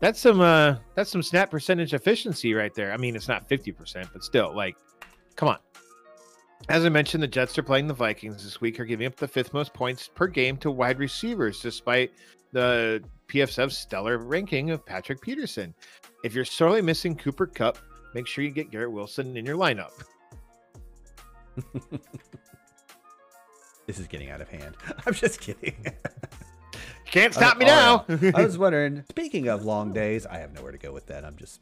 that's 0.00 0.20
some 0.20 0.40
uh 0.40 0.76
that's 0.94 1.10
some 1.10 1.22
snap 1.22 1.50
percentage 1.50 1.94
efficiency 1.94 2.54
right 2.54 2.74
there. 2.74 2.92
I 2.92 2.96
mean, 2.96 3.16
it's 3.16 3.28
not 3.28 3.48
50%, 3.48 4.08
but 4.12 4.22
still 4.22 4.54
like 4.54 4.76
come 5.36 5.48
on. 5.48 5.58
As 6.68 6.84
I 6.84 6.88
mentioned, 6.88 7.22
the 7.22 7.28
Jets 7.28 7.56
are 7.58 7.62
playing 7.62 7.86
the 7.86 7.94
Vikings 7.94 8.42
this 8.42 8.60
week, 8.60 8.80
are 8.80 8.84
giving 8.84 9.06
up 9.06 9.16
the 9.16 9.28
fifth 9.28 9.54
most 9.54 9.72
points 9.72 10.08
per 10.08 10.26
game 10.26 10.56
to 10.58 10.70
wide 10.70 10.98
receivers, 10.98 11.60
despite 11.60 12.12
the 12.52 13.02
PFF's 13.28 13.78
stellar 13.78 14.18
ranking 14.18 14.70
of 14.70 14.84
Patrick 14.84 15.20
Peterson. 15.20 15.74
If 16.24 16.34
you're 16.34 16.44
sorely 16.44 16.82
missing 16.82 17.14
Cooper 17.14 17.46
Kupp, 17.46 17.78
make 18.14 18.26
sure 18.26 18.42
you 18.42 18.50
get 18.50 18.70
Garrett 18.70 18.90
Wilson 18.90 19.36
in 19.36 19.46
your 19.46 19.56
lineup. 19.56 19.92
This 23.86 24.00
is 24.00 24.08
getting 24.08 24.30
out 24.30 24.40
of 24.40 24.48
hand. 24.48 24.76
I'm 25.06 25.14
just 25.14 25.40
kidding. 25.40 25.74
Can't 27.06 27.32
oh, 27.36 27.38
stop 27.38 27.56
me 27.56 27.66
oh, 27.66 28.04
now. 28.08 28.32
I 28.34 28.44
was 28.44 28.58
wondering, 28.58 29.04
speaking 29.08 29.48
of 29.48 29.64
long 29.64 29.92
days, 29.92 30.26
I 30.26 30.38
have 30.38 30.52
nowhere 30.52 30.72
to 30.72 30.78
go 30.78 30.92
with 30.92 31.06
that. 31.06 31.24
I'm 31.24 31.36
just. 31.36 31.60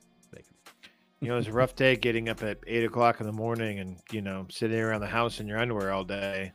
You 1.24 1.30
know, 1.30 1.38
it's 1.38 1.48
a 1.48 1.52
rough 1.52 1.74
day 1.74 1.96
getting 1.96 2.28
up 2.28 2.42
at 2.42 2.58
eight 2.66 2.84
o'clock 2.84 3.18
in 3.18 3.24
the 3.24 3.32
morning 3.32 3.78
and 3.78 3.96
you 4.12 4.20
know 4.20 4.46
sitting 4.50 4.78
around 4.78 5.00
the 5.00 5.06
house 5.06 5.40
in 5.40 5.48
your 5.48 5.58
underwear 5.58 5.90
all 5.90 6.04
day. 6.04 6.52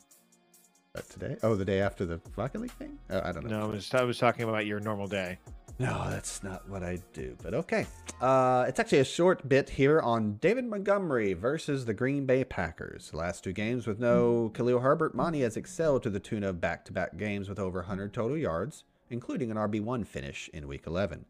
Uh, 0.96 1.02
today? 1.10 1.38
Oh, 1.42 1.56
the 1.56 1.66
day 1.66 1.82
after 1.82 2.06
the 2.06 2.22
Rocket 2.36 2.62
League 2.62 2.72
thing? 2.74 3.00
Uh, 3.10 3.22
I 3.24 3.32
don't 3.32 3.48
know. 3.48 3.62
No, 3.62 3.66
I 3.66 3.68
was 3.68 3.92
I 3.96 4.04
was 4.04 4.20
talking 4.20 4.48
about 4.48 4.68
your 4.68 4.80
normal 4.80 5.08
day. 5.08 5.40
No, 5.80 6.08
that's 6.12 6.44
not 6.44 6.70
what 6.70 6.84
I 6.84 7.00
do. 7.14 7.36
But 7.42 7.56
okay. 7.56 7.88
Uh, 8.22 8.66
it's 8.68 8.80
actually 8.80 9.00
a 9.00 9.06
short 9.06 9.50
bit 9.50 9.70
here 9.70 10.02
on 10.02 10.36
David 10.36 10.66
Montgomery 10.66 11.34
versus 11.34 11.86
the 11.86 11.96
Green 11.96 12.28
Bay 12.28 12.44
Packers. 12.44 13.10
The 13.10 13.18
last 13.18 13.44
two 13.44 13.54
games 13.54 13.88
with 13.88 13.98
no 13.98 14.52
Khalil 14.54 14.82
Herbert, 14.82 15.16
Monty 15.16 15.42
has 15.42 15.58
excelled 15.58 16.04
to 16.04 16.12
the 16.12 16.20
tune 16.20 16.44
of 16.44 16.62
back-to-back 16.62 17.18
games 17.18 17.50
with 17.50 17.58
over 17.58 17.80
100 17.80 18.14
total 18.14 18.38
yards, 18.38 18.84
including 19.10 19.50
an 19.50 19.58
RB1 19.58 20.06
finish 20.06 20.48
in 20.54 20.68
Week 20.68 20.84
11. 20.86 21.26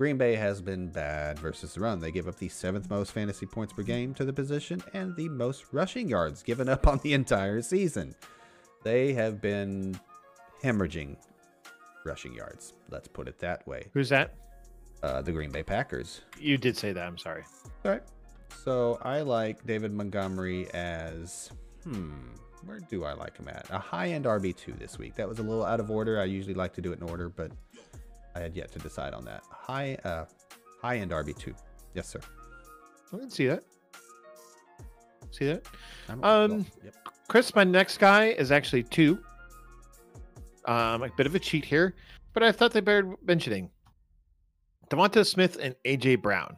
Green 0.00 0.16
Bay 0.16 0.34
has 0.34 0.62
been 0.62 0.88
bad 0.88 1.38
versus 1.38 1.74
the 1.74 1.80
run. 1.80 2.00
They 2.00 2.10
give 2.10 2.26
up 2.26 2.36
the 2.36 2.48
seventh 2.48 2.88
most 2.88 3.12
fantasy 3.12 3.44
points 3.44 3.74
per 3.74 3.82
game 3.82 4.14
to 4.14 4.24
the 4.24 4.32
position 4.32 4.82
and 4.94 5.14
the 5.14 5.28
most 5.28 5.66
rushing 5.72 6.08
yards 6.08 6.42
given 6.42 6.70
up 6.70 6.86
on 6.86 7.00
the 7.02 7.12
entire 7.12 7.60
season. 7.60 8.14
They 8.82 9.12
have 9.12 9.42
been 9.42 10.00
hemorrhaging 10.64 11.18
rushing 12.06 12.32
yards. 12.32 12.72
Let's 12.88 13.08
put 13.08 13.28
it 13.28 13.38
that 13.40 13.68
way. 13.68 13.88
Who's 13.92 14.08
that? 14.08 14.36
Uh, 15.02 15.20
the 15.20 15.32
Green 15.32 15.50
Bay 15.50 15.62
Packers. 15.62 16.22
You 16.38 16.56
did 16.56 16.78
say 16.78 16.94
that. 16.94 17.06
I'm 17.06 17.18
sorry. 17.18 17.44
All 17.84 17.90
right. 17.90 18.02
So 18.64 18.98
I 19.02 19.20
like 19.20 19.66
David 19.66 19.92
Montgomery 19.92 20.66
as 20.72 21.50
hmm. 21.84 22.12
Where 22.64 22.78
do 22.78 23.04
I 23.04 23.12
like 23.12 23.36
him 23.36 23.48
at? 23.48 23.66
A 23.68 23.78
high 23.78 24.08
end 24.08 24.24
RB 24.24 24.56
two 24.56 24.72
this 24.78 24.98
week. 24.98 25.14
That 25.16 25.28
was 25.28 25.40
a 25.40 25.42
little 25.42 25.64
out 25.64 25.78
of 25.78 25.90
order. 25.90 26.18
I 26.18 26.24
usually 26.24 26.54
like 26.54 26.72
to 26.74 26.80
do 26.80 26.92
it 26.92 27.00
in 27.00 27.06
order, 27.06 27.28
but 27.28 27.52
I 28.34 28.40
had 28.40 28.54
yet 28.54 28.70
to 28.72 28.78
decide 28.78 29.14
on 29.14 29.24
that. 29.24 29.42
High 29.50 29.96
uh 30.04 30.24
high 30.80 30.98
end 30.98 31.10
RB 31.10 31.36
two. 31.36 31.54
Yes, 31.94 32.08
sir. 32.08 32.20
I 33.12 33.18
can 33.18 33.30
see 33.30 33.46
that. 33.46 33.64
See 35.32 35.46
that? 35.46 35.64
Um, 36.22 36.66
yep. 36.84 36.94
Chris, 37.28 37.54
my 37.54 37.64
next 37.64 37.98
guy 37.98 38.26
is 38.26 38.50
actually 38.50 38.82
two. 38.82 39.18
Um, 40.66 41.02
a 41.02 41.08
bit 41.16 41.26
of 41.26 41.34
a 41.34 41.38
cheat 41.38 41.64
here, 41.64 41.94
but 42.34 42.42
I 42.42 42.52
thought 42.52 42.72
they 42.72 42.80
better 42.80 43.14
mentioning 43.24 43.70
DeVonta 44.90 45.26
Smith 45.26 45.56
and 45.60 45.74
AJ 45.86 46.20
Brown. 46.22 46.56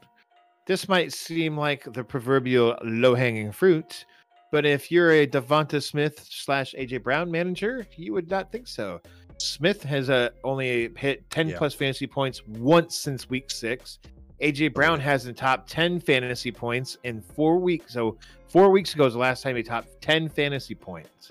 This 0.66 0.88
might 0.88 1.12
seem 1.12 1.56
like 1.56 1.84
the 1.92 2.02
proverbial 2.02 2.76
low-hanging 2.82 3.52
fruit, 3.52 4.04
but 4.50 4.66
if 4.66 4.90
you're 4.90 5.12
a 5.12 5.26
DeVonta 5.26 5.82
Smith 5.82 6.26
slash 6.28 6.74
AJ 6.78 7.02
Brown 7.02 7.30
manager, 7.30 7.86
you 7.96 8.12
would 8.12 8.28
not 8.28 8.50
think 8.50 8.66
so. 8.66 9.00
Smith 9.42 9.82
has 9.82 10.08
uh, 10.10 10.30
only 10.44 10.90
hit 10.96 11.28
10 11.30 11.48
Yeah. 11.48 11.58
plus 11.58 11.74
fantasy 11.74 12.06
points 12.06 12.42
once 12.46 12.96
since 12.96 13.28
week 13.28 13.50
six. 13.50 13.98
AJ 14.40 14.74
Brown 14.74 14.98
has 15.00 15.24
the 15.24 15.32
top 15.32 15.66
10 15.68 16.00
fantasy 16.00 16.50
points 16.50 16.96
in 17.04 17.20
four 17.20 17.58
weeks. 17.58 17.92
So 17.92 18.18
four 18.48 18.70
weeks 18.70 18.94
ago 18.94 19.06
is 19.06 19.12
the 19.12 19.18
last 19.20 19.42
time 19.42 19.56
he 19.56 19.62
topped 19.62 20.00
10 20.00 20.28
fantasy 20.28 20.74
points. 20.74 21.30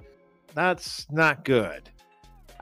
That's 0.54 1.08
not 1.12 1.44
good. 1.44 1.90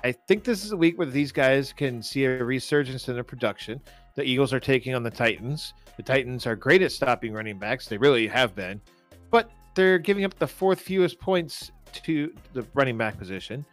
I 0.04 0.12
think 0.12 0.44
this 0.44 0.64
is 0.64 0.72
a 0.72 0.78
week 0.78 0.98
where 0.98 1.08
these 1.08 1.32
guys 1.32 1.74
can 1.74 2.02
see 2.02 2.24
a 2.26 2.44
resurgence 2.44 3.08
in 3.10 3.16
their 3.16 3.24
production. 3.24 3.82
The 4.16 4.24
Eagles 4.24 4.54
are 4.54 4.60
taking 4.60 4.96
on 4.96 5.04
the 5.04 5.12
Titans. 5.12 5.74
The 5.98 6.04
Titans 6.04 6.48
are 6.48 6.56
great 6.56 6.82
at 6.82 6.92
stopping 6.92 7.34
running 7.34 7.60
backs. 7.60 7.88
They 7.88 7.98
really 7.98 8.28
have 8.28 8.56
been. 8.56 8.82
But 9.30 9.52
they're 9.76 10.00
giving 10.00 10.24
up 10.24 10.38
the 10.40 10.48
fourth 10.48 10.80
fewest 10.80 11.20
points 11.20 11.72
to 11.92 12.34
the 12.54 12.66
running 12.74 12.98
back 12.98 13.18
position. 13.18 13.66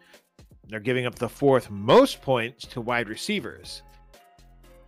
They're 0.68 0.80
giving 0.80 1.06
up 1.06 1.14
the 1.14 1.28
fourth 1.28 1.70
most 1.70 2.22
points 2.22 2.66
to 2.68 2.80
wide 2.80 3.08
receivers. 3.08 3.82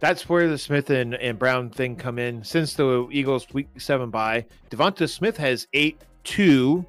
That's 0.00 0.28
where 0.28 0.48
the 0.48 0.58
Smith 0.58 0.90
and, 0.90 1.14
and 1.14 1.38
Brown 1.38 1.70
thing 1.70 1.96
come 1.96 2.18
in. 2.18 2.42
Since 2.44 2.74
the 2.74 3.08
Eagles 3.10 3.46
week 3.52 3.68
seven 3.78 4.10
bye, 4.10 4.46
DeVonta 4.70 5.08
Smith 5.08 5.36
has 5.36 5.66
eight, 5.72 6.00
two, 6.24 6.86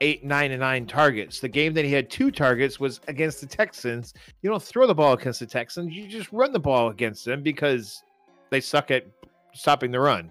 eight, 0.00 0.24
nine, 0.24 0.50
and 0.50 0.60
nine 0.60 0.86
targets. 0.86 1.40
The 1.40 1.48
game 1.48 1.74
that 1.74 1.84
he 1.84 1.92
had 1.92 2.10
two 2.10 2.30
targets 2.30 2.80
was 2.80 3.00
against 3.06 3.40
the 3.40 3.46
Texans. 3.46 4.14
You 4.42 4.50
don't 4.50 4.62
throw 4.62 4.86
the 4.86 4.94
ball 4.94 5.12
against 5.12 5.40
the 5.40 5.46
Texans, 5.46 5.94
you 5.94 6.08
just 6.08 6.32
run 6.32 6.52
the 6.52 6.60
ball 6.60 6.88
against 6.88 7.24
them 7.24 7.42
because 7.42 8.02
they 8.50 8.60
suck 8.60 8.90
at 8.90 9.06
stopping 9.54 9.92
the 9.92 10.00
run. 10.00 10.30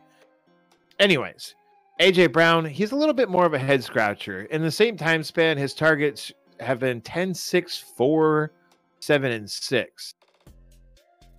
Anyways, 0.99 1.55
AJ 2.01 2.34
Brown, 2.34 2.65
he's 2.65 2.91
a 2.91 2.95
little 2.95 3.13
bit 3.13 3.30
more 3.30 3.45
of 3.45 3.53
a 3.53 3.59
head 3.59 3.84
scratcher. 3.84 4.43
In 4.43 4.61
the 4.61 4.71
same 4.71 4.97
time 4.97 5.24
span, 5.24 5.57
his 5.57 5.74
targets 5.74 6.32
have 6.60 6.80
been 6.80 7.01
10, 7.01 7.34
6, 7.34 7.78
4, 7.97 8.51
7, 8.99 9.32
and 9.32 9.49
6. 9.49 10.14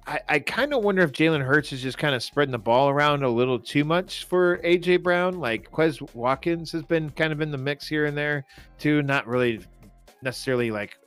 I, 0.06 0.20
I 0.28 0.38
kind 0.40 0.74
of 0.74 0.82
wonder 0.82 1.02
if 1.02 1.12
Jalen 1.12 1.44
Hurts 1.44 1.72
is 1.72 1.82
just 1.82 1.98
kind 1.98 2.14
of 2.14 2.22
spreading 2.22 2.52
the 2.52 2.58
ball 2.58 2.88
around 2.88 3.22
a 3.22 3.28
little 3.28 3.58
too 3.58 3.84
much 3.84 4.24
for 4.24 4.58
AJ 4.58 5.02
Brown. 5.02 5.38
Like 5.38 5.70
Quez 5.70 6.00
Watkins 6.14 6.72
has 6.72 6.82
been 6.82 7.10
kind 7.10 7.32
of 7.32 7.40
in 7.40 7.50
the 7.50 7.58
mix 7.58 7.86
here 7.86 8.06
and 8.06 8.16
there 8.16 8.44
too. 8.78 9.02
Not 9.02 9.26
really 9.26 9.60
necessarily 10.22 10.70
like 10.70 10.98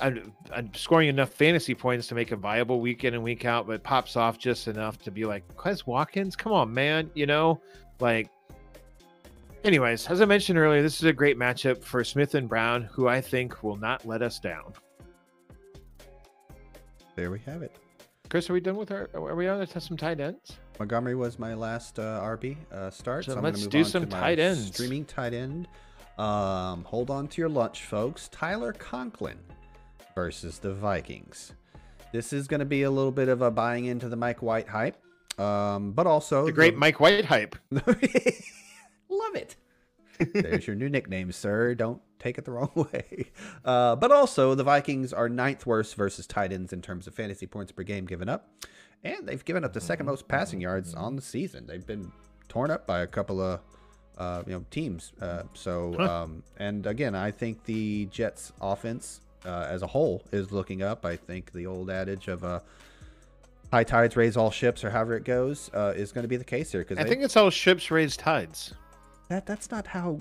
I'm, 0.00 0.32
scoring 0.74 1.08
enough 1.08 1.30
fantasy 1.30 1.74
points 1.74 2.08
to 2.08 2.14
make 2.14 2.32
a 2.32 2.36
viable 2.36 2.80
week 2.80 3.04
in 3.04 3.14
and 3.14 3.22
week 3.22 3.44
out, 3.44 3.66
but 3.66 3.82
pops 3.82 4.16
off 4.16 4.38
just 4.38 4.68
enough 4.68 4.98
to 4.98 5.10
be 5.10 5.24
like, 5.24 5.46
Quez 5.56 5.86
Watkins, 5.86 6.34
come 6.34 6.52
on, 6.52 6.72
man. 6.74 7.10
You 7.14 7.26
know, 7.26 7.60
like, 8.00 8.28
anyways, 9.64 10.06
as 10.08 10.20
I 10.20 10.24
mentioned 10.24 10.58
earlier, 10.58 10.82
this 10.82 10.96
is 10.96 11.04
a 11.04 11.12
great 11.12 11.38
matchup 11.38 11.82
for 11.82 12.04
Smith 12.04 12.34
and 12.34 12.48
Brown, 12.48 12.82
who 12.82 13.08
I 13.08 13.20
think 13.20 13.62
will 13.62 13.76
not 13.76 14.06
let 14.06 14.22
us 14.22 14.38
down. 14.38 14.72
There 17.16 17.30
we 17.30 17.40
have 17.40 17.62
it. 17.62 17.76
Chris, 18.28 18.48
are 18.48 18.54
we 18.54 18.60
done 18.60 18.76
with 18.76 18.90
our? 18.90 19.10
Are 19.14 19.34
we 19.34 19.46
on 19.46 19.66
to 19.66 19.80
some 19.80 19.96
tight 19.96 20.18
ends? 20.18 20.56
Montgomery 20.78 21.14
was 21.14 21.38
my 21.38 21.52
last 21.52 21.98
uh, 21.98 22.20
RB 22.22 22.56
uh, 22.72 22.90
start. 22.90 23.26
So 23.26 23.36
I'm 23.36 23.42
let's 23.42 23.56
gonna 23.56 23.66
move 23.66 23.70
do 23.70 23.78
on 23.80 23.84
some 23.84 24.04
to 24.04 24.10
tight 24.10 24.38
ends. 24.38 24.68
Streaming 24.68 25.04
tight 25.04 25.34
end. 25.34 25.68
Um, 26.18 26.84
hold 26.84 27.10
on 27.10 27.28
to 27.28 27.40
your 27.40 27.50
lunch, 27.50 27.84
folks. 27.84 28.28
Tyler 28.28 28.72
Conklin 28.72 29.38
versus 30.14 30.58
the 30.58 30.72
Vikings. 30.72 31.52
This 32.12 32.32
is 32.32 32.46
going 32.46 32.60
to 32.60 32.66
be 32.66 32.82
a 32.82 32.90
little 32.90 33.12
bit 33.12 33.28
of 33.28 33.40
a 33.40 33.50
buying 33.50 33.86
into 33.86 34.08
the 34.08 34.16
Mike 34.16 34.42
White 34.42 34.68
hype, 34.68 34.96
um, 35.40 35.92
but 35.92 36.06
also 36.06 36.44
The 36.44 36.52
great 36.52 36.76
Mike 36.76 37.00
White 37.00 37.24
hype. 37.24 37.56
There's 40.34 40.66
your 40.66 40.76
new 40.76 40.88
nickname, 40.88 41.32
sir. 41.32 41.74
Don't 41.74 42.00
take 42.18 42.38
it 42.38 42.44
the 42.44 42.52
wrong 42.52 42.70
way. 42.92 43.30
Uh, 43.64 43.96
but 43.96 44.10
also, 44.12 44.54
the 44.54 44.64
Vikings 44.64 45.12
are 45.12 45.28
ninth 45.28 45.66
worst 45.66 45.94
versus 45.96 46.26
tight 46.26 46.52
ends 46.52 46.72
in 46.72 46.82
terms 46.82 47.06
of 47.06 47.14
fantasy 47.14 47.46
points 47.46 47.72
per 47.72 47.82
game 47.82 48.06
given 48.06 48.28
up. 48.28 48.48
And 49.04 49.26
they've 49.26 49.44
given 49.44 49.64
up 49.64 49.72
the 49.72 49.80
second 49.80 50.06
most 50.06 50.28
passing 50.28 50.60
yards 50.60 50.94
on 50.94 51.16
the 51.16 51.22
season. 51.22 51.66
They've 51.66 51.86
been 51.86 52.12
torn 52.48 52.70
up 52.70 52.86
by 52.86 53.00
a 53.00 53.06
couple 53.06 53.40
of 53.40 53.60
uh, 54.18 54.42
you 54.46 54.52
know 54.52 54.64
teams. 54.70 55.12
Uh, 55.20 55.42
so, 55.54 55.98
um, 55.98 56.42
and 56.58 56.86
again, 56.86 57.14
I 57.14 57.30
think 57.30 57.64
the 57.64 58.06
Jets' 58.06 58.52
offense 58.60 59.20
uh, 59.44 59.66
as 59.68 59.82
a 59.82 59.86
whole 59.86 60.22
is 60.32 60.52
looking 60.52 60.82
up. 60.82 61.04
I 61.04 61.16
think 61.16 61.52
the 61.52 61.66
old 61.66 61.90
adage 61.90 62.28
of 62.28 62.44
uh, 62.44 62.60
high 63.72 63.84
tides 63.84 64.16
raise 64.16 64.36
all 64.36 64.50
ships, 64.50 64.84
or 64.84 64.90
however 64.90 65.16
it 65.16 65.24
goes, 65.24 65.70
uh, 65.74 65.92
is 65.96 66.12
going 66.12 66.22
to 66.22 66.28
be 66.28 66.36
the 66.36 66.44
case 66.44 66.72
here. 66.72 66.82
Because 66.82 66.98
I 66.98 67.08
think 67.08 67.22
it's 67.22 67.36
all 67.36 67.50
ships 67.50 67.90
raise 67.90 68.16
tides. 68.16 68.74
That 69.28 69.46
that's 69.46 69.70
not 69.70 69.86
how 69.86 70.18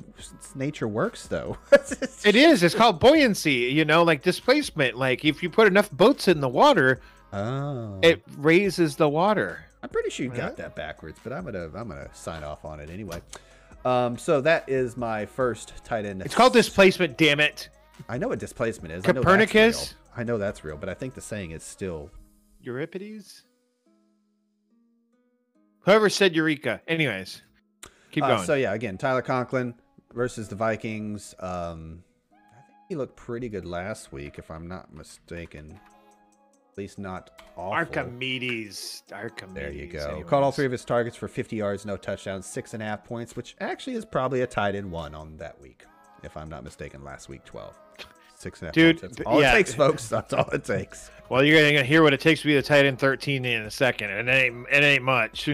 nature 0.56 0.88
works, 0.88 1.28
though. 1.28 1.58
It 2.24 2.36
is. 2.36 2.62
It's 2.64 2.76
called 2.76 3.00
buoyancy. 3.00 3.54
You 3.74 3.84
know, 3.86 4.04
like 4.04 4.22
displacement. 4.22 4.96
Like 4.98 5.26
if 5.26 5.42
you 5.44 5.50
put 5.50 5.68
enough 5.68 5.90
boats 5.92 6.28
in 6.28 6.40
the 6.40 6.48
water, 6.50 7.00
Oh, 7.34 8.00
it 8.04 8.22
raises 8.38 8.96
the 8.98 9.10
water. 9.10 9.64
I'm 9.84 9.90
pretty 9.90 10.10
sure 10.12 10.26
you 10.28 10.32
Yeah. 10.32 10.38
got 10.38 10.58
that 10.58 10.76
backwards, 10.76 11.20
but 11.24 11.34
I'm 11.34 11.44
gonna 11.46 11.66
I'm 11.76 11.88
gonna 11.88 12.10
sign 12.14 12.44
off 12.44 12.64
on 12.66 12.80
it 12.80 12.90
anyway. 12.90 13.22
Um, 13.84 14.18
so 14.18 14.42
that 14.42 14.70
is 14.70 14.96
my 14.96 15.26
first 15.26 15.74
tight 15.84 16.06
end. 16.06 16.22
It's 16.22 16.36
called 16.36 16.54
displacement. 16.54 17.18
Damn 17.18 17.40
it, 17.40 17.70
I 18.08 18.18
know 18.20 18.28
what 18.28 18.38
displacement 18.40 18.94
is. 18.94 19.04
I 19.06 19.08
know 19.08 19.14
that's 19.14 19.26
Copernicus? 19.26 19.96
real. 19.96 20.14
I 20.18 20.24
know 20.24 20.38
that's 20.38 20.64
real, 20.64 20.78
but 20.78 20.88
I 20.90 20.94
think 20.94 21.16
the 21.16 21.22
saying 21.22 21.52
is 21.52 21.64
still. 21.64 22.12
Euripides. 22.62 23.44
Whoever 25.80 26.10
said 26.10 26.36
Eureka. 26.36 26.82
Anyways, 26.88 27.42
keep 28.12 28.24
Uh, 28.24 28.44
so 28.44 28.54
yeah, 28.54 28.74
again, 28.74 28.98
Tyler 28.98 29.22
Conklin 29.22 29.74
versus 30.14 30.48
the 30.48 30.56
Vikings. 30.56 31.36
Um, 31.40 32.04
I 32.32 32.62
think 32.68 32.78
he 32.90 32.96
looked 32.96 33.16
pretty 33.16 33.50
good 33.50 33.66
last 33.66 34.12
week, 34.12 34.38
if 34.38 34.52
I'm 34.52 34.68
not 34.68 34.94
mistaken. 34.94 35.80
At 36.72 36.78
least 36.78 37.00
not 37.00 37.32
awful. 37.58 37.74
Archimedes. 37.74 39.04
Archimedes. 39.12 39.56
There 39.56 39.72
you 39.72 39.88
go. 39.88 40.08
anyways. 40.08 40.26
Caught 40.26 40.44
all 40.44 40.52
three 40.54 40.66
of 40.66 40.72
his 40.72 40.86
targets 40.86 41.18
for 41.18 41.28
50 41.28 41.58
yards, 41.58 41.86
no 41.86 41.98
touchdowns, 41.98 42.46
six 42.46 42.74
and 42.74 42.82
a 42.82 42.86
half 42.86 43.04
points, 43.04 43.36
which 43.36 43.56
actually 43.60 43.96
is 43.96 44.06
probably 44.06 44.42
a 44.42 44.48
tight 44.48 44.76
end 44.76 44.90
one 44.90 45.14
on 45.14 45.36
that 45.38 45.60
week, 45.62 45.84
if 46.24 46.38
I'm 46.38 46.50
not 46.50 46.64
mistaken. 46.64 47.04
Last 47.04 47.28
week, 47.28 47.44
12. 47.44 47.78
Six 48.36 48.60
and 48.62 48.68
a 48.68 48.70
half 48.70 48.74
Dude, 48.74 49.02
points. 49.02 49.18
That's 49.18 49.28
all 49.28 49.42
yeah. 49.42 49.52
it 49.52 49.58
takes, 49.58 49.74
folks. 49.74 50.08
That's 50.08 50.34
all 50.34 50.50
it 50.52 50.64
takes. 50.64 51.12
Well, 51.30 51.44
you're 51.44 51.62
gonna 51.62 51.84
hear 51.84 52.04
what 52.04 52.14
it 52.14 52.20
takes 52.22 52.42
to 52.42 52.48
be 52.48 52.56
the 52.56 52.62
tight 52.62 52.86
end 52.86 53.00
13 53.00 53.46
in 53.46 53.62
a 53.64 53.72
second, 53.72 54.10
and 54.10 54.28
it 54.28 54.32
ain't 54.32 54.68
it 54.72 54.84
ain't 54.84 55.04
much. 55.04 55.50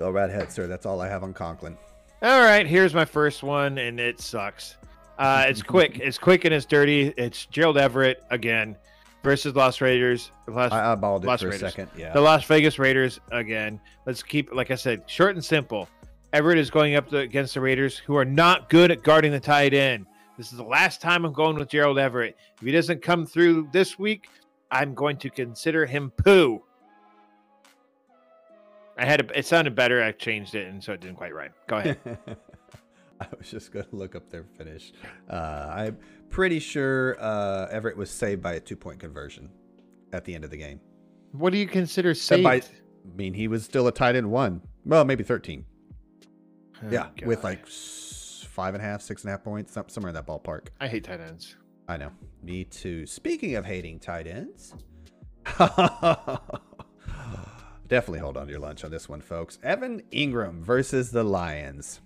Go 0.00 0.10
right 0.10 0.30
ahead, 0.30 0.50
sir. 0.50 0.66
That's 0.66 0.86
all 0.86 1.02
I 1.02 1.08
have 1.08 1.22
on 1.22 1.34
Conklin. 1.34 1.76
All 2.22 2.40
right, 2.40 2.66
here's 2.66 2.94
my 2.94 3.04
first 3.04 3.42
one, 3.42 3.76
and 3.76 4.00
it 4.00 4.18
sucks. 4.18 4.76
Uh, 5.18 5.44
it's 5.46 5.62
quick. 5.62 5.98
It's 5.98 6.16
quick 6.16 6.46
and 6.46 6.54
it's 6.54 6.64
dirty. 6.64 7.12
It's 7.18 7.44
Gerald 7.44 7.76
Everett 7.76 8.24
again 8.30 8.76
versus 9.22 9.54
Las 9.54 9.82
Raiders. 9.82 10.32
Las, 10.46 10.72
I 10.72 10.94
eyeballed 10.94 11.24
it 11.24 11.26
Las 11.26 11.42
for 11.42 11.48
Raiders. 11.48 11.62
a 11.62 11.70
second. 11.70 11.90
Yeah. 11.98 12.14
the 12.14 12.20
Las 12.22 12.44
Vegas 12.46 12.78
Raiders 12.78 13.20
again. 13.30 13.78
Let's 14.06 14.22
keep, 14.22 14.54
like 14.54 14.70
I 14.70 14.74
said, 14.74 15.02
short 15.06 15.34
and 15.34 15.44
simple. 15.44 15.86
Everett 16.32 16.56
is 16.56 16.70
going 16.70 16.94
up 16.94 17.10
to, 17.10 17.18
against 17.18 17.52
the 17.52 17.60
Raiders, 17.60 17.98
who 17.98 18.16
are 18.16 18.24
not 18.24 18.70
good 18.70 18.90
at 18.90 19.02
guarding 19.02 19.32
the 19.32 19.40
tight 19.40 19.74
end. 19.74 20.06
This 20.38 20.50
is 20.50 20.56
the 20.56 20.64
last 20.64 21.02
time 21.02 21.26
I'm 21.26 21.34
going 21.34 21.56
with 21.58 21.68
Gerald 21.68 21.98
Everett. 21.98 22.38
If 22.56 22.64
he 22.64 22.72
doesn't 22.72 23.02
come 23.02 23.26
through 23.26 23.68
this 23.70 23.98
week, 23.98 24.28
I'm 24.70 24.94
going 24.94 25.18
to 25.18 25.28
consider 25.28 25.84
him 25.84 26.10
poo. 26.16 26.62
I 29.00 29.06
had 29.06 29.20
a, 29.30 29.38
it 29.38 29.46
sounded 29.46 29.74
better. 29.74 30.02
I 30.02 30.12
changed 30.12 30.54
it, 30.54 30.68
and 30.68 30.82
so 30.82 30.92
it 30.92 31.00
didn't 31.00 31.16
quite 31.16 31.34
right. 31.34 31.50
Go 31.66 31.78
ahead. 31.78 31.98
I 33.20 33.26
was 33.38 33.50
just 33.50 33.72
going 33.72 33.84
to 33.86 33.96
look 33.96 34.14
up 34.14 34.30
their 34.30 34.44
finish. 34.44 34.92
Uh, 35.28 35.70
I'm 35.70 35.98
pretty 36.30 36.58
sure 36.58 37.16
uh, 37.20 37.66
Everett 37.70 37.96
was 37.96 38.10
saved 38.10 38.42
by 38.42 38.54
a 38.54 38.60
two 38.60 38.76
point 38.76 38.98
conversion 39.00 39.50
at 40.12 40.24
the 40.24 40.34
end 40.34 40.44
of 40.44 40.50
the 40.50 40.56
game. 40.56 40.80
what 41.32 41.52
do 41.52 41.58
you 41.58 41.66
consider 41.66 42.14
Said 42.14 42.36
safe? 42.36 42.44
by- 42.44 42.56
I 42.56 43.16
mean, 43.16 43.34
he 43.34 43.48
was 43.48 43.64
still 43.64 43.86
a 43.88 43.92
tight 43.92 44.16
end 44.16 44.30
one. 44.30 44.60
Well, 44.84 45.04
maybe 45.04 45.24
13. 45.24 45.64
Oh, 46.82 46.86
yeah, 46.90 47.08
with 47.24 47.44
like 47.44 47.66
five 47.66 48.74
and 48.74 48.82
a 48.82 48.86
half, 48.86 49.02
six 49.02 49.22
and 49.22 49.28
a 49.28 49.32
half 49.32 49.44
points, 49.44 49.76
somewhere 49.88 50.08
in 50.08 50.14
that 50.14 50.26
ballpark. 50.26 50.68
I 50.80 50.88
hate 50.88 51.04
tight 51.04 51.20
ends. 51.20 51.56
I 51.88 51.96
know. 51.96 52.10
Me 52.42 52.64
too. 52.64 53.06
Speaking 53.06 53.54
of 53.56 53.64
hating 53.66 53.98
tight 54.00 54.26
ends, 54.26 54.74
definitely 57.90 58.20
hold 58.20 58.36
on 58.38 58.46
to 58.46 58.52
your 58.52 58.60
lunch 58.60 58.84
on 58.84 58.90
this 58.90 59.08
one, 59.08 59.20
folks. 59.20 59.58
Evan 59.62 60.02
Engram 60.12 60.62
versus 60.62 61.10
the 61.10 61.24
Lions. 61.24 62.00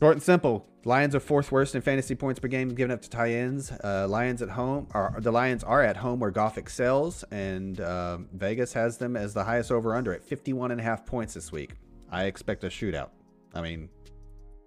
Short 0.00 0.14
and 0.14 0.22
simple. 0.22 0.66
Lions 0.84 1.14
are 1.14 1.20
fourth 1.20 1.52
worst 1.52 1.74
in 1.74 1.82
fantasy 1.82 2.14
points 2.14 2.40
per 2.40 2.48
game 2.48 2.70
given 2.70 2.90
up 2.90 3.02
to 3.02 3.10
tight 3.10 3.32
ends. 3.32 3.70
Uh, 3.84 4.06
Lions 4.08 4.40
at 4.40 4.48
home 4.50 4.88
are 4.92 5.16
the 5.18 5.30
Lions 5.30 5.62
are 5.64 5.82
at 5.82 5.98
home 5.98 6.18
where 6.18 6.30
Goff 6.30 6.58
excels, 6.58 7.24
and 7.30 7.80
um, 7.80 8.28
Vegas 8.32 8.72
has 8.72 8.96
them 8.96 9.16
as 9.16 9.34
the 9.34 9.44
highest 9.44 9.70
over 9.70 9.94
under 9.94 10.12
at 10.12 10.24
51 10.24 10.70
and 10.70 10.80
a 10.80 10.84
half 10.84 11.04
points 11.04 11.34
this 11.34 11.52
week. 11.52 11.74
I 12.10 12.24
expect 12.24 12.64
a 12.64 12.68
shootout. 12.68 13.10
I 13.54 13.60
mean, 13.60 13.88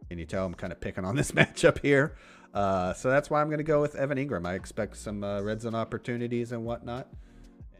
can 0.10 0.20
you 0.20 0.26
tell 0.26 0.46
I'm 0.46 0.54
kind 0.54 0.74
of 0.74 0.80
picking 0.80 1.06
on 1.06 1.16
this 1.16 1.32
matchup 1.34 1.80
here? 1.80 2.18
Uh, 2.54 2.94
so 2.94 3.10
that's 3.10 3.30
why 3.30 3.42
I'm 3.42 3.48
going 3.48 3.60
to 3.60 3.64
go 3.64 3.82
with 3.82 3.96
Evan 3.96 4.18
Engram. 4.18 4.46
I 4.46 4.56
expect 4.56 4.98
some 4.98 5.24
uh, 5.24 5.42
red 5.42 5.62
zone 5.62 5.76
opportunities 5.76 6.52
and 6.52 6.66
whatnot, 6.66 7.08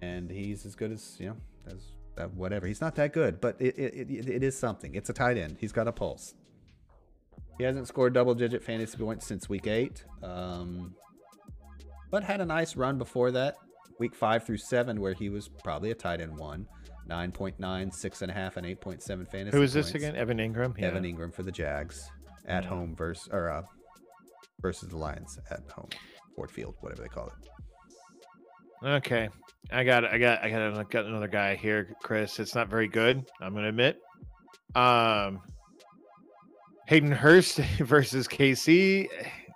and 0.02 0.32
he's 0.32 0.66
as 0.66 0.76
good 0.76 0.92
as 0.92 1.18
you 1.20 1.28
know 1.28 1.36
as 1.68 1.92
uh, 2.18 2.26
whatever. 2.28 2.68
He's 2.68 2.82
not 2.82 2.96
that 2.96 3.14
good, 3.14 3.40
but 3.42 3.56
it, 3.60 3.78
it, 3.78 4.10
it, 4.10 4.30
it 4.30 4.44
is 4.44 4.58
something. 4.58 4.96
It's 4.96 5.10
a 5.10 5.14
tight 5.14 5.38
end. 5.38 5.58
He's 5.60 5.72
got 5.72 5.88
a 5.88 5.92
pulse. 5.92 6.34
He 7.58 7.64
hasn't 7.64 7.88
scored 7.88 8.14
double 8.14 8.34
digit 8.36 8.64
fantasy 8.64 8.98
points 8.98 9.26
since 9.28 9.50
week 9.50 9.68
eight, 9.68 10.04
um, 10.24 10.96
but 12.10 12.24
had 12.24 12.40
a 12.42 12.46
nice 12.46 12.76
run 12.78 12.98
before 12.98 13.32
that, 13.32 13.56
week 14.00 14.16
five 14.16 14.46
through 14.46 14.58
seven, 14.58 15.02
where 15.02 15.14
he 15.14 15.30
was 15.30 15.48
probably 15.48 15.92
a 15.92 15.96
tight 15.96 16.22
end 16.22 16.38
one. 16.38 16.68
9.9, 17.10 17.58
6.5, 17.58 18.58
and 18.58 18.68
8.7 18.68 19.28
fantasy 19.28 19.58
Who 19.58 19.64
is 19.64 19.74
this 19.74 19.88
points. 19.92 19.96
again? 20.06 20.16
Evan 20.16 20.38
Engram. 20.38 20.78
Yeah. 20.78 20.90
Evan 20.90 21.04
Engram 21.04 21.34
for 21.34 21.42
the 21.42 21.52
Jags 21.52 22.08
at 22.46 22.64
Yeah. 22.64 22.70
home 22.70 22.96
versus 22.96 23.28
or 23.32 23.50
uh, 23.50 23.64
versus 24.62 24.90
the 24.90 24.98
Lions 24.98 25.40
at 25.50 25.62
home, 25.72 25.90
Ford 26.36 26.52
Field, 26.52 26.76
whatever 26.82 27.02
they 27.02 27.08
call 27.08 27.28
it. 27.28 28.88
Okay, 28.88 29.30
I 29.72 29.84
got 29.84 30.06
I 30.06 30.18
got 30.18 30.44
I 30.44 30.50
got, 30.50 30.78
I 30.78 30.84
got 30.84 31.06
another 31.06 31.28
guy 31.28 31.56
here, 31.56 31.96
Chris. 32.02 32.40
It's 32.40 32.56
not 32.56 32.70
very 32.70 32.88
good. 32.88 33.24
I'm 33.42 33.54
gonna 33.54 33.70
admit. 33.70 34.00
Um, 34.76 35.42
Hayden 36.88 37.12
Hurst 37.12 37.58
versus 37.80 38.28
KC. 38.28 39.08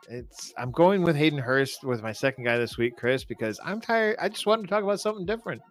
It's 0.10 0.54
I'm 0.58 0.72
going 0.72 1.02
with 1.02 1.16
Hayden 1.16 1.40
Hurst 1.40 1.84
with 1.84 2.04
my 2.04 2.12
second 2.12 2.44
guy 2.44 2.58
this 2.58 2.78
week, 2.78 2.96
Chris, 2.96 3.24
because 3.24 3.60
I'm 3.64 3.82
tired. 3.82 4.18
I 4.20 4.30
just 4.30 4.46
wanted 4.46 4.64
to 4.64 4.68
talk 4.68 4.84
about 4.84 5.00
something 5.00 5.26
different, 5.26 5.62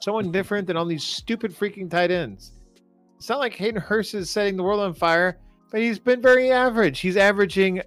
someone 0.00 0.32
different 0.32 0.66
than 0.66 0.76
all 0.76 0.84
these 0.84 1.04
stupid 1.04 1.56
freaking 1.56 1.90
tight 1.90 2.10
ends. 2.10 2.52
It's 3.18 3.28
not 3.28 3.38
like 3.38 3.54
Hayden 3.54 3.80
Hurst 3.80 4.14
is 4.14 4.30
setting 4.30 4.56
the 4.56 4.64
world 4.64 4.80
on 4.80 4.94
fire, 4.94 5.38
but 5.70 5.80
he's 5.80 6.00
been 6.00 6.20
very 6.20 6.50
average. 6.50 6.98
He's 6.98 7.16
averaging 7.16 7.82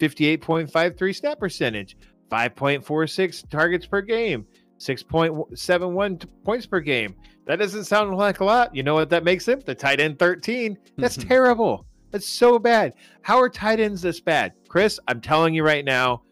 58.53 0.00 1.14
snap 1.14 1.38
percentage, 1.38 1.96
5.46 2.28 3.48
targets 3.50 3.86
per 3.86 4.00
game, 4.00 4.46
6.71 4.80 6.24
points 6.44 6.66
per 6.66 6.80
game. 6.80 7.14
That 7.46 7.56
doesn't 7.58 7.84
sound 7.84 8.16
like 8.16 8.40
a 8.40 8.44
lot. 8.44 8.74
You 8.74 8.82
know 8.82 8.94
what 8.94 9.10
that 9.10 9.24
makes 9.24 9.46
him? 9.46 9.60
The 9.60 9.74
tight 9.74 10.00
end 10.00 10.18
13. 10.18 10.78
That's 10.96 11.16
Mhm. 11.16 11.28
terrible. 11.28 11.86
That's 12.10 12.26
so 12.26 12.58
bad. 12.58 12.94
How 13.22 13.38
are 13.40 13.48
tight 13.48 13.78
ends 13.78 14.02
this 14.02 14.20
bad? 14.20 14.52
Chris, 14.68 14.98
I'm 15.06 15.20
telling 15.20 15.54
you 15.54 15.62
right 15.64 15.84
now, 15.84 16.22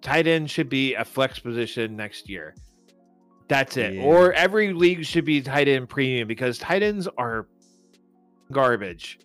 tight 0.00 0.26
end 0.26 0.50
should 0.50 0.68
be 0.68 0.94
a 0.94 1.04
flex 1.04 1.38
position 1.38 1.96
next 1.96 2.28
year. 2.28 2.54
That's 3.48 3.76
it. 3.76 3.94
Yeah. 3.94 4.02
Or 4.02 4.32
every 4.32 4.72
league 4.72 5.04
should 5.04 5.24
be 5.24 5.40
tight 5.40 5.68
end 5.68 5.88
premium 5.88 6.28
because 6.28 6.58
tight 6.58 6.82
ends 6.82 7.08
are 7.18 7.48
garbage. 8.52 9.18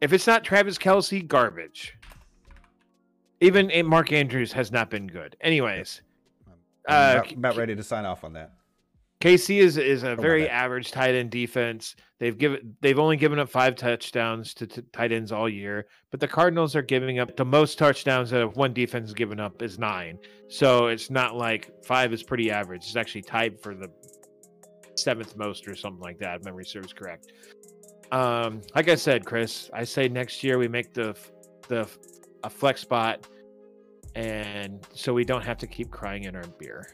If 0.00 0.12
it's 0.12 0.26
not 0.26 0.44
Travis 0.44 0.76
Kelce, 0.78 1.26
garbage. 1.26 1.96
Even 3.40 3.70
eh, 3.70 3.82
Mark 3.82 4.12
Andrews 4.12 4.52
has 4.52 4.72
not 4.72 4.90
been 4.90 5.06
good. 5.06 5.36
Anyways, 5.40 6.02
I'm 6.88 7.16
Uh, 7.16 7.20
about, 7.20 7.32
about 7.32 7.56
ready 7.56 7.76
to 7.76 7.82
sign 7.82 8.04
off 8.04 8.24
on 8.24 8.32
that. 8.34 8.52
KC 9.20 9.58
is 9.58 9.78
is 9.78 10.02
a 10.02 10.14
very 10.14 10.48
average 10.48 10.90
tight 10.90 11.14
end 11.14 11.30
defense. 11.30 11.96
They've 12.18 12.36
given 12.36 12.76
they've 12.82 12.98
only 12.98 13.16
given 13.16 13.38
up 13.38 13.48
five 13.48 13.74
touchdowns 13.74 14.52
to, 14.54 14.66
t 14.66 14.82
tight 14.92 15.10
ends 15.10 15.32
all 15.32 15.48
year, 15.48 15.86
but 16.10 16.20
the 16.20 16.28
Cardinals 16.28 16.76
are 16.76 16.82
giving 16.82 17.18
up 17.18 17.34
the 17.34 17.44
most 17.44 17.78
touchdowns 17.78 18.30
that 18.30 18.56
one 18.56 18.74
defense 18.74 19.08
has 19.08 19.14
given 19.14 19.40
up 19.40 19.62
is 19.62 19.78
nine. 19.78 20.18
So 20.48 20.88
it's 20.88 21.10
not 21.10 21.34
like 21.34 21.70
five 21.82 22.12
is 22.12 22.22
pretty 22.22 22.50
average. 22.50 22.84
It's 22.84 22.96
actually 22.96 23.22
tied 23.22 23.58
for 23.60 23.74
the 23.74 23.90
seventh 24.96 25.34
most 25.36 25.66
or 25.66 25.74
something 25.74 26.02
like 26.02 26.18
that. 26.18 26.36
If 26.36 26.44
memory 26.44 26.66
serves 26.66 26.92
correct. 26.92 27.32
Um, 28.12 28.60
like 28.74 28.88
I 28.88 28.94
said, 28.94 29.24
Chris, 29.24 29.70
I 29.72 29.84
say 29.84 30.08
next 30.08 30.44
year 30.44 30.58
we 30.58 30.68
make 30.68 30.92
the 30.92 31.16
the 31.68 31.88
a 32.44 32.50
flex 32.50 32.82
spot, 32.82 33.26
and 34.16 34.86
so 34.94 35.12
we 35.12 35.24
don't 35.24 35.44
have 35.44 35.58
to 35.58 35.66
keep 35.66 35.90
crying 35.90 36.24
in 36.24 36.34
our 36.34 36.46
beer. 36.58 36.86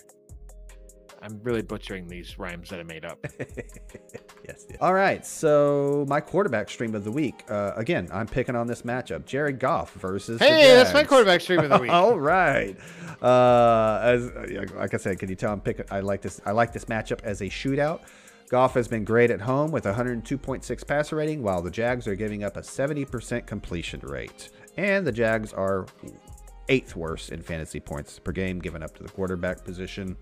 I'm 1.23 1.39
really 1.45 1.63
butchering 1.63 2.09
these 2.09 2.37
rhymes 2.37 2.69
that 2.71 2.81
I 2.81 2.83
made 2.83 3.05
up. 3.05 3.25
yes, 3.39 3.61
yes. 4.49 4.67
All 4.81 4.93
right. 4.93 5.25
So 5.25 6.05
my 6.09 6.21
quarterback 6.21 6.69
stream 6.69 6.97
of 6.97 7.05
the 7.05 7.13
week. 7.13 7.45
Uh, 7.49 7.75
again, 7.77 8.09
I'm 8.13 8.27
picking 8.27 8.57
on 8.57 8.67
this 8.67 8.83
matchup: 8.83 9.25
Jared 9.25 9.61
Goff 9.61 9.93
versus. 9.93 10.41
the 10.41 10.45
Hey, 10.45 10.75
that's 10.75 10.93
my 10.93 11.05
quarterback 11.05 11.41
stream 11.41 11.61
of 11.61 11.71
the 11.71 11.79
week. 11.81 11.93
All 11.93 12.19
right. 12.19 12.77
Uh, 13.23 14.01
as 14.03 14.33
like 14.75 14.95
I 14.95 14.97
said, 14.97 15.21
can 15.21 15.29
you 15.29 15.37
tell 15.37 15.53
I'm 15.53 15.61
picking? 15.61 15.87
I 15.93 16.01
like 16.01 16.23
this. 16.23 16.41
I 16.45 16.51
like 16.51 16.73
this 16.73 16.87
matchup 16.87 17.23
as 17.23 17.41
a 17.41 17.47
shootout. 17.47 18.01
Goff 18.49 18.75
has 18.75 18.89
been 18.89 19.05
great 19.05 19.31
at 19.31 19.41
home 19.41 19.71
with 19.71 19.85
102.6 19.85 20.87
passer 20.87 21.17
rating, 21.17 21.43
while 21.43 21.63
the 21.63 21.71
Jags 21.71 22.07
are 22.07 22.15
giving 22.15 22.45
up 22.45 22.59
a 22.59 22.61
70% 22.61 23.47
completion 23.47 24.01
rate, 24.01 24.51
and 24.77 25.07
the 25.07 25.13
Jags 25.13 25.55
are 25.55 25.87
eighth 26.69 26.95
worst 26.97 27.31
in 27.31 27.43
fantasy 27.43 27.81
points 27.81 28.19
per 28.19 28.33
game 28.33 28.59
given 28.59 28.83
up 28.83 28.97
to 28.97 29.03
the 29.03 29.09
quarterback 29.09 29.65
position. 29.65 30.17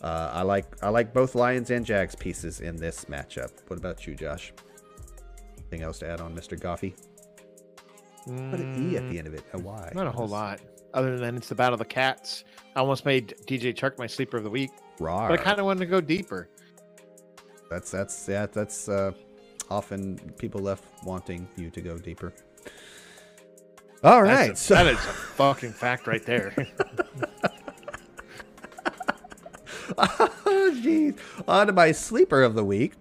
Uh, 0.00 0.30
I 0.34 0.42
like 0.42 0.66
I 0.82 0.88
like 0.88 1.12
both 1.14 1.34
Lions 1.34 1.70
and 1.70 1.86
Jags 1.86 2.14
pieces 2.14 2.60
in 2.60 2.76
this 2.76 3.04
matchup. 3.06 3.50
What 3.68 3.78
about 3.78 4.06
you, 4.06 4.14
Josh? 4.14 4.52
Anything 5.58 5.82
else 5.82 5.98
to 6.00 6.08
add 6.08 6.20
on, 6.20 6.34
Mr. 6.34 6.58
Goffy? 6.58 6.94
Put 8.24 8.60
an 8.60 8.92
E 8.92 8.96
at 8.96 9.08
the 9.10 9.18
end 9.18 9.26
of 9.26 9.34
it. 9.34 9.44
A 9.52 9.58
Y. 9.58 9.88
Mm, 9.92 9.94
Not 9.94 10.06
a 10.06 10.10
whole 10.10 10.28
lot, 10.28 10.60
other 10.94 11.18
than 11.18 11.36
it's 11.36 11.48
the 11.48 11.54
battle 11.54 11.74
of 11.74 11.78
the 11.78 11.84
cats. 11.84 12.44
I 12.76 12.80
almost 12.80 13.04
made 13.04 13.34
DJ 13.46 13.74
Chark 13.74 13.98
my 13.98 14.06
sleeper 14.06 14.36
of 14.36 14.44
the 14.44 14.50
week, 14.50 14.70
Rawr. 14.98 15.28
but 15.28 15.40
I 15.40 15.42
kind 15.42 15.58
of 15.58 15.64
wanted 15.66 15.80
to 15.80 15.86
go 15.86 16.00
deeper. 16.00 16.48
That's 17.70 17.90
that's 17.90 18.28
yeah. 18.28 18.46
That's 18.46 18.88
uh, 18.88 19.12
often 19.70 20.18
people 20.38 20.60
left 20.60 20.84
wanting 21.04 21.48
you 21.56 21.70
to 21.70 21.80
go 21.80 21.96
deeper. 21.98 22.32
All 24.02 24.22
right. 24.22 24.52
A- 24.52 24.56
so 24.56 24.74
that 24.74 24.86
is 24.86 24.98
a 24.98 24.98
fucking 24.98 25.72
fact 25.72 26.06
right 26.06 26.24
there. 26.24 26.54
Oh, 29.98 30.72
jeez. 30.82 31.18
On 31.46 31.66
to 31.66 31.72
my 31.72 31.92
sleeper 31.92 32.42
of 32.42 32.54
the 32.54 32.64
week. 32.64 32.94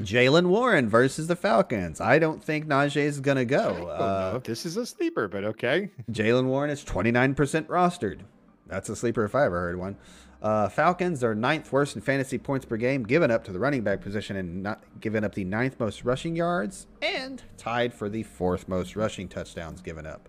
Jaylen 0.00 0.46
Warren 0.46 0.88
versus 0.88 1.26
the 1.26 1.36
Falcons. 1.36 2.00
I 2.00 2.18
don't 2.18 2.42
think 2.42 2.66
Najee 2.66 2.96
is 3.02 3.20
going 3.20 3.36
to 3.36 3.44
go. 3.44 3.88
Uh, 3.88 4.38
this 4.38 4.64
is 4.64 4.76
a 4.76 4.86
sleeper, 4.86 5.28
but 5.28 5.44
okay. 5.44 5.90
Jaylen 6.10 6.46
Warren 6.46 6.70
is 6.70 6.84
29% 6.84 7.34
rostered. 7.66 8.20
That's 8.66 8.88
a 8.88 8.96
sleeper 8.96 9.24
if 9.24 9.34
I 9.34 9.44
ever 9.46 9.58
heard 9.60 9.78
one. 9.78 9.96
Uh, 10.40 10.68
Falcons 10.68 11.24
are 11.24 11.34
ninth 11.34 11.72
worst 11.72 11.96
in 11.96 12.02
fantasy 12.02 12.38
points 12.38 12.64
per 12.64 12.76
game, 12.76 13.02
given 13.02 13.30
up 13.30 13.44
to 13.44 13.52
the 13.52 13.58
running 13.58 13.82
back 13.82 14.00
position 14.00 14.36
and 14.36 14.62
not 14.62 14.82
given 15.00 15.24
up 15.24 15.34
the 15.34 15.44
ninth 15.44 15.80
most 15.80 16.04
rushing 16.04 16.36
yards 16.36 16.86
and 17.02 17.42
tied 17.56 17.92
for 17.92 18.08
the 18.08 18.22
fourth 18.22 18.68
most 18.68 18.94
rushing 18.94 19.28
touchdowns 19.28 19.80
given 19.80 20.06
up. 20.06 20.28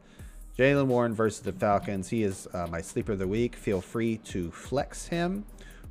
Jaylen 0.57 0.87
Warren 0.87 1.13
versus 1.13 1.41
the 1.41 1.53
Falcons. 1.53 2.09
He 2.09 2.23
is 2.23 2.47
uh, 2.53 2.67
my 2.67 2.81
sleeper 2.81 3.13
of 3.13 3.19
the 3.19 3.27
week. 3.27 3.55
Feel 3.55 3.81
free 3.81 4.17
to 4.25 4.51
flex 4.51 5.07
him. 5.07 5.45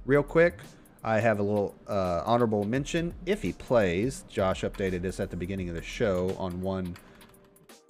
Real 0.05 0.23
quick, 0.23 0.59
I 1.05 1.21
have 1.21 1.39
a 1.39 1.43
little 1.43 1.75
uh, 1.87 2.23
honorable 2.27 2.65
mention. 2.65 3.15
If 3.25 3.41
he 3.41 3.53
plays, 3.53 4.25
Josh 4.29 4.63
updated 4.63 5.03
this 5.03 5.21
at 5.21 5.31
the 5.31 5.37
beginning 5.37 5.69
of 5.69 5.75
the 5.75 5.83
show 5.83 6.35
on 6.39 6.61
one 6.61 6.97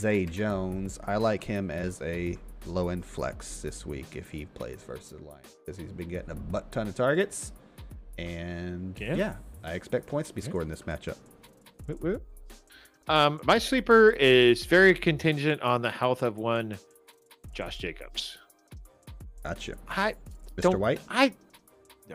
Zay 0.01 0.27
Jones. 0.27 0.99
I 1.05 1.17
like 1.17 1.43
him 1.43 1.71
as 1.71 2.01
a 2.03 2.37
low 2.69 2.89
end 2.91 3.05
flex 3.05 3.61
this 3.61 3.85
week 3.87 4.07
if 4.15 4.31
he 4.31 4.45
plays 4.47 4.81
versus 4.87 5.11
the 5.19 5.25
Lions 5.29 5.57
because 5.65 5.77
he's 5.79 5.93
been 5.93 6.09
getting 6.09 6.31
a 6.31 6.35
butt 6.35 6.71
ton 6.73 6.87
of 6.89 6.95
targets. 6.95 7.53
And 8.19 8.99
Yeah. 9.01 9.15
yeah, 9.15 9.35
I 9.65 9.73
expect 9.73 10.07
points 10.07 10.29
to 10.31 10.35
be 10.35 10.41
scored 10.41 10.65
in 10.65 10.69
this 10.69 10.83
matchup. 10.83 11.17
Whoop, 11.87 12.03
whoop. 12.03 12.23
Um, 13.09 13.41
my 13.45 13.59
sleeper 13.59 14.11
is 14.11 14.67
very 14.67 14.93
contingent 14.95 15.63
on 15.63 15.81
the 15.83 15.91
health 15.91 16.23
of 16.23 16.37
one 16.37 16.79
Josh 17.53 17.79
Jacobs. 17.79 18.37
Gotcha. 19.45 19.77
I 19.89 20.13
Mr. 20.57 20.63
don't 20.63 20.79
White? 20.81 21.01
I 21.09 21.33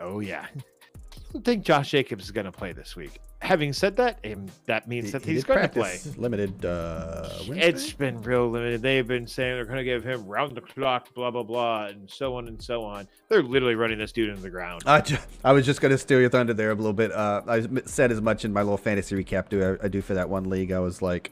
oh 0.00 0.20
yeah. 0.20 0.46
I 0.56 1.32
don't 1.32 1.44
think 1.44 1.64
Josh 1.64 1.90
Jacobs 1.90 2.24
is 2.24 2.30
going 2.30 2.44
to 2.46 2.52
play 2.52 2.72
this 2.72 2.94
week. 2.94 3.18
Having 3.44 3.74
said 3.74 3.96
that, 3.96 4.18
um, 4.24 4.46
that 4.64 4.88
means 4.88 5.12
that 5.12 5.22
He 5.22 5.32
he's 5.32 5.44
did 5.44 5.48
going 5.48 5.62
to 5.62 5.68
play. 5.68 5.98
Limited. 6.16 6.64
Uh? 6.64 7.28
It's 7.48 7.92
been 7.92 8.22
real 8.22 8.48
limited. 8.48 8.80
They've 8.80 9.06
been 9.06 9.26
saying 9.26 9.56
they're 9.56 9.66
going 9.66 9.76
to 9.76 9.84
give 9.84 10.02
him 10.02 10.26
round 10.26 10.56
the 10.56 10.62
clock, 10.62 11.12
blah 11.14 11.30
blah 11.30 11.42
blah, 11.42 11.86
and 11.88 12.08
so 12.08 12.36
on 12.36 12.48
and 12.48 12.60
so 12.60 12.82
on. 12.84 13.06
They're 13.28 13.42
literally 13.42 13.74
running 13.74 13.98
this 13.98 14.12
dude 14.12 14.30
into 14.30 14.40
the 14.40 14.48
ground. 14.48 14.82
I, 14.86 15.02
I 15.44 15.52
was 15.52 15.66
just 15.66 15.82
going 15.82 15.92
to 15.92 15.98
steal 15.98 16.20
your 16.20 16.30
thunder 16.30 16.54
there 16.54 16.70
a 16.70 16.74
little 16.74 16.94
bit. 16.94 17.12
Uh, 17.12 17.42
I 17.46 17.66
said 17.84 18.10
as 18.10 18.22
much 18.22 18.46
in 18.46 18.52
my 18.54 18.62
little 18.62 18.78
fantasy 18.78 19.22
recap 19.22 19.50
do 19.50 19.78
I, 19.82 19.84
I 19.84 19.88
do 19.88 20.00
for 20.00 20.14
that 20.14 20.30
one 20.30 20.48
league. 20.48 20.72
I 20.72 20.78
was 20.78 21.02
like, 21.02 21.30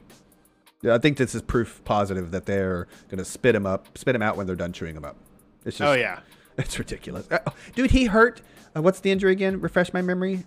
yeah, 0.82 0.94
I 0.94 0.98
think 0.98 1.16
this 1.16 1.34
is 1.34 1.40
proof 1.40 1.80
positive 1.84 2.30
that 2.32 2.44
they're 2.44 2.88
going 3.08 3.18
to 3.18 3.24
spit 3.24 3.54
him 3.54 3.64
up, 3.64 3.96
spit 3.96 4.14
him 4.14 4.22
out 4.22 4.36
when 4.36 4.46
they're 4.46 4.54
done 4.54 4.74
chewing 4.74 4.96
him 4.96 5.04
up. 5.06 5.16
It's 5.64 5.78
just, 5.78 5.88
oh 5.88 5.94
yeah, 5.94 6.20
it's 6.58 6.78
ridiculous. 6.78 7.26
Uh, 7.30 7.38
dude, 7.74 7.92
he 7.92 8.04
hurt. 8.04 8.42
Uh, 8.76 8.82
what's 8.82 9.00
the 9.00 9.10
injury 9.10 9.32
again? 9.32 9.60
Refresh 9.60 9.92
my 9.94 10.02
memory. 10.02 10.44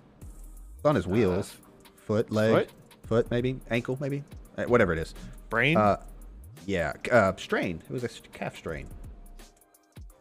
It's 0.85 0.89
on 0.91 0.95
his 0.95 1.07
wheels, 1.07 1.57
foot, 2.05 2.31
leg, 2.31 2.51
foot? 2.53 2.69
foot, 3.07 3.31
maybe 3.31 3.59
ankle, 3.71 3.97
maybe 3.99 4.23
uh, 4.55 4.65
whatever 4.65 4.93
it 4.93 4.99
is. 4.99 5.15
brain. 5.49 5.77
Uh, 5.77 5.97
yeah, 6.67 6.93
uh, 7.11 7.35
strain. 7.37 7.81
It 7.89 7.91
was 7.91 8.03
a 8.03 8.09
calf 8.33 8.55
strain. 8.55 8.85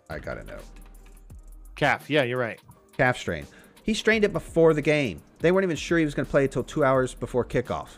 I 0.09 0.19
gotta 0.19 0.43
know. 0.45 0.57
calf. 1.77 2.09
Yeah, 2.09 2.23
you're 2.23 2.39
right. 2.39 2.59
calf 2.97 3.19
strain. 3.19 3.47
He 3.83 3.93
strained 3.93 4.25
it 4.25 4.33
before 4.33 4.73
the 4.73 4.81
game. 4.81 5.21
They 5.41 5.53
weren't 5.53 5.65
even 5.65 5.77
sure 5.77 5.99
he 5.99 6.05
was 6.07 6.15
going 6.15 6.25
to 6.25 6.31
play 6.31 6.45
until 6.45 6.65
two 6.65 6.83
hours 6.83 7.13
before 7.13 7.45
kickoff. 7.45 7.89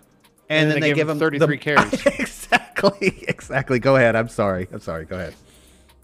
And, 0.50 0.62
And 0.64 0.70
then 0.72 0.80
they 0.80 0.92
give 0.92 1.08
him 1.08 1.18
him 1.18 1.18
33 1.20 1.46
the- 1.46 1.56
carries. 1.62 2.06
exactly, 2.18 3.24
exactly. 3.28 3.78
Go 3.78 3.94
ahead. 3.94 4.16
I'm 4.16 4.28
sorry. 4.28 4.66
I'm 4.72 4.80
sorry. 4.80 5.04
Go 5.04 5.14
ahead. 5.14 5.34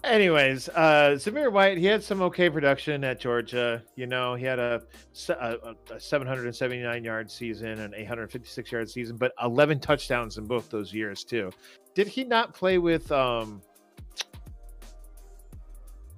Anyways, 0.03 0.67
uh, 0.69 1.15
Zamir 1.15 1.49
White, 1.49 1.77
he 1.77 1.85
had 1.85 2.03
some 2.03 2.21
okay 2.23 2.49
production 2.49 3.05
at 3.05 3.21
Georgia. 3.21 3.81
You 3.95 4.05
know, 4.05 4.35
he 4.35 4.43
had 4.43 4.59
a, 4.59 4.81
a, 5.29 5.75
a 5.91 5.99
779 5.99 7.03
yard 7.03 7.31
season 7.31 7.79
and 7.79 7.93
856 7.93 8.71
yard 8.71 8.89
season, 8.89 9.15
but 9.15 9.31
11 9.41 9.79
touchdowns 9.79 10.37
in 10.37 10.45
both 10.45 10.69
those 10.69 10.93
years 10.93 11.23
too. 11.23 11.51
Did 11.95 12.07
he 12.07 12.25
not 12.25 12.53
play 12.53 12.77
with? 12.79 13.11
um 13.11 13.61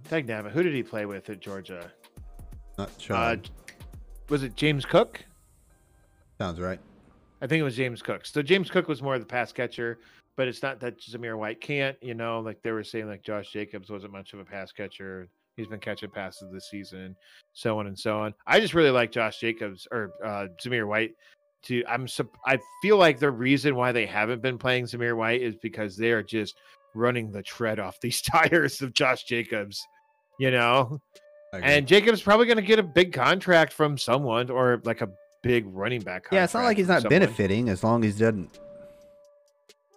Tag 0.09 0.27
damn 0.27 0.45
it, 0.45 0.51
who 0.51 0.61
did 0.61 0.73
he 0.73 0.83
play 0.83 1.05
with 1.05 1.29
at 1.29 1.39
Georgia? 1.39 1.91
Not 2.77 2.91
sure. 2.99 3.15
Uh, 3.15 3.37
was 4.29 4.43
it 4.43 4.55
James 4.55 4.85
Cook? 4.85 5.23
Sounds 6.37 6.59
right. 6.59 6.79
I 7.41 7.47
think 7.47 7.59
it 7.59 7.63
was 7.63 7.75
James 7.75 8.01
Cook. 8.01 8.25
So 8.25 8.41
James 8.41 8.69
Cook 8.69 8.87
was 8.87 9.01
more 9.01 9.15
of 9.15 9.19
the 9.19 9.25
pass 9.25 9.51
catcher, 9.51 9.99
but 10.35 10.47
it's 10.47 10.61
not 10.61 10.79
that 10.81 10.99
Zamir 10.99 11.37
White 11.37 11.61
can't. 11.61 11.97
You 12.01 12.13
know, 12.13 12.39
like 12.39 12.61
they 12.61 12.71
were 12.71 12.83
saying, 12.83 13.07
like 13.07 13.23
Josh 13.23 13.51
Jacobs 13.51 13.89
wasn't 13.89 14.13
much 14.13 14.33
of 14.33 14.39
a 14.39 14.45
pass 14.45 14.71
catcher. 14.71 15.29
He's 15.55 15.67
been 15.67 15.79
catching 15.79 16.09
passes 16.09 16.51
this 16.51 16.69
season, 16.69 17.15
so 17.53 17.79
on 17.79 17.87
and 17.87 17.97
so 17.97 18.19
on. 18.19 18.33
I 18.45 18.59
just 18.59 18.73
really 18.73 18.91
like 18.91 19.11
Josh 19.11 19.39
Jacobs 19.39 19.87
or 19.91 20.11
uh, 20.23 20.47
Zamir 20.61 20.87
White. 20.87 21.15
To 21.63 21.83
I'm 21.87 22.07
I 22.45 22.59
feel 22.81 22.97
like 22.97 23.19
the 23.19 23.31
reason 23.31 23.75
why 23.75 23.91
they 23.91 24.05
haven't 24.05 24.41
been 24.41 24.57
playing 24.57 24.85
Zamir 24.85 25.15
White 25.15 25.41
is 25.41 25.55
because 25.55 25.95
they 25.97 26.11
are 26.11 26.23
just 26.23 26.55
running 26.93 27.31
the 27.31 27.41
tread 27.41 27.79
off 27.79 27.99
these 28.01 28.21
tires 28.33 28.81
of 28.81 28.93
Josh 28.93 29.23
Jacobs. 29.23 29.85
You 30.37 30.51
know, 30.51 30.99
and 31.53 31.87
Jacobs 31.87 32.21
probably 32.21 32.45
going 32.45 32.57
to 32.57 32.61
get 32.61 32.77
a 32.77 32.83
big 32.83 33.13
contract 33.13 33.71
from 33.71 33.97
someone 33.97 34.49
or 34.49 34.81
like 34.83 34.99
a 35.01 35.09
big 35.41 35.65
running 35.67 36.01
back. 36.01 36.25
yeah, 36.31 36.43
it's 36.43 36.53
not 36.53 36.63
like 36.63 36.75
he's 36.75 36.89
not 36.89 37.03
someone 37.03 37.21
benefiting 37.21 37.69
as 37.69 37.83
long 37.83 38.03
as 38.03 38.17
he 38.17 38.19
doesn't 38.25 38.59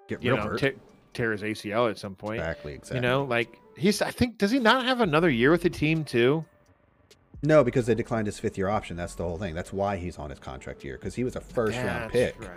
get 0.09 0.23
you 0.23 0.35
real 0.35 0.45
know, 0.45 0.57
te- 0.57 0.73
tear 1.15 1.33
his 1.33 1.43
ACL 1.43 1.91
at 1.91 1.99
some 1.99 2.15
point. 2.15 2.41
exactly. 2.41 2.75
Exactly. 2.75 2.97
You 2.97 3.03
know, 3.03 3.25
like 3.25 3.59
he's. 3.77 4.03
I 4.03 4.11
think 4.11 4.39
does 4.39 4.51
he 4.51 4.59
not 4.59 4.85
have 4.85 5.01
another 5.01 5.31
year 5.31 5.51
with 5.51 5.63
the 5.63 5.71
team 5.71 6.05
too? 6.05 6.45
No, 7.43 7.63
because 7.63 7.87
they 7.87 7.95
declined 7.95 8.27
his 8.27 8.39
fifth 8.39 8.59
year 8.59 8.69
option. 8.69 8.97
That's 8.97 9.15
the 9.15 9.23
whole 9.23 9.39
thing. 9.39 9.55
That's 9.55 9.73
why 9.73 9.97
he's 9.97 10.19
on 10.19 10.31
his 10.31 10.41
contract 10.41 10.83
year 10.83 10.97
because 10.97 11.15
he 11.15 11.23
was 11.23 11.37
a 11.37 11.41
first 11.41 11.79
round 11.79 12.11
pick. 12.11 12.39
Right. 12.41 12.51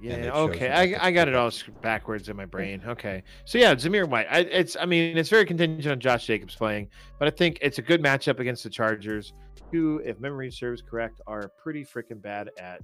Yeah. 0.00 0.30
Okay. 0.32 0.70
I, 0.70 1.08
I 1.08 1.10
got 1.10 1.26
it 1.26 1.34
all 1.34 1.50
backwards 1.82 2.28
in 2.28 2.36
my 2.36 2.44
brain. 2.44 2.82
Okay. 2.86 3.24
So 3.44 3.58
yeah, 3.58 3.74
Zamir 3.74 4.08
White. 4.08 4.28
I, 4.30 4.40
it's. 4.40 4.76
I 4.76 4.86
mean, 4.86 5.18
it's 5.18 5.28
very 5.28 5.44
contingent 5.44 5.90
on 5.90 5.98
Josh 5.98 6.26
Jacobs 6.26 6.54
playing, 6.54 6.88
but 7.18 7.26
I 7.26 7.32
think 7.32 7.58
it's 7.62 7.78
a 7.78 7.82
good 7.82 8.00
matchup 8.00 8.38
against 8.38 8.62
the 8.62 8.70
Chargers, 8.70 9.32
who, 9.72 10.00
if 10.04 10.20
memory 10.20 10.52
serves 10.52 10.82
correct, 10.82 11.20
are 11.26 11.48
pretty 11.62 11.84
freaking 11.84 12.22
bad 12.22 12.50
at 12.60 12.80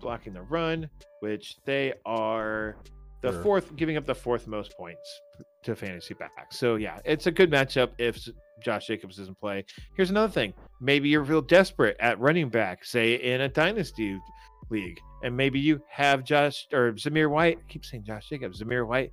blocking 0.00 0.32
the 0.32 0.42
run, 0.42 0.88
which 1.20 1.56
they 1.64 1.92
are 2.06 2.76
the 3.20 3.32
Sure. 3.32 3.42
fourth, 3.42 3.76
giving 3.76 3.96
up 3.96 4.06
the 4.06 4.14
fourth 4.14 4.46
most 4.46 4.76
points 4.76 5.20
to 5.64 5.74
fantasy 5.74 6.14
back. 6.14 6.30
So 6.52 6.76
yeah, 6.76 7.00
it's 7.04 7.26
a 7.26 7.30
good 7.32 7.50
matchup 7.50 7.90
if 7.98 8.18
Josh 8.62 8.86
Jacobs 8.86 9.16
doesn't 9.16 9.38
play. 9.40 9.64
Here's 9.96 10.10
another 10.10 10.32
thing: 10.32 10.52
maybe 10.80 11.08
you're 11.08 11.22
real 11.24 11.42
desperate 11.42 11.96
at 12.00 12.18
running 12.20 12.48
back, 12.48 12.84
say 12.84 13.14
in 13.14 13.40
a 13.40 13.48
dynasty 13.48 14.18
league, 14.70 14.98
and 15.22 15.36
maybe 15.36 15.58
you 15.58 15.80
have 15.90 16.22
Josh 16.24 16.66
or 16.72 16.92
Zamir 16.92 17.28
White. 17.30 17.58
I 17.58 17.72
keep 17.72 17.84
saying 17.84 18.04
Josh 18.04 18.28
Jacobs, 18.28 18.62
Zamir 18.62 18.86
White 18.86 19.12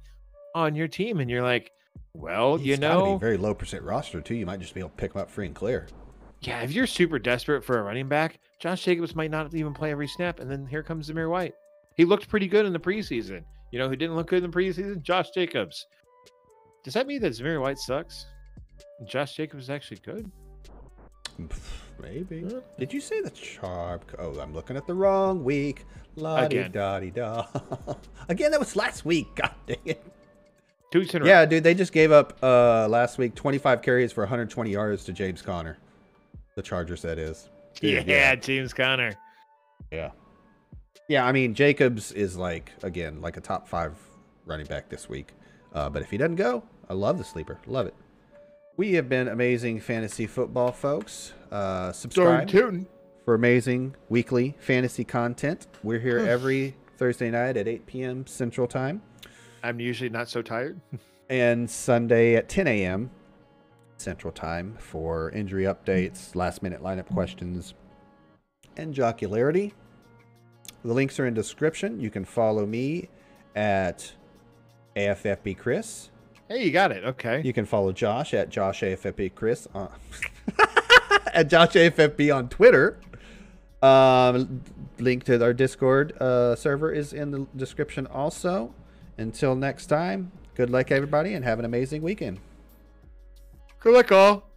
on 0.54 0.76
your 0.76 0.88
team, 0.88 1.20
and 1.20 1.30
you're 1.30 1.44
like, 1.44 1.72
well, 2.14 2.58
He's 2.58 2.68
you 2.68 2.78
know, 2.78 3.18
very 3.18 3.38
low 3.38 3.54
percent 3.54 3.84
roster 3.84 4.22
too. 4.22 4.36
You 4.36 4.46
might 4.46 4.60
just 4.60 4.74
be 4.74 4.80
able 4.82 4.90
to 4.90 4.96
pick 4.96 5.14
him 5.16 5.22
up 5.22 5.30
free 5.32 5.46
and 5.48 5.56
clear. 5.56 5.88
yeah, 6.42 6.62
if 6.62 6.72
you're 6.74 6.88
super 6.88 7.18
desperate 7.20 7.64
for 7.64 7.80
a 7.80 7.84
running 7.84 8.08
back, 8.08 8.40
Josh 8.66 8.84
Jacobs 8.84 9.16
might 9.16 9.30
not 9.30 9.54
even 9.54 9.76
play 9.76 9.92
every 9.92 10.08
snap, 10.08 10.40
and 10.40 10.50
then 10.50 10.66
here 10.66 10.82
comes 10.82 11.08
Zamir 11.08 11.30
White. 11.30 11.54
He 11.94 12.04
looked 12.04 12.28
pretty 12.28 12.48
good 12.48 12.66
in 12.66 12.74
the 12.74 12.80
preseason. 12.80 13.44
You 13.70 13.78
know 13.78 13.88
who 13.88 13.96
didn't 13.96 14.16
look 14.16 14.26
good 14.26 14.44
in 14.44 14.50
the 14.50 14.58
preseason? 14.58 15.04
Josh 15.04 15.30
Jacobs. 15.36 15.86
Does 16.84 16.96
that 16.96 17.06
mean 17.06 17.22
that 17.22 17.34
Zamir 17.34 17.62
White 17.62 17.78
sucks? 17.78 18.26
And 18.98 19.08
Josh 19.08 19.36
Jacobs 19.36 19.66
is 19.66 19.70
actually 19.70 20.00
good? 20.04 20.32
Maybe. 22.02 22.44
Huh? 22.52 22.62
Did 22.80 22.92
you 22.92 23.02
say 23.02 23.22
the 23.22 23.32
sharp? 23.36 24.16
Oh, 24.18 24.40
I'm 24.40 24.52
looking 24.52 24.78
at 24.78 24.88
the 24.88 24.96
wrong 24.96 25.44
week. 25.44 25.86
La 26.16 26.38
Again. 26.38 26.72
da 26.72 27.00
da. 27.02 27.46
Again, 28.30 28.50
that 28.50 28.60
was 28.60 28.76
last 28.76 29.06
week. 29.06 29.28
God 29.36 29.54
dang 29.68 29.78
it. 29.86 30.04
Two 30.92 31.02
weeks 31.02 31.14
in 31.14 31.22
a 31.22 31.26
row. 31.26 31.30
Yeah, 31.30 31.46
dude, 31.46 31.64
they 31.64 31.76
just 31.76 31.94
gave 31.94 32.12
up 32.12 32.40
uh 32.42 32.88
last 32.88 33.20
week 33.20 33.36
25 33.36 33.84
carries 33.84 34.12
for 34.12 34.22
120 34.22 34.72
yards 34.72 35.04
to 35.04 35.14
James 35.14 35.44
Conner. 35.44 35.78
The 36.56 36.64
Chargers, 36.64 37.04
that 37.04 37.20
is. 37.20 37.50
Yeah, 37.82 38.36
Dude, 38.36 38.44
James 38.44 38.74
Conner. 38.74 39.16
Yeah. 39.92 40.12
Yeah, 41.08 41.26
I 41.26 41.32
mean, 41.32 41.54
Jacobs 41.54 42.12
is 42.12 42.36
like, 42.36 42.72
again, 42.82 43.22
like 43.22 43.38
a 43.38 43.42
top 43.42 43.68
five 43.68 43.94
running 44.46 44.66
back 44.66 44.90
this 44.90 45.08
week. 45.08 45.34
Uh, 45.74 45.90
but 45.90 46.02
if 46.02 46.10
he 46.10 46.18
doesn't 46.18 46.36
go, 46.38 46.64
I 46.90 46.94
love 46.94 47.18
the 47.18 47.24
sleeper. 47.24 47.60
Love 47.68 47.86
it. 47.88 47.94
We 48.78 48.94
have 48.94 49.08
been 49.08 49.28
amazing 49.28 49.80
fantasy 49.82 50.26
football 50.28 50.72
folks. 50.72 51.34
Uh, 51.52 51.92
subscribe 51.92 52.48
tootin'. 52.48 52.88
for 53.24 53.36
amazing 53.36 53.96
weekly 54.10 54.56
fantasy 54.60 55.04
content. 55.04 55.68
We're 55.84 56.00
here 56.00 56.20
every 56.20 56.76
Thursday 56.98 57.30
night 57.30 57.56
at 57.58 57.68
8 57.68 57.86
p.m. 57.86 58.26
Central 58.26 58.68
Time 58.68 59.02
I'm 59.66 59.80
usually 59.80 60.12
not 60.12 60.30
so 60.30 60.44
tired. 60.44 60.80
and 61.30 61.68
Sunday 61.70 62.36
at 62.36 62.48
10 62.48 62.68
a.m. 62.68 63.10
Central 63.98 64.32
Time 64.32 64.76
for 64.80 65.30
injury 65.32 65.64
updates, 65.64 66.36
last 66.36 66.62
minute 66.62 66.82
lineup 66.82 67.08
questions, 67.08 67.74
and 68.78 68.94
jocularity. 68.94 69.74
The 70.84 70.94
links 70.94 71.20
are 71.20 71.26
in 71.26 71.34
description. 71.34 72.00
You 72.00 72.10
can 72.10 72.26
follow 72.26 72.66
me 72.66 73.10
at 73.56 74.14
AFFB 74.96 75.58
Chris. 75.58 76.10
Hey, 76.48 76.64
you 76.64 76.72
got 76.72 76.92
it. 76.92 77.04
Okay. 77.04 77.42
You 77.44 77.54
can 77.54 77.66
follow 77.66 77.92
Josh 77.92 78.34
at 78.34 78.50
Josh 78.50 78.82
AFFB 78.82 79.34
Chris 79.34 79.68
on 79.74 79.90
at 81.34 81.50
Josh 81.50 81.74
AFFB 81.74 82.36
on 82.36 82.50
Twitter. 82.50 83.00
Um, 83.82 84.62
link 85.00 85.24
to 85.26 85.44
our 85.44 85.54
Discord 85.54 86.14
uh, 86.22 86.56
server 86.56 86.92
is 86.92 87.14
in 87.14 87.32
the 87.32 87.48
description 87.56 88.06
also. 88.08 88.74
Until 89.18 89.56
next 89.56 89.88
time, 89.88 90.32
good 90.56 90.70
luck 90.70 90.92
everybody 90.92 91.34
and 91.34 91.44
have 91.46 91.58
an 91.58 91.66
amazing 91.66 92.02
weekend. 92.02 92.40
Good 93.86 93.94
luck, 93.94 94.12
all. 94.12 94.55